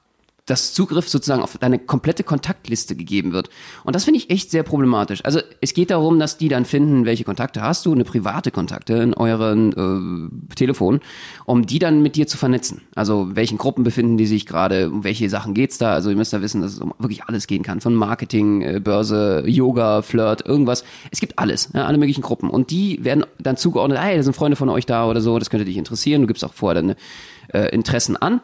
dass 0.50 0.74
Zugriff 0.74 1.08
sozusagen 1.08 1.42
auf 1.42 1.56
deine 1.58 1.78
komplette 1.78 2.24
Kontaktliste 2.24 2.96
gegeben 2.96 3.32
wird. 3.32 3.50
Und 3.84 3.94
das 3.94 4.04
finde 4.04 4.18
ich 4.18 4.30
echt 4.30 4.50
sehr 4.50 4.64
problematisch. 4.64 5.24
Also 5.24 5.40
es 5.60 5.74
geht 5.74 5.90
darum, 5.90 6.18
dass 6.18 6.38
die 6.38 6.48
dann 6.48 6.64
finden, 6.64 7.04
welche 7.04 7.24
Kontakte 7.24 7.62
hast 7.62 7.86
du, 7.86 7.92
eine 7.92 8.04
private 8.04 8.50
Kontakte 8.50 8.94
in 8.94 9.14
euren 9.14 10.40
äh, 10.50 10.54
Telefon, 10.54 11.00
um 11.46 11.66
die 11.66 11.78
dann 11.78 12.02
mit 12.02 12.16
dir 12.16 12.26
zu 12.26 12.36
vernetzen. 12.36 12.82
Also 12.96 13.28
welchen 13.34 13.58
Gruppen 13.58 13.84
befinden 13.84 14.16
die 14.16 14.26
sich 14.26 14.44
gerade, 14.44 14.90
um 14.90 15.04
welche 15.04 15.30
Sachen 15.30 15.54
geht's 15.54 15.78
da? 15.78 15.92
Also 15.92 16.10
ihr 16.10 16.16
müsst 16.16 16.32
da 16.32 16.42
wissen, 16.42 16.62
dass 16.62 16.72
es 16.72 16.80
um 16.80 16.92
wirklich 16.98 17.24
alles 17.24 17.46
gehen 17.46 17.62
kann. 17.62 17.80
Von 17.80 17.94
Marketing, 17.94 18.62
äh, 18.62 18.80
Börse, 18.80 19.44
Yoga, 19.46 20.02
Flirt, 20.02 20.44
irgendwas. 20.44 20.84
Es 21.12 21.20
gibt 21.20 21.38
alles, 21.38 21.70
ja, 21.74 21.86
alle 21.86 21.98
möglichen 21.98 22.22
Gruppen. 22.22 22.50
Und 22.50 22.70
die 22.70 23.04
werden 23.04 23.24
dann 23.38 23.56
zugeordnet, 23.56 24.00
hey, 24.00 24.16
da 24.16 24.22
sind 24.22 24.34
Freunde 24.34 24.56
von 24.56 24.68
euch 24.68 24.86
da 24.86 25.06
oder 25.06 25.20
so, 25.20 25.38
das 25.38 25.48
könnte 25.48 25.64
dich 25.64 25.76
interessieren. 25.76 26.22
Du 26.22 26.26
gibst 26.26 26.44
auch 26.44 26.54
vorher 26.54 26.82
deine 26.82 26.96
äh, 27.52 27.68
Interessen 27.74 28.16
an. 28.16 28.40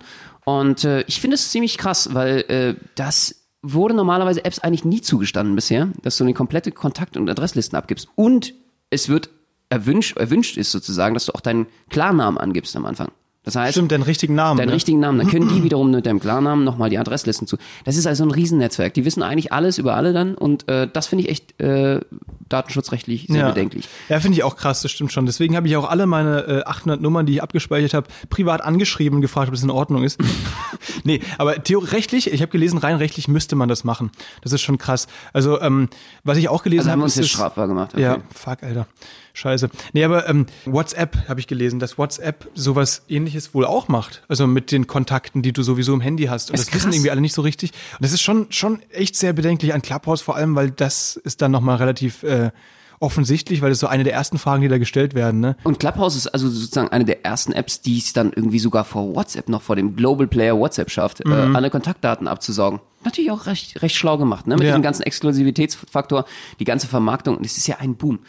Und 0.47 0.85
äh, 0.85 1.03
ich 1.09 1.21
finde 1.21 1.35
es 1.35 1.51
ziemlich 1.51 1.77
krass, 1.77 2.15
weil 2.15 2.45
äh, 2.49 2.75
das 2.95 3.35
wurde 3.63 3.95
normalerweise 3.95 4.45
Apps 4.45 4.61
eigentlich 4.61 4.85
nie 4.85 5.01
zugestanden 5.01 5.57
bisher, 5.57 5.89
dass 6.03 6.17
du 6.17 6.25
eine 6.25 6.35
komplette 6.35 6.71
Kontakt- 6.71 7.17
und 7.17 7.29
Adresslisten 7.29 7.77
abgibst. 7.77 8.07
Und 8.15 8.55
es 8.89 9.09
wird 9.09 9.29
erwünscht, 9.71 10.17
erwünscht 10.17 10.57
ist 10.57 10.71
sozusagen, 10.71 11.15
dass 11.15 11.27
du 11.27 11.33
auch 11.33 11.41
deinen 11.41 11.67
Klarnamen 11.91 12.39
angibst 12.39 12.77
am 12.77 12.87
Anfang. 12.87 13.11
Das 13.47 13.55
heißt, 13.55 13.75
Stimmt, 13.75 13.93
deinen 13.93 14.03
richtigen 14.03 14.35
Namen. 14.35 14.59
deinen 14.59 14.69
ne? 14.69 14.75
richtigen 14.75 14.99
Namen. 14.99 15.19
Dann 15.19 15.29
können 15.29 15.49
die 15.49 15.63
wiederum 15.63 15.93
mit 15.93 16.05
deinem 16.05 16.19
Klarnamen 16.19 16.65
nochmal 16.65 16.91
die 16.91 16.99
Adresslisten 16.99 17.47
zu. 17.47 17.57
Das 17.85 17.97
ist 17.97 18.07
also 18.07 18.25
ein 18.25 18.33
Riesennetzwerk. 18.33 18.93
Die 18.93 19.05
wissen 19.05 19.23
eigentlich 19.23 19.53
alles 19.53 19.79
über 19.79 19.95
alle 19.95 20.13
dann 20.13 20.35
und 20.35 20.69
äh, 20.69 20.89
das 20.93 21.07
finde 21.07 21.25
ich 21.25 21.31
echt 21.31 21.61
äh, 21.61 22.01
datenschutzrechtlich 22.49 23.27
sehr 23.29 23.41
ja. 23.43 23.49
bedenklich. 23.49 23.89
Ja, 24.09 24.21
finde 24.21 24.37
ich 24.37 24.43
auch 24.45 24.57
krass, 24.57 24.83
das 24.83 24.91
stimmt 24.91 25.13
schon. 25.13 25.27
Deswegen 25.27 25.57
habe 25.57 25.69
ich 25.69 25.77
auch 25.77 25.89
alle 25.89 26.07
meine 26.07 26.41
äh, 26.41 26.63
800 26.65 27.01
Nummern, 27.01 27.25
die 27.25 27.35
ich 27.35 27.43
abgespeichert 27.43 27.95
habe, 27.95 28.09
privat 28.31 28.63
angeschrieben 28.63 29.17
und 29.17 29.23
gefragt, 29.23 29.49
ob 29.49 29.55
das 29.55 29.63
in 29.63 29.71
Ordnung 29.71 30.03
ist. 30.03 30.21
nee, 31.05 31.21
aber 31.39 31.63
theoretisch, 31.63 31.93
rechtlich, 31.93 32.33
ich 32.33 32.43
habe 32.43 32.51
gelesen, 32.51 32.79
rein 32.79 32.97
rechtlich 32.97 33.29
müsste 33.29 33.55
man 33.55 33.69
das 33.69 33.85
machen. 33.85 34.11
Das 34.43 34.53
ist 34.53 34.61
schon 34.63 34.77
krass. 34.77 35.07
Also, 35.33 35.61
ähm, 35.61 35.89
was 36.25 36.37
ich 36.37 36.49
auch 36.49 36.65
gelesen 36.65 36.81
Also 36.81 36.91
haben 36.91 37.01
habe, 37.03 37.11
wir 37.11 37.17
uns 37.17 37.17
ist- 37.17 37.31
strafbar 37.31 37.69
gemacht. 37.69 37.91
Okay. 37.95 38.03
Ja, 38.03 38.19
fuck, 38.35 38.63
Alter. 38.63 38.87
Scheiße. 39.37 39.68
Nee, 39.92 40.03
aber 40.03 40.27
ähm, 40.31 40.46
WhatsApp 40.64 41.29
habe 41.29 41.40
ich 41.40 41.46
gelesen, 41.46 41.79
dass 41.79 41.99
WhatsApp 41.99 42.49
sowas 42.55 43.03
ähnliches 43.07 43.53
wohl 43.53 43.66
auch 43.66 43.87
macht. 43.88 44.22
Also 44.29 44.46
mit 44.46 44.72
den 44.72 44.87
Kontakten, 44.87 45.42
die 45.42 45.53
du 45.53 45.62
sowieso 45.62 45.92
im 45.92 46.01
Handy 46.01 46.25
hast. 46.25 46.51
Und 46.51 46.59
das 46.59 46.68
wissen 46.72 46.87
krass. 46.87 46.94
irgendwie 46.94 47.11
alle 47.11 47.20
nicht 47.20 47.35
so 47.35 47.42
richtig. 47.42 47.72
Und 47.92 48.03
das 48.05 48.12
ist 48.14 48.22
schon, 48.22 48.46
schon 48.49 48.81
echt 48.90 49.14
sehr 49.14 49.35
bedenklich 49.35 49.75
an 49.75 49.83
Clubhouse, 49.83 50.22
vor 50.22 50.37
allem, 50.37 50.55
weil 50.57 50.70
das 50.70 51.16
ist 51.16 51.42
dann 51.42 51.51
nochmal 51.51 51.77
relativ 51.77 52.22
äh, 52.22 52.51
offensichtlich, 52.99 53.61
weil 53.61 53.68
das 53.68 53.79
so 53.79 53.88
eine 53.88 54.05
der 54.05 54.14
ersten 54.14 54.38
Fragen, 54.38 54.62
die 54.62 54.68
da 54.68 54.79
gestellt 54.79 55.14
werden, 55.14 55.40
ne? 55.40 55.55
Und 55.64 55.79
Clubhouse 55.81 56.16
ist 56.16 56.29
also 56.29 56.49
sozusagen 56.49 56.88
eine 56.88 57.05
der 57.05 57.27
ersten 57.27 57.53
Apps, 57.53 57.83
die 57.83 57.99
es 57.99 58.14
dann 58.14 58.33
irgendwie 58.35 58.59
sogar 58.59 58.87
vor 58.87 59.14
WhatsApp 59.14 59.51
noch 59.51 59.61
vor 59.61 59.77
dem 59.77 59.96
Global 59.96 60.27
Player 60.27 60.57
WhatsApp 60.59 60.90
schafft, 60.90 61.20
äh, 61.20 61.29
alle 61.29 61.68
Kontaktdaten 61.68 62.27
abzusaugen. 62.27 62.81
Natürlich 63.05 63.31
auch 63.31 63.44
recht, 63.44 63.83
recht 63.83 63.96
schlau 63.96 64.16
gemacht, 64.16 64.46
ne? 64.46 64.57
Mit 64.57 64.66
Ja. 64.66 64.72
dem 64.72 64.81
ganzen 64.83 65.03
Exklusivitätsfaktor, 65.03 66.25
die 66.59 66.64
ganze 66.64 66.87
Vermarktung. 66.87 67.37
Und 67.37 67.44
es 67.44 67.59
ist 67.59 67.66
ja 67.66 67.77
ein 67.81 67.96
Boom. 67.96 68.20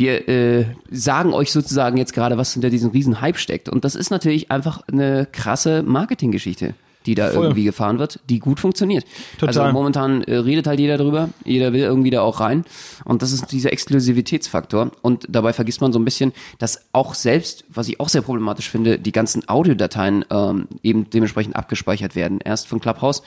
Wir 0.00 0.26
äh, 0.30 0.64
sagen 0.90 1.34
euch 1.34 1.52
sozusagen 1.52 1.98
jetzt 1.98 2.14
gerade, 2.14 2.38
was 2.38 2.54
hinter 2.54 2.70
diesem 2.70 2.88
riesen 2.88 3.20
Hype 3.20 3.36
steckt. 3.36 3.68
Und 3.68 3.84
das 3.84 3.94
ist 3.94 4.08
natürlich 4.08 4.50
einfach 4.50 4.80
eine 4.90 5.28
krasse 5.30 5.82
Marketinggeschichte, 5.82 6.72
die 7.04 7.14
da 7.14 7.28
Voll. 7.28 7.44
irgendwie 7.44 7.64
gefahren 7.64 7.98
wird, 7.98 8.18
die 8.30 8.38
gut 8.38 8.60
funktioniert. 8.60 9.04
Total. 9.38 9.48
Also 9.48 9.72
momentan 9.74 10.22
äh, 10.22 10.36
redet 10.36 10.66
halt 10.66 10.80
jeder 10.80 10.96
drüber, 10.96 11.28
jeder 11.44 11.74
will 11.74 11.82
irgendwie 11.82 12.08
da 12.08 12.22
auch 12.22 12.40
rein. 12.40 12.64
Und 13.04 13.20
das 13.20 13.32
ist 13.32 13.52
dieser 13.52 13.74
Exklusivitätsfaktor. 13.74 14.90
Und 15.02 15.26
dabei 15.28 15.52
vergisst 15.52 15.82
man 15.82 15.92
so 15.92 15.98
ein 15.98 16.04
bisschen, 16.06 16.32
dass 16.58 16.80
auch 16.92 17.12
selbst, 17.12 17.66
was 17.68 17.86
ich 17.86 18.00
auch 18.00 18.08
sehr 18.08 18.22
problematisch 18.22 18.70
finde, 18.70 18.98
die 18.98 19.12
ganzen 19.12 19.50
Audiodateien 19.50 20.24
ähm, 20.30 20.66
eben 20.82 21.10
dementsprechend 21.10 21.56
abgespeichert 21.56 22.16
werden. 22.16 22.38
Erst 22.42 22.68
von 22.68 22.80
Clubhouse. 22.80 23.22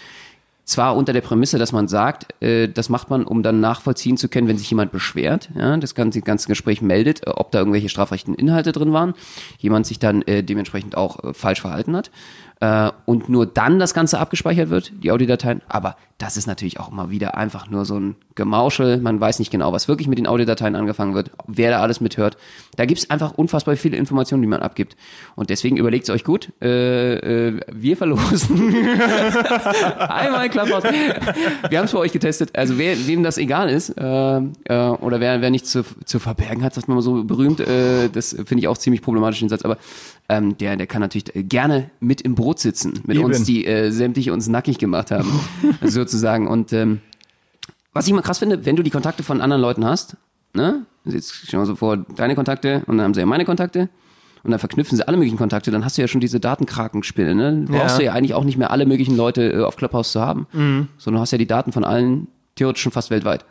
Zwar 0.66 0.96
unter 0.96 1.12
der 1.12 1.22
Prämisse, 1.22 1.58
dass 1.58 1.74
man 1.74 1.90
sagt, 1.90 2.42
äh, 2.42 2.70
das 2.70 2.88
macht 2.88 3.10
man, 3.10 3.26
um 3.26 3.44
dann 3.44 3.60
nachvollziehen 3.60 4.16
zu 4.16 4.30
können, 4.30 4.48
wenn 4.48 4.58
sich 4.58 4.70
jemand 4.70 4.94
beschwert, 4.94 5.50
ja, 5.56 5.76
das 5.76 5.94
ganze, 5.94 6.22
ganze 6.22 6.48
Gespräch 6.48 6.82
meldet, 6.82 7.28
äh, 7.28 7.32
ob 7.32 7.52
da 7.52 7.60
irgendwelche 7.60 7.90
strafrechtlichen 7.90 8.40
Inhalte 8.40 8.72
drin 8.72 8.94
waren, 8.94 9.14
jemand 9.58 9.86
sich 9.86 10.00
dann 10.00 10.22
äh, 10.22 10.42
dementsprechend 10.42 10.96
auch 10.96 11.22
äh, 11.22 11.34
falsch 11.34 11.60
verhalten 11.62 11.98
hat. 11.98 12.12
Äh, 12.64 12.92
und 13.06 13.28
nur 13.28 13.46
dann 13.46 13.78
das 13.78 13.94
Ganze 13.94 14.20
abgespeichert 14.20 14.70
wird, 14.70 14.94
die 15.04 15.12
Audiodateien. 15.12 15.62
Aber 15.68 15.98
das 16.18 16.38
ist 16.38 16.48
natürlich 16.48 16.80
auch 16.80 16.90
immer 16.90 17.10
wieder 17.10 17.36
einfach 17.36 17.70
nur 17.70 17.84
so 17.84 18.00
ein 18.00 18.16
Gemauschel. 18.36 19.00
Man 19.00 19.20
weiß 19.20 19.40
nicht 19.40 19.52
genau, 19.52 19.74
was 19.74 19.90
wirklich 19.90 20.08
mit 20.08 20.18
den 20.18 20.28
Audiodateien 20.28 20.76
angefangen 20.76 21.14
wird, 21.14 21.32
wer 21.46 21.72
da 21.72 21.82
alles 21.82 22.00
mithört. 22.00 22.38
Da 22.78 22.86
gibt's 22.86 23.10
einfach 23.10 23.34
unfassbar 23.34 23.76
viele 23.76 23.98
Informationen, 23.98 24.42
die 24.42 24.48
man 24.48 24.62
abgibt. 24.62 24.96
Und 25.36 25.50
deswegen 25.50 25.76
überlegt 25.76 26.06
es 26.06 26.10
euch 26.10 26.24
gut. 26.24 26.54
Äh, 26.62 27.16
äh, 27.48 27.60
wir 27.70 27.98
verlosen 27.98 28.74
einmal 30.00 30.50
Klapphaus. 30.50 30.84
Wir 30.84 31.78
haben 31.78 31.86
es 31.86 31.92
für 31.92 32.00
euch 32.00 32.14
getestet. 32.14 32.56
Also 32.56 32.78
wer, 32.78 32.96
wem 33.08 33.24
das 33.24 33.38
egal 33.38 33.70
ist 33.70 33.90
äh, 33.90 34.38
äh, 34.38 34.42
oder 35.02 35.20
wer, 35.20 35.42
wer 35.42 35.50
nichts 35.50 35.72
zu, 35.72 35.84
zu 36.06 36.20
verbergen 36.20 36.64
hat, 36.64 36.74
sagt 36.74 36.88
man 36.88 36.96
mal 36.96 37.02
so 37.02 37.26
berühmt, 37.26 37.60
äh, 37.60 38.08
das 38.10 38.30
finde 38.30 38.60
ich 38.60 38.68
auch 38.70 38.78
ziemlich 38.78 39.02
problematisch 39.02 39.42
den 39.42 39.50
Satz. 39.50 39.64
Aber 39.64 39.78
ähm, 40.30 40.58
der, 40.58 40.78
der 40.78 40.88
kann 40.88 41.02
natürlich 41.02 41.26
gerne 41.50 41.90
mit 42.00 42.22
im 42.22 42.36
Boot 42.54 42.60
sitzen, 42.60 42.94
mit 43.06 43.18
Eben. 43.18 43.26
uns, 43.26 43.44
die 43.44 43.66
äh, 43.66 43.90
sämtliche 43.92 44.32
uns 44.34 44.48
nackig 44.48 44.78
gemacht 44.78 45.10
haben, 45.12 45.28
sozusagen. 45.82 46.48
Und 46.48 46.72
ähm, 46.74 47.00
was 47.94 48.06
ich 48.08 48.14
mal 48.14 48.22
krass 48.22 48.40
finde, 48.40 48.66
wenn 48.66 48.76
du 48.76 48.84
die 48.84 48.90
Kontakte 48.92 49.24
von 49.24 49.42
anderen 49.42 49.62
Leuten 49.62 49.86
hast, 49.86 50.18
ne? 50.54 50.86
Jetzt 51.06 51.34
stell 51.34 51.60
mal 51.60 51.66
so 51.66 51.76
vor, 51.76 51.98
deine 51.98 52.36
Kontakte 52.36 52.84
und 52.86 52.98
dann 52.98 53.06
haben 53.06 53.14
sie 53.14 53.20
ja 53.20 53.26
meine 53.26 53.44
Kontakte 53.46 53.90
und 54.44 54.52
dann 54.52 54.60
verknüpfen 54.60 54.96
sie 54.98 55.06
alle 55.08 55.18
möglichen 55.18 55.38
Kontakte, 55.38 55.70
dann 55.72 55.84
hast 55.84 55.98
du 55.98 56.02
ja 56.02 56.08
schon 56.08 56.22
diese 56.22 56.40
Datenkrakenspinne, 56.40 57.34
ne? 57.36 57.66
Brauchst 57.68 57.96
Ja. 57.96 57.98
du 57.98 58.04
ja 58.06 58.14
eigentlich 58.14 58.34
auch 58.36 58.44
nicht 58.44 58.58
mehr 58.58 58.72
alle 58.72 58.86
möglichen 58.86 59.18
Leute 59.18 59.52
äh, 59.52 59.64
auf 59.64 59.76
Clubhouse 59.76 60.12
zu 60.12 60.22
haben, 60.22 60.48
sondern 60.52 61.18
du 61.18 61.20
hast 61.22 61.32
ja 61.32 61.38
die 61.38 61.48
Daten 61.48 61.72
von 61.72 61.84
allen 61.84 62.28
theoretisch 62.56 62.84
schon 62.84 62.92
fast 62.92 63.10
weltweit. 63.10 63.46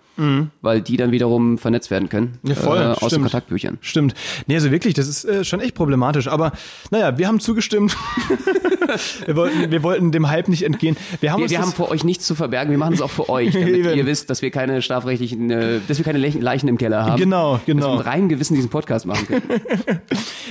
Weil 0.60 0.82
die 0.82 0.98
dann 0.98 1.10
wiederum 1.10 1.56
vernetzt 1.56 1.90
werden 1.90 2.10
können 2.10 2.38
Ja, 2.42 2.54
voll, 2.54 2.76
äh, 2.78 3.02
aus 3.02 3.10
den. 3.12 3.22
Kontaktbüchern. 3.22 3.78
Stimmt. 3.80 4.12
Nee, 4.46 4.56
also 4.56 4.70
wirklich, 4.70 4.92
das 4.92 5.08
ist 5.08 5.24
äh, 5.24 5.42
schon 5.42 5.60
echt 5.60 5.74
problematisch. 5.74 6.28
Aber 6.28 6.52
naja, 6.90 7.16
wir 7.16 7.26
haben 7.26 7.40
zugestimmt. 7.40 7.96
wir, 9.26 9.36
wollten, 9.36 9.70
wir 9.70 9.82
wollten 9.82 10.12
dem 10.12 10.28
Hype 10.28 10.48
nicht 10.48 10.62
entgehen. 10.62 10.96
Wir 11.20 11.32
haben 11.32 11.38
Wir, 11.38 11.44
uns 11.44 11.52
wir 11.52 11.60
haben 11.60 11.72
vor 11.72 11.90
euch 11.90 12.04
nichts 12.04 12.26
zu 12.26 12.34
verbergen, 12.34 12.70
wir 12.70 12.78
machen 12.78 12.94
es 12.94 13.00
auch 13.00 13.10
für 13.10 13.28
euch, 13.28 13.52
damit 13.52 13.68
ihr 13.96 14.06
wisst, 14.06 14.30
dass 14.30 14.42
wir 14.42 14.50
keine 14.50 14.82
strafrechtlichen, 14.82 15.50
äh, 15.50 15.80
dass 15.88 15.98
wir 15.98 16.04
keine 16.04 16.18
Leichen 16.18 16.68
im 16.68 16.78
Keller 16.78 17.04
haben. 17.04 17.18
Genau, 17.18 17.56
Dass 17.56 17.66
wir 17.66 17.74
genau. 17.74 17.96
mit 17.96 18.06
reinem 18.06 18.28
Gewissen 18.28 18.54
diesen 18.54 18.70
Podcast 18.70 19.06
machen 19.06 19.26
können. 19.26 19.42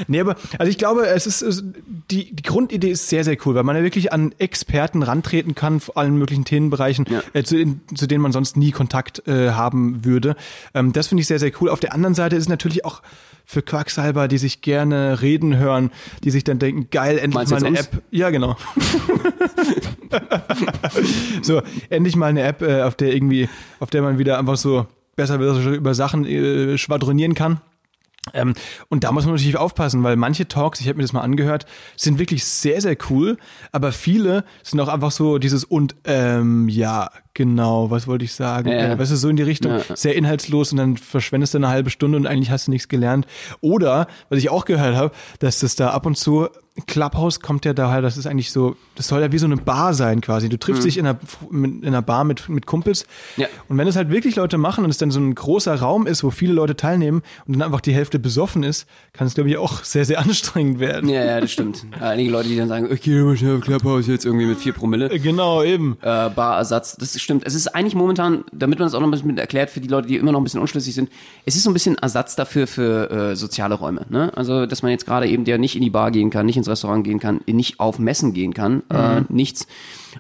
Nee, 0.08 0.20
aber 0.20 0.36
also 0.58 0.70
ich 0.70 0.78
glaube, 0.78 1.06
es 1.06 1.28
ist, 1.28 1.42
es, 1.42 1.64
die, 2.10 2.34
die 2.34 2.44
Grundidee 2.44 2.90
ist 2.90 3.08
sehr, 3.10 3.24
sehr 3.24 3.38
cool, 3.46 3.54
weil 3.56 3.64
man 3.64 3.76
ja 3.76 3.84
wirklich 3.84 4.12
an 4.12 4.34
Experten 4.40 5.04
rantreten 5.04 5.54
kann, 5.54 5.80
vor 5.80 5.98
allen 5.98 6.16
möglichen 6.18 6.44
Themenbereichen, 6.46 7.06
Ja. 7.10 7.22
äh, 7.34 7.44
zu, 7.44 7.58
in, 7.58 7.82
zu 7.94 8.08
denen 8.08 8.22
man 8.22 8.32
sonst 8.32 8.58
nie 8.58 8.72
Kontakt 8.72 9.28
äh, 9.28 9.52
haben 9.52 10.04
würde. 10.04 10.36
Ähm, 10.74 10.92
das 10.94 11.08
finde 11.08 11.22
ich 11.22 11.28
sehr, 11.28 11.40
sehr 11.40 11.52
cool. 11.62 11.70
Auf 11.70 11.80
der 11.80 11.94
anderen 11.94 12.16
Seite 12.16 12.36
ist 12.36 12.44
es 12.44 12.50
natürlich 12.50 12.84
auch 12.84 13.02
für 13.52 13.62
Quacksalber, 13.62 14.30
die 14.30 14.38
sich 14.38 14.62
gerne 14.62 15.22
reden 15.22 15.58
hören, 15.58 15.92
die 16.24 16.32
sich 16.32 16.46
dann 16.46 16.58
denken, 16.58 16.88
geil, 16.90 17.18
endlich 17.18 17.50
Meinst 17.50 17.52
mal 17.52 17.66
eine? 17.66 17.80
App. 17.80 18.02
Ja, 18.10 18.30
genau. 18.30 18.56
so, 21.42 21.62
endlich 21.90 22.16
mal 22.16 22.28
eine 22.28 22.44
App, 22.44 22.62
äh, 22.62 22.84
auf 22.84 22.96
der 22.96 23.14
irgendwie, 23.14 23.50
auf 23.82 23.90
der 23.90 24.04
man 24.04 24.18
wieder 24.18 24.40
einfach 24.40 24.56
so 24.56 24.88
besser 25.18 25.36
über 25.36 25.94
Sachen 25.94 26.26
äh, 26.26 26.78
schwadronieren 26.78 27.36
kann. 27.36 27.60
Ähm, 28.34 28.54
und 28.88 29.04
da 29.04 29.12
muss 29.12 29.26
man 29.26 29.34
natürlich 29.34 29.58
aufpassen, 29.58 30.02
weil 30.04 30.16
manche 30.16 30.48
Talks, 30.48 30.80
ich 30.80 30.88
habe 30.88 30.98
mir 30.98 31.04
das 31.04 31.12
mal 31.12 31.22
angehört, 31.22 31.66
sind 31.98 32.20
wirklich 32.20 32.46
sehr, 32.46 32.80
sehr 32.80 32.96
cool, 33.10 33.38
aber 33.74 33.92
viele 33.92 34.46
sind 34.64 34.80
auch 34.80 34.88
einfach 34.88 35.12
so 35.12 35.40
dieses 35.40 35.66
und 35.66 35.96
ähm, 36.06 36.70
ja, 36.70 37.10
genau, 37.34 37.90
was 37.92 38.08
wollte 38.08 38.26
ich 38.26 38.34
sagen? 38.34 38.70
Ja. 38.70 38.94
Äh, 38.94 39.00
weißt 39.00 39.12
du, 39.12 39.16
so 39.16 39.30
in 39.30 39.36
die 39.36 39.44
Richtung, 39.44 39.72
Ja. 39.88 39.96
sehr 39.96 40.16
inhaltslos 40.16 40.72
und 40.72 40.78
dann 40.78 40.98
verschwendest 40.98 41.54
du 41.54 41.58
eine 41.60 41.70
halbe 41.70 41.90
Stunde 41.90 42.18
und 42.18 42.28
eigentlich 42.28 42.52
hast 42.52 42.68
du 42.68 42.72
nichts 42.72 42.88
gelernt. 42.88 43.26
Oder, 43.62 44.08
was 44.30 44.40
ich 44.40 44.50
auch 44.50 44.66
gehört 44.66 44.96
habe, 44.96 45.12
dass 45.40 45.60
das 45.60 45.76
da 45.76 45.90
ab 45.92 46.06
und 46.06 46.18
zu, 46.18 46.48
Clubhouse 46.88 47.42
kommt 47.42 47.66
ja 47.66 47.74
daher, 47.74 48.02
das 48.02 48.16
ist 48.16 48.26
eigentlich 48.28 48.50
so, 48.52 48.78
das 48.96 49.10
soll 49.10 49.20
ja 49.22 49.32
wie 49.34 49.38
so 49.38 49.46
eine 49.46 49.58
Bar 49.58 49.94
sein 49.94 50.22
quasi. 50.22 50.48
Du 50.48 50.58
triffst 50.58 50.86
dich 50.86 50.98
in 50.98 51.06
einer, 51.06 51.20
in 51.52 51.86
einer 51.86 52.02
Bar 52.02 52.24
mit, 52.24 52.48
mit 52.48 52.66
Kumpels 52.66 53.06
Ja. 53.36 53.48
und 53.68 53.78
wenn 53.78 53.88
es 53.90 53.98
halt 53.98 54.10
wirklich 54.10 54.38
Leute 54.38 54.58
machen 54.58 54.86
und 54.86 54.90
es 54.90 54.98
dann 54.98 55.12
so 55.12 55.20
ein 55.20 55.36
großer 55.36 55.76
Raum 55.76 56.08
ist, 56.08 56.24
wo 56.24 56.32
viele 56.32 56.54
Leute 56.54 56.78
teilnehmen 56.78 57.24
und 57.46 57.54
dann 57.54 57.62
einfach 57.62 57.82
die 57.82 57.94
Hälfte 57.94 58.20
besoffen 58.20 58.64
ist, 58.64 58.88
kann 59.12 59.28
es, 59.28 59.34
glaube 59.34 59.50
ich, 59.50 59.58
auch 59.58 59.84
sehr, 59.84 60.06
sehr 60.06 60.20
anstrengend 60.22 60.80
werden. 60.80 61.10
Ja, 61.10 61.26
ja, 61.26 61.42
das 61.42 61.52
stimmt. 61.52 61.86
Einige 62.00 62.32
Leute, 62.32 62.48
die 62.48 62.56
dann 62.56 62.70
sagen, 62.70 62.88
ich 62.90 63.02
gehe 63.02 63.22
mal 63.22 63.36
schnell 63.36 63.58
auf 63.58 63.62
Clubhouse 63.64 64.08
jetzt 64.08 64.26
irgendwie 64.26 64.46
mit 64.46 64.58
vier 64.58 64.72
Promille. 64.74 65.10
Genau, 65.20 65.64
eben. 65.64 65.98
Äh, 66.02 66.30
Barersatz, 66.30 66.96
das 66.96 67.21
stimmt. 67.22 67.44
Es 67.46 67.56
ist 67.56 67.68
eigentlich 67.68 67.96
momentan, 67.96 68.44
damit 68.52 68.80
man 68.80 68.88
das 68.88 68.94
auch 68.94 69.00
noch 69.00 69.08
ein 69.08 69.12
bisschen 69.12 69.38
erklärt 69.38 69.70
für 69.70 69.80
die 69.80 69.88
Leute, 69.88 70.08
die 70.08 70.18
immer 70.18 70.32
noch 70.32 70.40
ein 70.40 70.44
bisschen 70.44 70.60
unschlüssig 70.60 70.94
sind, 70.94 71.10
es 71.46 71.56
ist 71.56 71.64
so 71.64 71.70
ein 71.70 71.74
bisschen 71.74 71.98
Ersatz 71.98 72.36
dafür 72.36 72.68
für 72.68 73.12
äh, 73.12 73.36
soziale 73.36 73.76
Räume. 73.76 74.06
Ne? 74.10 74.32
Also, 74.36 74.66
dass 74.66 74.84
man 74.84 74.92
jetzt 74.92 75.06
gerade 75.06 75.28
eben 75.28 75.46
der 75.46 75.58
nicht 75.58 75.76
in 75.76 75.82
die 75.82 75.90
Bar 75.90 76.12
gehen 76.12 76.30
kann, 76.30 76.46
nicht 76.46 76.58
ins 76.58 76.68
Restaurant 76.68 77.04
gehen 77.04 77.20
kann, 77.20 77.42
nicht 77.48 77.80
auf 77.80 78.00
Messen 78.00 78.34
gehen 78.34 78.54
kann, 78.54 78.84
äh, 78.90 79.22
nichts. 79.30 79.68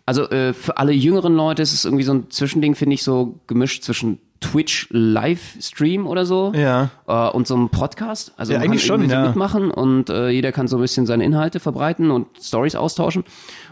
Also 0.06 0.30
äh, 0.30 0.54
für 0.54 0.78
alle 0.78 0.94
jüngeren 0.94 1.36
Leute 1.36 1.62
ist 1.62 1.74
es 1.74 1.86
irgendwie 1.86 2.04
so 2.04 2.14
ein 2.14 2.30
Zwischending, 2.30 2.76
finde 2.76 2.94
ich, 2.94 3.04
so 3.04 3.40
gemischt 3.48 3.84
zwischen 3.84 4.20
Twitch 4.42 4.88
Livestream 4.92 6.08
oder 6.08 6.26
so 6.26 6.52
Ja. 6.56 6.90
äh, 7.08 7.30
und 7.30 7.48
so 7.48 7.56
einem 7.56 7.70
Podcast. 7.70 8.34
Also 8.38 8.52
Ja, 8.54 8.60
man 8.60 8.64
kann 8.66 8.72
eigentlich 8.74 8.86
schon, 8.86 9.02
irgendwie 9.02 9.16
so 9.16 9.22
ja. 9.22 9.28
mitmachen 9.28 9.72
und 9.72 10.10
äh, 10.10 10.30
jeder 10.30 10.52
kann 10.52 10.68
so 10.68 10.78
ein 10.78 10.82
bisschen 10.82 11.06
seine 11.06 11.24
Inhalte 11.24 11.60
verbreiten 11.60 12.12
und 12.12 12.28
Stories 12.42 12.76
austauschen. 12.76 13.24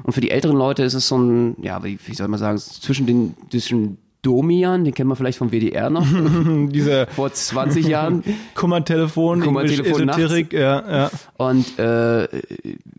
Und 0.03 0.13
für 0.13 0.21
die 0.21 0.31
älteren 0.31 0.55
Leute 0.57 0.83
ist 0.83 0.93
es 0.93 1.07
so 1.07 1.17
ein, 1.17 1.55
ja, 1.61 1.83
wie, 1.83 1.97
wie 2.05 2.13
soll 2.13 2.27
man 2.27 2.39
sagen, 2.39 2.57
zwischen 2.59 3.05
den 3.07 3.35
zwischen 3.51 3.97
Domian, 4.21 4.83
den 4.83 4.93
kennt 4.93 5.07
man 5.07 5.15
vielleicht 5.15 5.37
vom 5.37 5.49
WDR 5.51 5.89
noch, 5.89 6.05
Diese 6.71 7.07
vor 7.15 7.31
20 7.31 7.87
Jahren, 7.87 8.23
Kummertelefon, 8.53 9.39
Kummertelefon 9.41 10.09
Esoterik, 10.09 10.51
ja, 10.53 10.83
ja. 10.91 11.11
und 11.37 11.79
äh, 11.79 12.27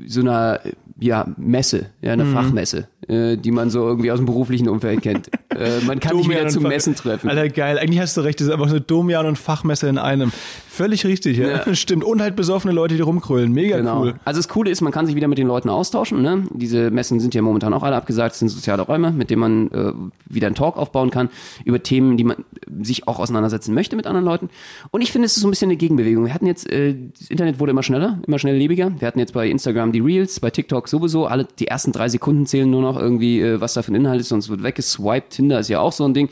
so 0.06 0.20
einer 0.22 0.60
ja, 0.98 1.26
Messe, 1.36 1.86
ja, 2.02 2.14
Mhm. 2.16 2.20
eine 2.22 2.32
Fachmesse, 2.32 2.88
äh, 3.08 3.36
die 3.36 3.50
man 3.52 3.70
so 3.70 3.86
irgendwie 3.86 4.10
aus 4.10 4.18
dem 4.18 4.26
beruflichen 4.26 4.68
Umfeld 4.68 5.02
kennt. 5.02 5.30
Äh, 5.56 5.80
man 5.86 5.98
kann 6.00 6.16
sich 6.18 6.28
wieder 6.28 6.42
und 6.42 6.50
zu 6.50 6.60
Fach- 6.60 6.68
Messen 6.68 6.94
treffen. 6.94 7.28
Alter, 7.28 7.48
geil. 7.48 7.78
Eigentlich 7.78 8.00
hast 8.00 8.16
du 8.16 8.20
recht, 8.20 8.40
das 8.40 8.46
ist 8.48 8.52
einfach 8.52 8.68
so 8.68 8.78
Domian 8.78 9.26
und 9.26 9.36
Fachmesse 9.36 9.88
in 9.88 9.98
einem. 9.98 10.32
Völlig 10.80 11.04
richtig, 11.04 11.36
ja. 11.36 11.62
Ja. 11.66 11.74
Stimmt. 11.74 12.04
Und 12.04 12.22
halt 12.22 12.36
besoffene 12.36 12.72
Leute, 12.72 12.96
die 12.96 13.02
rumkrölen. 13.02 13.52
Mega 13.52 13.76
Genau. 13.76 14.00
cool. 14.00 14.14
Also 14.24 14.38
das 14.38 14.48
Coole 14.48 14.70
ist, 14.70 14.80
man 14.80 14.92
kann 14.92 15.04
sich 15.04 15.14
wieder 15.14 15.28
mit 15.28 15.36
den 15.36 15.46
Leuten 15.46 15.68
austauschen. 15.68 16.22
Ne? 16.22 16.44
Diese 16.54 16.90
Messen 16.90 17.20
sind 17.20 17.34
ja 17.34 17.42
momentan 17.42 17.74
auch 17.74 17.82
alle 17.82 17.96
abgesagt, 17.96 18.32
es 18.32 18.38
sind 18.38 18.48
soziale 18.48 18.80
Räume, 18.80 19.10
mit 19.10 19.28
denen 19.28 19.40
man 19.40 19.70
äh, 19.72 19.92
wieder 20.26 20.46
einen 20.46 20.56
Talk 20.56 20.78
aufbauen 20.78 21.10
kann 21.10 21.28
über 21.66 21.82
Themen, 21.82 22.16
die 22.16 22.24
man 22.24 22.38
äh, 22.38 22.82
sich 22.82 23.06
auch 23.06 23.18
auseinandersetzen 23.18 23.74
möchte 23.74 23.94
mit 23.94 24.06
anderen 24.06 24.24
Leuten. 24.24 24.48
Und 24.90 25.02
ich 25.02 25.12
finde, 25.12 25.26
es 25.26 25.36
ist 25.36 25.42
so 25.42 25.48
ein 25.48 25.50
bisschen 25.50 25.68
eine 25.68 25.76
Gegenbewegung. 25.76 26.24
Wir 26.24 26.32
hatten 26.32 26.46
jetzt, 26.46 26.66
äh, 26.70 26.94
das 27.18 27.28
Internet 27.28 27.60
wurde 27.60 27.72
immer 27.72 27.82
schneller, 27.82 28.18
immer 28.26 28.38
schnelllebiger. 28.38 28.90
Wir 28.98 29.06
hatten 29.06 29.18
jetzt 29.18 29.34
bei 29.34 29.50
Instagram 29.50 29.92
die 29.92 30.00
Reels, 30.00 30.40
bei 30.40 30.48
TikTok 30.48 30.88
sowieso, 30.88 31.26
alle 31.26 31.46
die 31.58 31.66
ersten 31.66 31.92
drei 31.92 32.08
Sekunden 32.08 32.46
zählen 32.46 32.70
nur 32.70 32.80
noch 32.80 32.98
irgendwie, 32.98 33.42
äh, 33.42 33.60
was 33.60 33.74
da 33.74 33.82
für 33.82 33.92
ein 33.92 33.96
Inhalt 33.96 34.22
ist, 34.22 34.30
sonst 34.30 34.48
wird 34.48 34.62
weggeswiped. 34.62 35.28
Tinder 35.28 35.60
ist 35.60 35.68
ja 35.68 35.80
auch 35.80 35.92
so 35.92 36.06
ein 36.06 36.14
Ding. 36.14 36.30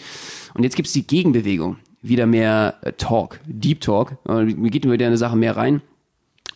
Und 0.55 0.63
jetzt 0.63 0.75
gibt's 0.75 0.95
die 0.95 1.07
Gegenbewegung. 1.07 1.77
Wieder 2.03 2.27
mehr 2.27 2.77
äh, 2.83 2.93
Talk, 2.93 3.41
Deep 3.47 3.81
Talk. 3.81 4.17
Äh, 4.29 4.45
mir 4.45 4.71
geht 4.71 4.89
wieder 4.89 5.07
eine 5.07 5.19
Sache 5.19 5.37
mehr 5.37 5.57
rein 5.57 5.83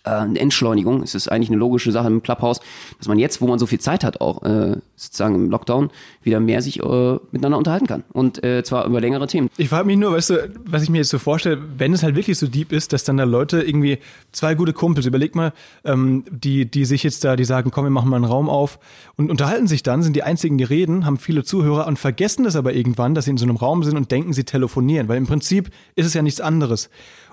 äh, 0.04 0.10
eine 0.10 0.38
Entschleunigung. 0.38 1.02
Es 1.02 1.14
ist 1.14 1.28
eigentlich 1.28 1.50
eine 1.50 1.58
logische 1.58 1.92
Sache 1.92 2.08
im 2.08 2.22
Clubhouse, 2.22 2.60
dass 2.98 3.08
man 3.08 3.18
jetzt, 3.18 3.40
wo 3.40 3.46
man 3.46 3.58
so 3.58 3.66
viel 3.66 3.80
Zeit 3.80 4.04
hat, 4.04 4.20
auch 4.20 4.42
äh, 4.42 4.76
sozusagen 4.96 5.34
im 5.34 5.50
Lockdown, 5.50 5.90
wieder 6.22 6.40
mehr 6.40 6.62
sich 6.62 6.80
äh, 6.80 7.18
miteinander 7.30 7.58
unterhalten 7.58 7.86
kann. 7.86 8.04
Und 8.12 8.42
äh, 8.44 8.62
zwar 8.64 8.86
über 8.86 9.00
längere 9.00 9.26
Themen. 9.26 9.48
Ich 9.56 9.68
frage 9.68 9.86
mich 9.86 9.96
nur, 9.96 10.12
weißt 10.12 10.30
du, 10.30 10.52
was 10.64 10.82
ich 10.82 10.90
mir 10.90 10.98
jetzt 10.98 11.10
so 11.10 11.18
vorstelle, 11.18 11.62
wenn 11.78 11.92
es 11.92 12.02
halt 12.02 12.16
wirklich 12.16 12.38
so 12.38 12.46
deep 12.46 12.72
ist, 12.72 12.92
dass 12.92 13.04
dann 13.04 13.16
da 13.16 13.24
Leute 13.24 13.62
irgendwie, 13.62 13.98
zwei 14.32 14.54
gute 14.54 14.72
Kumpels, 14.72 15.06
überleg 15.06 15.34
mal, 15.34 15.52
ähm, 15.84 16.24
die, 16.30 16.70
die 16.70 16.84
sich 16.84 17.02
jetzt 17.02 17.24
da, 17.24 17.36
die 17.36 17.44
sagen, 17.44 17.70
komm, 17.70 17.84
wir 17.84 17.90
machen 17.90 18.10
mal 18.10 18.16
einen 18.16 18.24
Raum 18.24 18.48
auf 18.48 18.78
und 19.16 19.30
unterhalten 19.30 19.66
sich 19.66 19.82
dann, 19.82 20.02
sind 20.02 20.16
die 20.16 20.22
einzigen, 20.22 20.58
die 20.58 20.64
reden, 20.64 21.06
haben 21.06 21.16
viele 21.16 21.44
Zuhörer 21.44 21.86
und 21.86 21.98
vergessen 21.98 22.44
das 22.44 22.56
aber 22.56 22.74
irgendwann, 22.74 23.14
dass 23.14 23.26
sie 23.26 23.30
in 23.30 23.38
so 23.38 23.44
einem 23.44 23.56
Raum 23.56 23.82
sind 23.82 23.96
und 23.96 24.10
denken, 24.10 24.32
sie 24.32 24.44
telefonieren, 24.44 25.08
weil 25.08 25.18
im 25.18 25.26
Prinzip 25.26 25.70
ist 25.94 26.06
es 26.06 26.14
ja 26.14 26.22
nichts 26.22 26.40
anderes. 26.40 26.90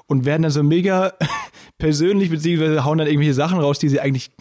Und 0.09 0.25
werden 0.25 0.41
dann 0.41 0.51
so 0.51 0.61
mega 0.63 1.13
persönlich, 1.77 2.29
beziehungsweise 2.29 2.83
hauen 2.83 2.97
dann 2.97 3.07
irgendwelche 3.07 3.33
Sachen 3.33 3.59
raus, 3.59 3.79
die 3.79 3.87
sie 3.89 4.01
eigentlich 4.01 4.31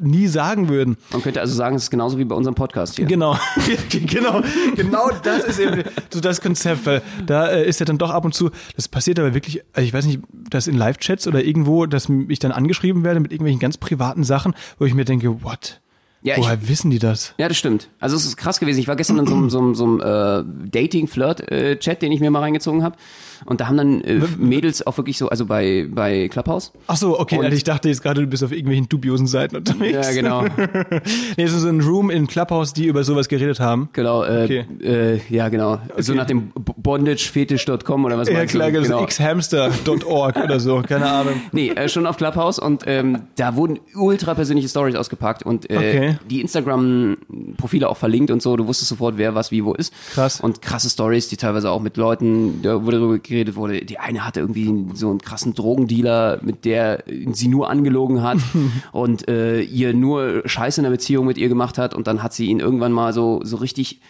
nie 0.00 0.26
sagen 0.26 0.70
würden. 0.70 0.96
Man 1.12 1.20
könnte 1.20 1.38
also 1.42 1.54
sagen, 1.54 1.76
es 1.76 1.82
ist 1.82 1.90
genauso 1.90 2.16
wie 2.16 2.24
bei 2.24 2.34
unserem 2.34 2.54
Podcast 2.54 2.96
hier. 2.96 3.04
Genau, 3.04 3.36
genau, 3.90 4.40
genau 4.74 5.10
das 5.22 5.44
ist 5.44 5.58
eben 5.58 5.82
so 6.08 6.20
das 6.20 6.40
Konzept, 6.40 6.86
weil 6.86 7.02
da 7.26 7.48
äh, 7.48 7.68
ist 7.68 7.78
ja 7.80 7.84
dann 7.84 7.98
doch 7.98 8.08
ab 8.10 8.24
und 8.24 8.34
zu, 8.34 8.48
das 8.74 8.88
passiert 8.88 9.18
aber 9.18 9.34
wirklich, 9.34 9.62
also 9.74 9.86
ich 9.86 9.92
weiß 9.92 10.06
nicht, 10.06 10.20
dass 10.32 10.66
in 10.66 10.78
Live-Chats 10.78 11.28
oder 11.28 11.44
irgendwo, 11.44 11.84
dass 11.84 12.08
ich 12.28 12.38
dann 12.38 12.52
angeschrieben 12.52 13.04
werde 13.04 13.20
mit 13.20 13.32
irgendwelchen 13.32 13.60
ganz 13.60 13.76
privaten 13.76 14.24
Sachen, 14.24 14.54
wo 14.78 14.86
ich 14.86 14.94
mir 14.94 15.04
denke, 15.04 15.42
what? 15.44 15.82
Ja, 16.22 16.36
ich- 16.38 16.42
Woher 16.42 16.66
wissen 16.68 16.90
die 16.90 16.98
das? 16.98 17.34
Ja, 17.36 17.46
das 17.46 17.58
stimmt. 17.58 17.90
Also 18.00 18.16
es 18.16 18.24
ist 18.24 18.38
krass 18.38 18.58
gewesen. 18.58 18.78
Ich 18.80 18.88
war 18.88 18.96
gestern 18.96 19.18
in 19.18 19.26
so 19.26 19.34
einem, 19.34 19.50
so 19.50 19.58
einem, 19.58 19.74
so 19.74 19.84
einem 19.84 20.00
äh, 20.00 20.70
Dating-Flirt-Chat, 20.70 22.00
den 22.00 22.12
ich 22.12 22.20
mir 22.20 22.30
mal 22.30 22.40
reingezogen 22.40 22.82
habe. 22.82 22.96
Und 23.44 23.60
da 23.60 23.68
haben 23.68 23.76
dann 23.76 24.00
äh, 24.02 24.20
Mädels 24.38 24.86
auch 24.86 24.96
wirklich 24.96 25.18
so, 25.18 25.28
also 25.28 25.46
bei, 25.46 25.86
bei 25.90 26.28
Clubhouse. 26.28 26.72
Ach 26.86 26.96
so, 26.96 27.18
okay. 27.18 27.38
Und- 27.38 27.44
Also 27.44 27.56
ich 27.56 27.64
dachte 27.64 27.88
jetzt 27.88 28.02
gerade, 28.02 28.22
du 28.22 28.26
bist 28.26 28.42
auf 28.42 28.52
irgendwelchen 28.52 28.88
dubiosen 28.88 29.26
Seiten 29.26 29.56
unterwegs. 29.56 30.06
Ja, 30.08 30.12
genau. 30.14 30.42
nee, 31.36 31.42
es 31.44 31.52
ist 31.52 31.60
so 31.62 31.68
ein 31.68 31.80
Room 31.80 32.10
in 32.10 32.26
Clubhouse, 32.26 32.72
die 32.72 32.86
über 32.86 33.04
sowas 33.04 33.28
geredet 33.28 33.60
haben. 33.60 33.88
Genau, 33.92 34.24
äh, 34.24 34.44
Okay. 34.44 34.64
äh, 34.82 35.20
ja, 35.34 35.48
genau. 35.48 35.78
So 35.98 36.14
nach 36.14 36.26
dem 36.26 36.52
bondagefetisch.com 36.54 38.04
oder 38.04 38.18
was 38.18 38.28
Ja, 38.28 38.34
meinst 38.34 38.54
du? 38.54 38.58
klar, 38.58 38.70
genau. 38.70 38.84
genau. 39.00 39.06
xhamster.org 39.06 40.36
oder 40.36 40.60
so, 40.60 40.82
keine 40.86 41.06
Ahnung. 41.10 41.34
Nee, 41.52 41.70
äh, 41.70 41.88
schon 41.88 42.06
auf 42.06 42.16
Clubhouse 42.16 42.58
und 42.58 42.84
ähm, 42.86 43.22
da 43.36 43.56
wurden 43.56 43.78
ultra 43.94 44.34
persönliche 44.34 44.68
Stories 44.68 44.94
ausgepackt 44.96 45.42
und 45.44 45.70
äh, 45.70 45.76
Okay. 45.76 46.18
die 46.30 46.40
Instagram-Profile 46.40 47.88
auch 47.88 47.96
verlinkt 47.96 48.30
und 48.30 48.42
so. 48.42 48.56
Du 48.56 48.66
wusstest 48.66 48.88
sofort, 48.88 49.18
wer 49.18 49.34
was 49.34 49.50
wie 49.50 49.64
wo 49.64 49.74
ist. 49.74 49.92
Krass. 50.12 50.40
Und 50.40 50.62
krasse 50.62 50.88
Stories, 50.90 51.28
die 51.28 51.36
teilweise 51.36 51.70
auch 51.70 51.80
mit 51.80 51.96
Leuten, 51.96 52.60
da 52.62 52.84
wurde 52.84 52.98
darüber 52.98 53.18
geredet 53.28 53.56
wurde. 53.56 53.84
Die 53.84 53.98
eine 53.98 54.24
hatte 54.24 54.40
irgendwie 54.40 54.86
so 54.94 55.10
einen 55.10 55.20
krassen 55.20 55.54
Drogendealer, 55.54 56.40
mit 56.42 56.64
der 56.64 57.04
sie 57.32 57.48
nur 57.48 57.70
angelogen 57.70 58.22
hat 58.22 58.38
und 58.92 59.28
äh, 59.28 59.60
ihr 59.60 59.94
nur 59.94 60.42
Scheiße 60.44 60.80
in 60.80 60.84
der 60.84 60.90
Beziehung 60.90 61.26
mit 61.26 61.38
ihr 61.38 61.48
gemacht 61.48 61.78
hat 61.78 61.94
und 61.94 62.06
dann 62.06 62.22
hat 62.22 62.32
sie 62.32 62.46
ihn 62.46 62.60
irgendwann 62.60 62.92
mal 62.92 63.12
so 63.12 63.40
so 63.42 63.56
richtig 63.56 64.00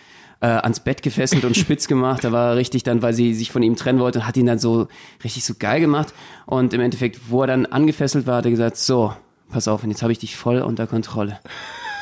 äh, 0.41 0.47
ans 0.47 0.80
Bett 0.80 1.03
gefesselt 1.03 1.45
und 1.45 1.57
spitz 1.57 1.88
gemacht. 1.88 2.24
Da 2.24 2.32
war 2.32 2.51
er 2.51 2.57
richtig 2.57 2.82
dann, 2.82 3.03
weil 3.03 3.14
sie 3.14 3.34
sich 3.34 3.51
von 3.51 3.62
ihm 3.62 3.76
trennen 3.76 3.99
wollte 3.99 4.20
und 4.20 4.26
hat 4.26 4.36
ihn 4.36 4.47
dann 4.47 4.59
so 4.59 4.88
richtig 5.24 5.45
so 5.45 5.55
geil 5.59 5.80
gemacht. 5.80 6.12
Und 6.47 6.74
im 6.74 6.80
Endeffekt, 6.80 7.30
wo 7.30 7.43
er 7.43 7.47
dann 7.47 7.66
angefesselt 7.66 8.26
war, 8.26 8.38
hat 8.38 8.45
er 8.45 8.51
gesagt, 8.51 8.76
so, 8.76 9.12
pass 9.51 9.68
auf, 9.68 9.82
und 9.82 9.91
jetzt 9.91 10.03
habe 10.03 10.12
ich 10.12 10.18
dich 10.18 10.36
voll 10.36 10.61
unter 10.61 10.86
Kontrolle. 10.86 11.38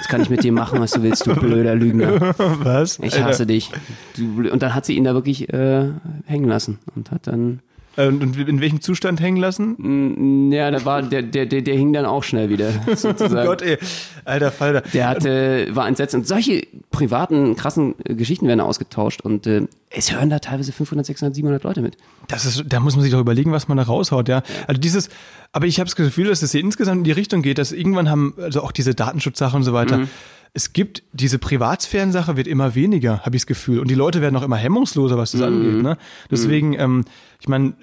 Jetzt 0.01 0.09
kann 0.09 0.21
ich 0.23 0.31
mit 0.31 0.43
dir 0.45 0.53
machen, 0.53 0.81
was 0.81 0.93
du 0.93 1.03
willst, 1.03 1.27
du 1.27 1.35
blöder 1.35 1.75
Lügner. 1.75 2.35
Was? 2.39 2.99
Ich 3.01 3.21
hasse 3.23 3.47
dich. 3.47 3.71
Du, 4.17 4.49
und 4.51 4.63
dann 4.63 4.75
hat 4.75 4.85
sie 4.85 4.95
ihn 4.97 5.05
da 5.05 5.15
wirklich 5.15 5.53
äh, 5.53 5.91
hängen 6.27 6.49
lassen 6.49 6.79
und 6.95 7.11
hat 7.11 7.27
dann, 7.27 7.61
Äh, 7.97 8.09
Und 8.09 8.37
in 8.37 8.61
welchem 8.61 8.81
Zustand 8.81 9.21
hängen 9.21 9.37
lassen? 9.39 10.51
ja, 10.53 10.71
da 10.71 10.85
war 10.85 11.03
der, 11.03 11.23
der, 11.23 11.47
der, 11.47 11.63
der 11.63 11.75
hing 11.77 11.93
dann 11.93 12.05
auch 12.07 12.23
schnell 12.25 12.51
wieder, 12.51 12.71
sozusagen. 12.97 13.47
Oh 13.47 13.51
Gott, 13.51 13.63
ey. 13.63 13.79
Alter 14.25 14.51
Falter. 14.51 14.83
Der 14.93 15.09
hatte, 15.09 15.69
war 15.71 15.87
entsetzt 15.89 16.15
und 16.15 16.27
solche 16.27 16.67
privaten, 16.91 17.55
krassen 17.57 17.95
äh, 18.05 18.15
Geschichten 18.15 18.47
werden 18.49 18.61
ausgetauscht 18.61 19.21
und 19.23 19.47
äh, 19.47 19.67
es 19.97 20.13
hören 20.13 20.31
da 20.31 20.39
teilweise 20.39 20.73
500, 20.73 21.07
600, 21.07 21.35
700 21.35 21.63
Leute 21.65 21.81
mit. 21.81 21.97
Das 22.29 22.45
ist, 22.45 22.65
da 22.67 22.81
muss 22.81 22.97
man 22.97 23.03
sich 23.03 23.13
doch 23.13 23.21
überlegen, 23.21 23.53
was 23.53 23.69
man 23.69 23.77
da 23.77 23.85
raushaut, 23.85 24.29
ja. 24.29 24.43
Also 24.67 24.81
dieses, 24.81 25.09
aber 25.53 25.67
ich 25.67 25.79
habe 25.79 25.87
das 25.87 25.97
Gefühl, 25.97 26.27
dass 26.29 26.43
es 26.43 26.53
hier 26.53 26.61
insgesamt 26.61 26.99
in 26.99 27.05
die 27.05 27.13
Richtung 27.13 27.43
geht, 27.43 27.59
dass 27.59 27.73
irgendwann 27.73 28.11
haben, 28.11 28.35
also 28.39 28.63
auch 28.63 28.73
diese 28.73 28.95
Datenschutzsache 28.95 29.57
und 29.57 29.63
so 29.63 29.73
weiter. 29.73 29.99
Mhm. 29.99 30.09
Es 30.53 30.73
gibt 30.73 31.03
diese 31.13 31.39
Privatsphären-Sache 31.39 32.37
wird 32.37 32.47
immer 32.47 32.75
weniger, 32.75 33.21
habe 33.21 33.37
ich 33.37 33.43
das 33.43 33.47
Gefühl. 33.47 33.81
Und 33.81 33.89
die 33.91 33.95
Leute 33.95 34.21
werden 34.21 34.37
auch 34.37 34.43
immer 34.43 34.57
hemmungsloser, 34.57 35.19
was 35.19 35.33
das 35.33 35.41
Mhm. 35.41 35.47
angeht. 35.47 35.83
Ne? 35.83 35.99
Deswegen, 36.31 36.75
ähm, 36.79 37.05
ich 37.41 37.49
meine, 37.49 37.75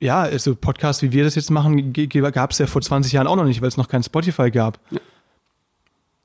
ja, 0.00 0.36
so 0.38 0.54
Podcasts, 0.54 1.02
wie 1.02 1.12
wir 1.12 1.24
das 1.24 1.36
jetzt 1.36 1.50
machen, 1.50 1.92
gab 1.92 2.50
es 2.50 2.58
ja 2.58 2.66
vor 2.66 2.82
20 2.82 3.12
Jahren 3.12 3.26
auch 3.26 3.36
noch 3.36 3.44
nicht, 3.44 3.60
weil 3.62 3.68
es 3.68 3.76
noch 3.76 3.88
kein 3.88 4.02
Spotify 4.02 4.50
gab. 4.50 4.78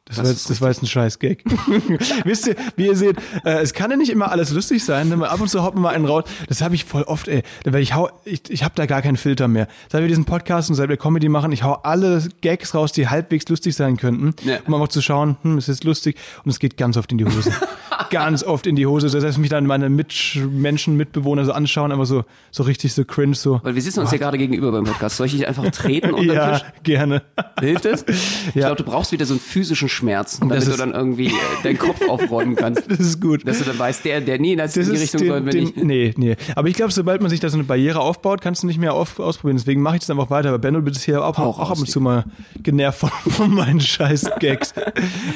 Das, 0.05 0.15
Das 0.17 0.25
war 0.25 0.31
jetzt, 0.31 0.49
das 0.49 0.61
war 0.61 0.69
jetzt 0.69 0.81
ein 0.81 0.87
scheiß 0.87 1.19
Gag. 1.19 1.43
Wisst 2.25 2.47
ihr, 2.47 2.55
wie 2.75 2.87
ihr 2.87 2.95
seht, 2.95 3.17
äh, 3.45 3.59
es 3.61 3.73
kann 3.73 3.91
ja 3.91 3.97
nicht 3.97 4.09
immer 4.09 4.31
alles 4.31 4.49
lustig 4.51 4.83
sein. 4.83 5.09
Ne? 5.09 5.29
Ab 5.29 5.39
und 5.39 5.47
zu 5.47 5.59
man 5.59 5.79
mal 5.79 5.93
einen 5.93 6.05
raus. 6.05 6.23
Das 6.49 6.61
habe 6.61 6.73
ich 6.73 6.85
voll 6.85 7.03
oft, 7.03 7.27
ey. 7.27 7.43
Weil 7.65 7.81
ich 7.83 7.93
hau, 7.93 8.09
ich, 8.25 8.41
ich 8.49 8.63
habe 8.63 8.73
da 8.75 8.87
gar 8.87 9.03
keinen 9.03 9.15
Filter 9.17 9.47
mehr. 9.47 9.67
Seit 9.91 10.01
wir 10.01 10.07
diesen 10.07 10.25
Podcast 10.25 10.69
und 10.69 10.75
seit 10.75 10.89
wir 10.89 10.97
Comedy 10.97 11.29
machen, 11.29 11.51
ich 11.51 11.61
hau 11.61 11.73
alle 11.83 12.23
Gags 12.41 12.73
raus, 12.73 12.91
die 12.91 13.09
halbwegs 13.09 13.47
lustig 13.47 13.75
sein 13.75 13.97
könnten. 13.97 14.33
Ja. 14.43 14.57
Um 14.65 14.73
einfach 14.73 14.87
zu 14.87 15.01
schauen, 15.03 15.37
hm, 15.43 15.59
ist 15.59 15.67
jetzt 15.67 15.83
lustig. 15.83 16.17
Und 16.43 16.49
es 16.49 16.57
geht 16.57 16.77
ganz 16.77 16.97
oft 16.97 17.11
in 17.11 17.19
die 17.19 17.25
Hose. 17.25 17.51
ganz 18.09 18.43
oft 18.43 18.65
in 18.65 18.75
die 18.75 18.87
Hose. 18.87 19.07
Das 19.07 19.23
heißt, 19.23 19.37
mich 19.37 19.49
dann 19.51 19.67
meine 19.67 19.87
Mitmenschen, 19.89 20.97
Mitbewohner 20.97 21.45
so 21.45 21.51
anschauen, 21.51 21.91
aber 21.91 22.07
so, 22.07 22.25
so 22.49 22.63
richtig 22.63 22.93
so 22.93 23.05
cringe, 23.05 23.35
so. 23.35 23.61
Weil 23.63 23.75
wir 23.75 23.81
sitzen 23.83 23.99
uns 23.99 24.09
hier 24.09 24.19
gerade 24.19 24.39
gegenüber 24.39 24.71
beim 24.71 24.83
Podcast. 24.85 25.17
Soll 25.17 25.27
ich 25.27 25.33
dich 25.33 25.47
einfach 25.47 25.69
treten 25.69 26.11
unter 26.15 26.21
den 26.23 26.31
Ja, 26.35 26.57
Tisch? 26.59 26.67
gerne. 26.83 27.21
Hilft 27.59 27.85
es? 27.85 28.03
Ich 28.07 28.55
Ja. 28.55 28.67
glaube, 28.67 28.77
du 28.77 28.83
brauchst 28.83 29.11
wieder 29.11 29.25
so 29.27 29.35
einen 29.35 29.39
physischen 29.39 29.90
Schmerz, 29.91 30.39
damit 30.39 30.65
du 30.65 30.71
dann 30.77 30.93
irgendwie 30.93 31.27
äh, 31.27 31.31
deinen 31.63 31.77
Kopf 31.77 32.01
aufräumen 32.09 32.55
kannst. 32.55 32.89
Das 32.89 32.99
ist 32.99 33.21
gut. 33.21 33.47
Dass 33.47 33.59
du 33.59 33.65
dann 33.65 33.77
weißt, 33.77 34.03
der, 34.05 34.21
der, 34.21 34.39
nee, 34.39 34.55
das, 34.55 34.73
Das 34.73 34.87
in 34.87 34.93
die 34.95 34.99
Richtung 35.01 35.25
sollen 35.27 35.45
wir 35.45 35.53
nicht. 35.53 35.77
Nee, 35.77 36.13
nee. 36.17 36.35
Aber 36.55 36.67
ich 36.67 36.75
glaube, 36.75 36.91
sobald 36.91 37.21
man 37.21 37.29
sich 37.29 37.39
da 37.39 37.49
so 37.49 37.57
eine 37.57 37.63
Barriere 37.65 37.99
aufbaut, 37.99 38.41
kannst 38.41 38.63
du 38.63 38.67
nicht 38.67 38.79
mehr 38.79 38.93
auf, 38.93 39.19
ausprobieren. 39.19 39.57
Deswegen 39.57 39.81
mache 39.81 39.95
ich 39.95 40.01
das 40.01 40.09
einfach 40.09 40.29
weiter. 40.29 40.49
Aber 40.49 40.59
Benno, 40.59 40.79
du 40.79 40.85
bist 40.85 41.01
hier 41.03 41.23
auch, 41.23 41.37
Hau 41.37 41.49
auch, 41.49 41.71
ab 41.71 41.77
und 41.77 41.87
zu 41.89 42.01
mal 42.01 42.25
genervt 42.61 42.99
von, 42.99 43.09
von 43.31 43.53
meinen 43.53 43.79
scheiß 43.79 44.31
Gags. 44.39 44.73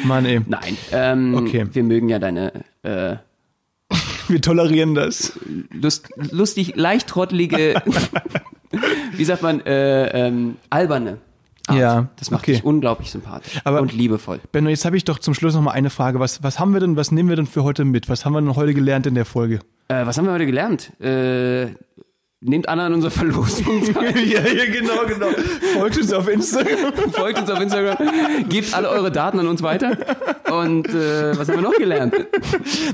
Mann, 0.04 0.26
ey. 0.26 0.42
Nein, 0.48 0.78
ähm, 0.92 1.36
Okay. 1.36 1.66
wir 1.72 1.84
mögen 1.84 2.10
ja 2.10 2.20
deine 2.20 2.52
äh, 2.84 3.18
Wir 4.28 4.42
tolerieren 4.42 4.96
das. 4.96 5.38
lust, 5.72 6.10
lustig, 6.32 6.74
leicht 6.76 7.08
trottelige, 7.08 7.76
wie 9.16 9.24
sagt 9.26 9.44
man, 9.44 9.62
äh, 9.66 10.28
ähm, 10.28 10.56
alberne 10.72 11.18
Art. 11.68 11.78
Ja, 11.78 12.08
Das 12.18 12.30
macht 12.32 12.44
okay. 12.44 12.54
dich 12.54 12.64
unglaublich 12.64 13.10
sympathisch 13.12 13.60
Aber- 13.64 13.82
und 13.82 13.92
liebevoll. 13.94 14.40
Benno, 14.52 14.70
jetzt 14.70 14.86
habe 14.86 14.98
ich 14.98 15.04
doch 15.04 15.20
zum 15.20 15.34
Schluss 15.34 15.56
noch 15.56 15.62
mal 15.62 15.72
eine 15.72 15.90
Frage. 15.90 16.20
Was, 16.20 16.44
was 16.44 16.60
haben 16.60 16.74
wir 16.74 16.80
denn, 16.80 16.96
was 16.96 17.12
nehmen 17.12 17.30
wir 17.30 17.36
denn 17.36 17.48
für 17.48 17.64
heute 17.64 17.86
mit? 17.86 18.08
Was 18.10 18.26
haben 18.26 18.34
wir 18.34 18.42
denn 18.42 18.56
heute 18.56 18.74
gelernt 18.74 19.08
in 19.08 19.16
der 19.16 19.26
Folge? 19.26 19.60
Äh, 19.88 20.06
was 20.06 20.18
haben 20.18 20.26
wir 20.26 20.34
heute 20.34 20.46
gelernt? 20.46 20.92
Äh, 21.02 21.68
nehmt 22.46 22.70
Anna 22.70 22.86
an 22.86 22.94
unserer 22.94 23.12
Verlosung 23.12 23.84
teil. 23.94 24.18
ja, 24.28 24.42
ja, 24.42 24.66
genau, 24.66 25.06
genau. 25.08 25.28
Folgt 25.78 25.98
uns 25.98 26.14
auf 26.14 26.28
Instagram. 26.28 26.94
Folgt 27.12 27.40
uns 27.40 27.50
auf 27.50 27.60
Instagram, 27.60 27.98
gebt 28.50 28.74
alle 28.74 28.90
eure 28.90 29.12
Daten 29.12 29.40
an 29.40 29.48
uns 29.48 29.62
weiter. 29.64 29.98
Und 30.52 30.88
äh, 30.90 31.38
was 31.38 31.50
haben 31.50 31.56
wir 31.56 31.62
noch 31.64 31.76
gelernt? 31.76 32.14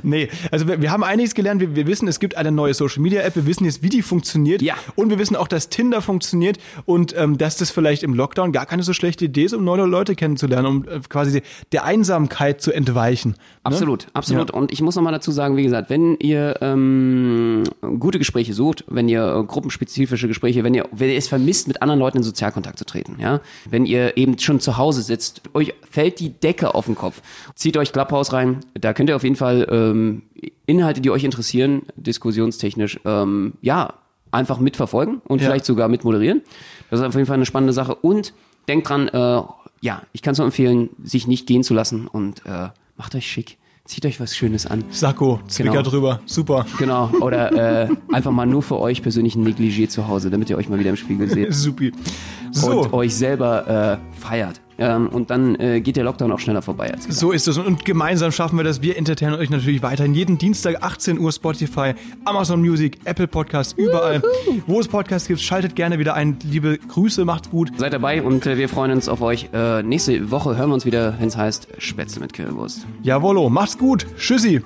Nee, 0.04 0.30
also 0.52 0.68
wir, 0.68 0.82
wir 0.82 0.92
haben 0.92 1.04
einiges 1.04 1.36
gelernt. 1.36 1.62
Wir, 1.62 1.76
wir 1.76 1.88
wissen, 1.88 2.08
es 2.08 2.20
gibt 2.20 2.38
eine 2.38 2.52
neue 2.52 2.74
Social 2.74 3.02
Media 3.02 3.22
App. 3.22 3.36
Wir 3.36 3.46
wissen 3.46 3.66
jetzt, 3.66 3.84
wie 3.84 3.90
die 3.90 4.02
funktioniert. 4.02 4.62
Ja. 4.62 4.76
Und 4.96 5.10
wir 5.10 5.20
wissen 5.20 5.36
auch, 5.36 5.48
dass 5.48 5.70
Tinder 5.70 6.02
funktioniert 6.02 6.58
und 6.86 7.16
ähm, 7.18 7.38
dass 7.38 7.58
das 7.58 7.72
vielleicht 7.72 8.04
im 8.04 8.14
Lockdown 8.14 8.52
gar 8.52 8.66
keine 8.66 8.84
so 8.84 8.94
schlechte 8.94 9.26
Idee 9.26 9.44
ist, 9.44 9.54
um 9.54 9.64
neue 9.64 9.86
Leute 9.86 10.16
kennenzulernen, 10.16 10.66
um 10.68 10.88
äh, 10.88 11.00
quasi 11.10 11.42
der 11.72 11.84
Einsamkeit 11.84 12.62
zu 12.62 12.72
entweichen. 12.72 13.32
Ne? 13.32 13.38
Absolut, 13.64 14.08
absolut. 14.14 14.52
Und 14.52 14.72
ich 14.72 14.82
muss 14.82 14.96
nochmal 14.96 15.14
dazu 15.14 15.32
sagen, 15.32 15.58
wie 15.58 15.64
gesagt, 15.64 15.90
wenn 15.90 16.16
ihr 16.18 16.56
ähm, 16.62 17.64
gute 18.00 18.18
Gespräche 18.18 18.54
sucht, 18.54 18.86
wenn 18.88 19.10
ihr 19.10 19.41
äh, 19.42 19.46
gruppenspezifische 19.46 20.28
Gespräche, 20.28 20.64
wenn 20.64 20.74
ihr, 20.74 20.88
wenn 20.92 21.10
ihr 21.10 21.18
es 21.18 21.28
vermisst, 21.28 21.68
mit 21.68 21.82
anderen 21.82 22.00
Leuten 22.00 22.18
in 22.18 22.24
Sozialkontakt 22.24 22.78
zu 22.80 22.86
treten, 22.86 23.18
ja, 23.20 23.42
wenn 23.70 23.86
ihr 23.86 24.18
eben 24.18 24.38
schon 24.40 24.60
zu 24.60 24.78
Hause 24.78 25.02
sitzt, 25.02 25.42
euch 25.54 25.74
fällt 25.90 26.20
die 26.20 26.30
Decke 26.30 26.76
auf 26.76 26.86
den 26.86 26.96
Kopf, 26.96 27.22
zieht 27.56 27.78
euch 27.78 27.92
Clubhouse 27.94 28.34
rein, 28.34 28.60
da 28.74 28.94
könnt 28.94 29.10
ihr 29.10 29.16
auf 29.16 29.24
jeden 29.24 29.36
Fall 29.36 29.68
ähm, 29.72 30.24
Inhalte, 30.66 31.02
die 31.02 31.10
euch 31.12 31.24
interessieren, 31.24 31.84
diskussionstechnisch, 31.96 33.00
ähm, 33.06 33.54
ja, 33.62 33.94
einfach 34.32 34.60
mitverfolgen 34.60 35.22
und 35.26 35.42
Ja. 35.42 35.48
vielleicht 35.48 35.66
sogar 35.66 35.88
mitmoderieren. 35.90 36.42
Das 36.90 37.00
ist 37.02 37.06
auf 37.06 37.16
jeden 37.16 37.26
Fall 37.28 37.36
eine 37.36 37.46
spannende 37.46 37.74
Sache. 37.74 37.96
Und 37.96 38.34
denkt 38.68 38.88
dran, 38.88 39.08
äh, 39.10 39.42
ja, 39.82 40.04
ich 40.14 40.22
kann 40.22 40.32
es 40.34 40.38
nur 40.38 40.46
empfehlen, 40.46 40.90
sich 41.04 41.28
nicht 41.28 41.48
gehen 41.48 41.64
zu 41.64 41.74
lassen 41.74 42.08
und 42.08 42.46
äh, 42.46 42.70
macht 42.98 43.16
euch 43.16 43.28
schick. 43.28 43.58
Zieht 43.92 44.06
euch 44.06 44.22
was 44.22 44.38
Schönes 44.38 44.66
an. 44.66 44.86
Sakko, 44.90 45.42
Zwicker 45.50 45.72
Genau. 45.72 45.82
drüber. 45.84 46.22
Super. 46.26 46.66
Genau. 46.80 47.10
Oder 47.20 47.84
äh, 47.84 47.90
einfach 48.14 48.32
mal 48.32 48.46
nur 48.46 48.62
für 48.64 48.80
euch 48.80 49.02
persönlich 49.02 49.36
ein 49.36 49.46
Negligé 49.46 49.90
zu 49.90 50.08
Hause, 50.08 50.30
damit 50.30 50.50
ihr 50.50 50.56
euch 50.56 50.70
mal 50.70 50.80
wieder 50.80 50.92
im 50.92 50.96
Spiegel 50.96 51.30
seht. 51.30 51.54
Supi. 51.54 51.92
So. 52.52 52.84
Und 52.84 52.94
euch 52.94 53.14
selber 53.14 54.00
äh, 54.02 54.18
feiert. 54.18 54.62
Ähm, 54.82 55.10
und 55.10 55.30
dann 55.30 55.56
äh, 55.60 55.80
geht 55.80 55.96
der 55.96 56.04
Lockdown 56.04 56.32
auch 56.32 56.40
schneller 56.40 56.64
vorbei 56.64 56.92
als 56.92 57.04
gedacht. 57.04 57.20
So 57.20 57.32
ist 57.32 57.48
es. 57.48 57.60
Und 57.60 57.86
gemeinsam 57.86 58.32
schaffen 58.32 58.58
wir 58.58 58.64
das. 58.64 58.82
Wir 58.82 58.98
entertainen 58.98 59.36
euch 59.36 59.52
natürlich 59.52 59.84
weiterhin. 59.84 60.16
Jeden 60.16 60.40
Dienstag 60.40 60.82
18 60.82 61.20
Uhr 61.20 61.32
Spotify, 61.32 61.94
Amazon 62.26 62.62
Music, 62.62 62.98
Apple 63.06 63.28
Podcasts, 63.28 63.74
überall. 63.74 64.24
Wo 64.66 64.80
es 64.80 64.88
Podcasts 64.88 65.28
gibt, 65.28 65.40
schaltet 65.40 65.76
gerne 65.76 66.00
wieder 66.00 66.16
ein. 66.16 66.38
Liebe 66.44 66.80
Grüße, 66.80 67.26
macht's 67.26 67.52
gut. 67.52 67.72
Seid 67.78 67.94
dabei 67.94 68.24
und 68.24 68.48
äh, 68.48 68.58
wir 68.58 68.70
freuen 68.70 68.92
uns 68.92 69.08
auf 69.08 69.22
euch. 69.22 69.50
Äh, 69.54 69.84
nächste 69.84 70.32
Woche 70.32 70.58
hören 70.58 70.72
wir 70.72 70.74
uns 70.74 70.86
wieder, 70.86 71.14
wenn 71.20 71.28
es 71.28 71.38
heißt 71.38 71.68
Spätzle 71.78 72.22
mit 72.22 72.34
Currywurst. 72.34 72.88
Jawollo, 73.04 73.52
macht's 73.52 73.78
gut. 73.78 74.08
Tschüssi. 74.18 74.62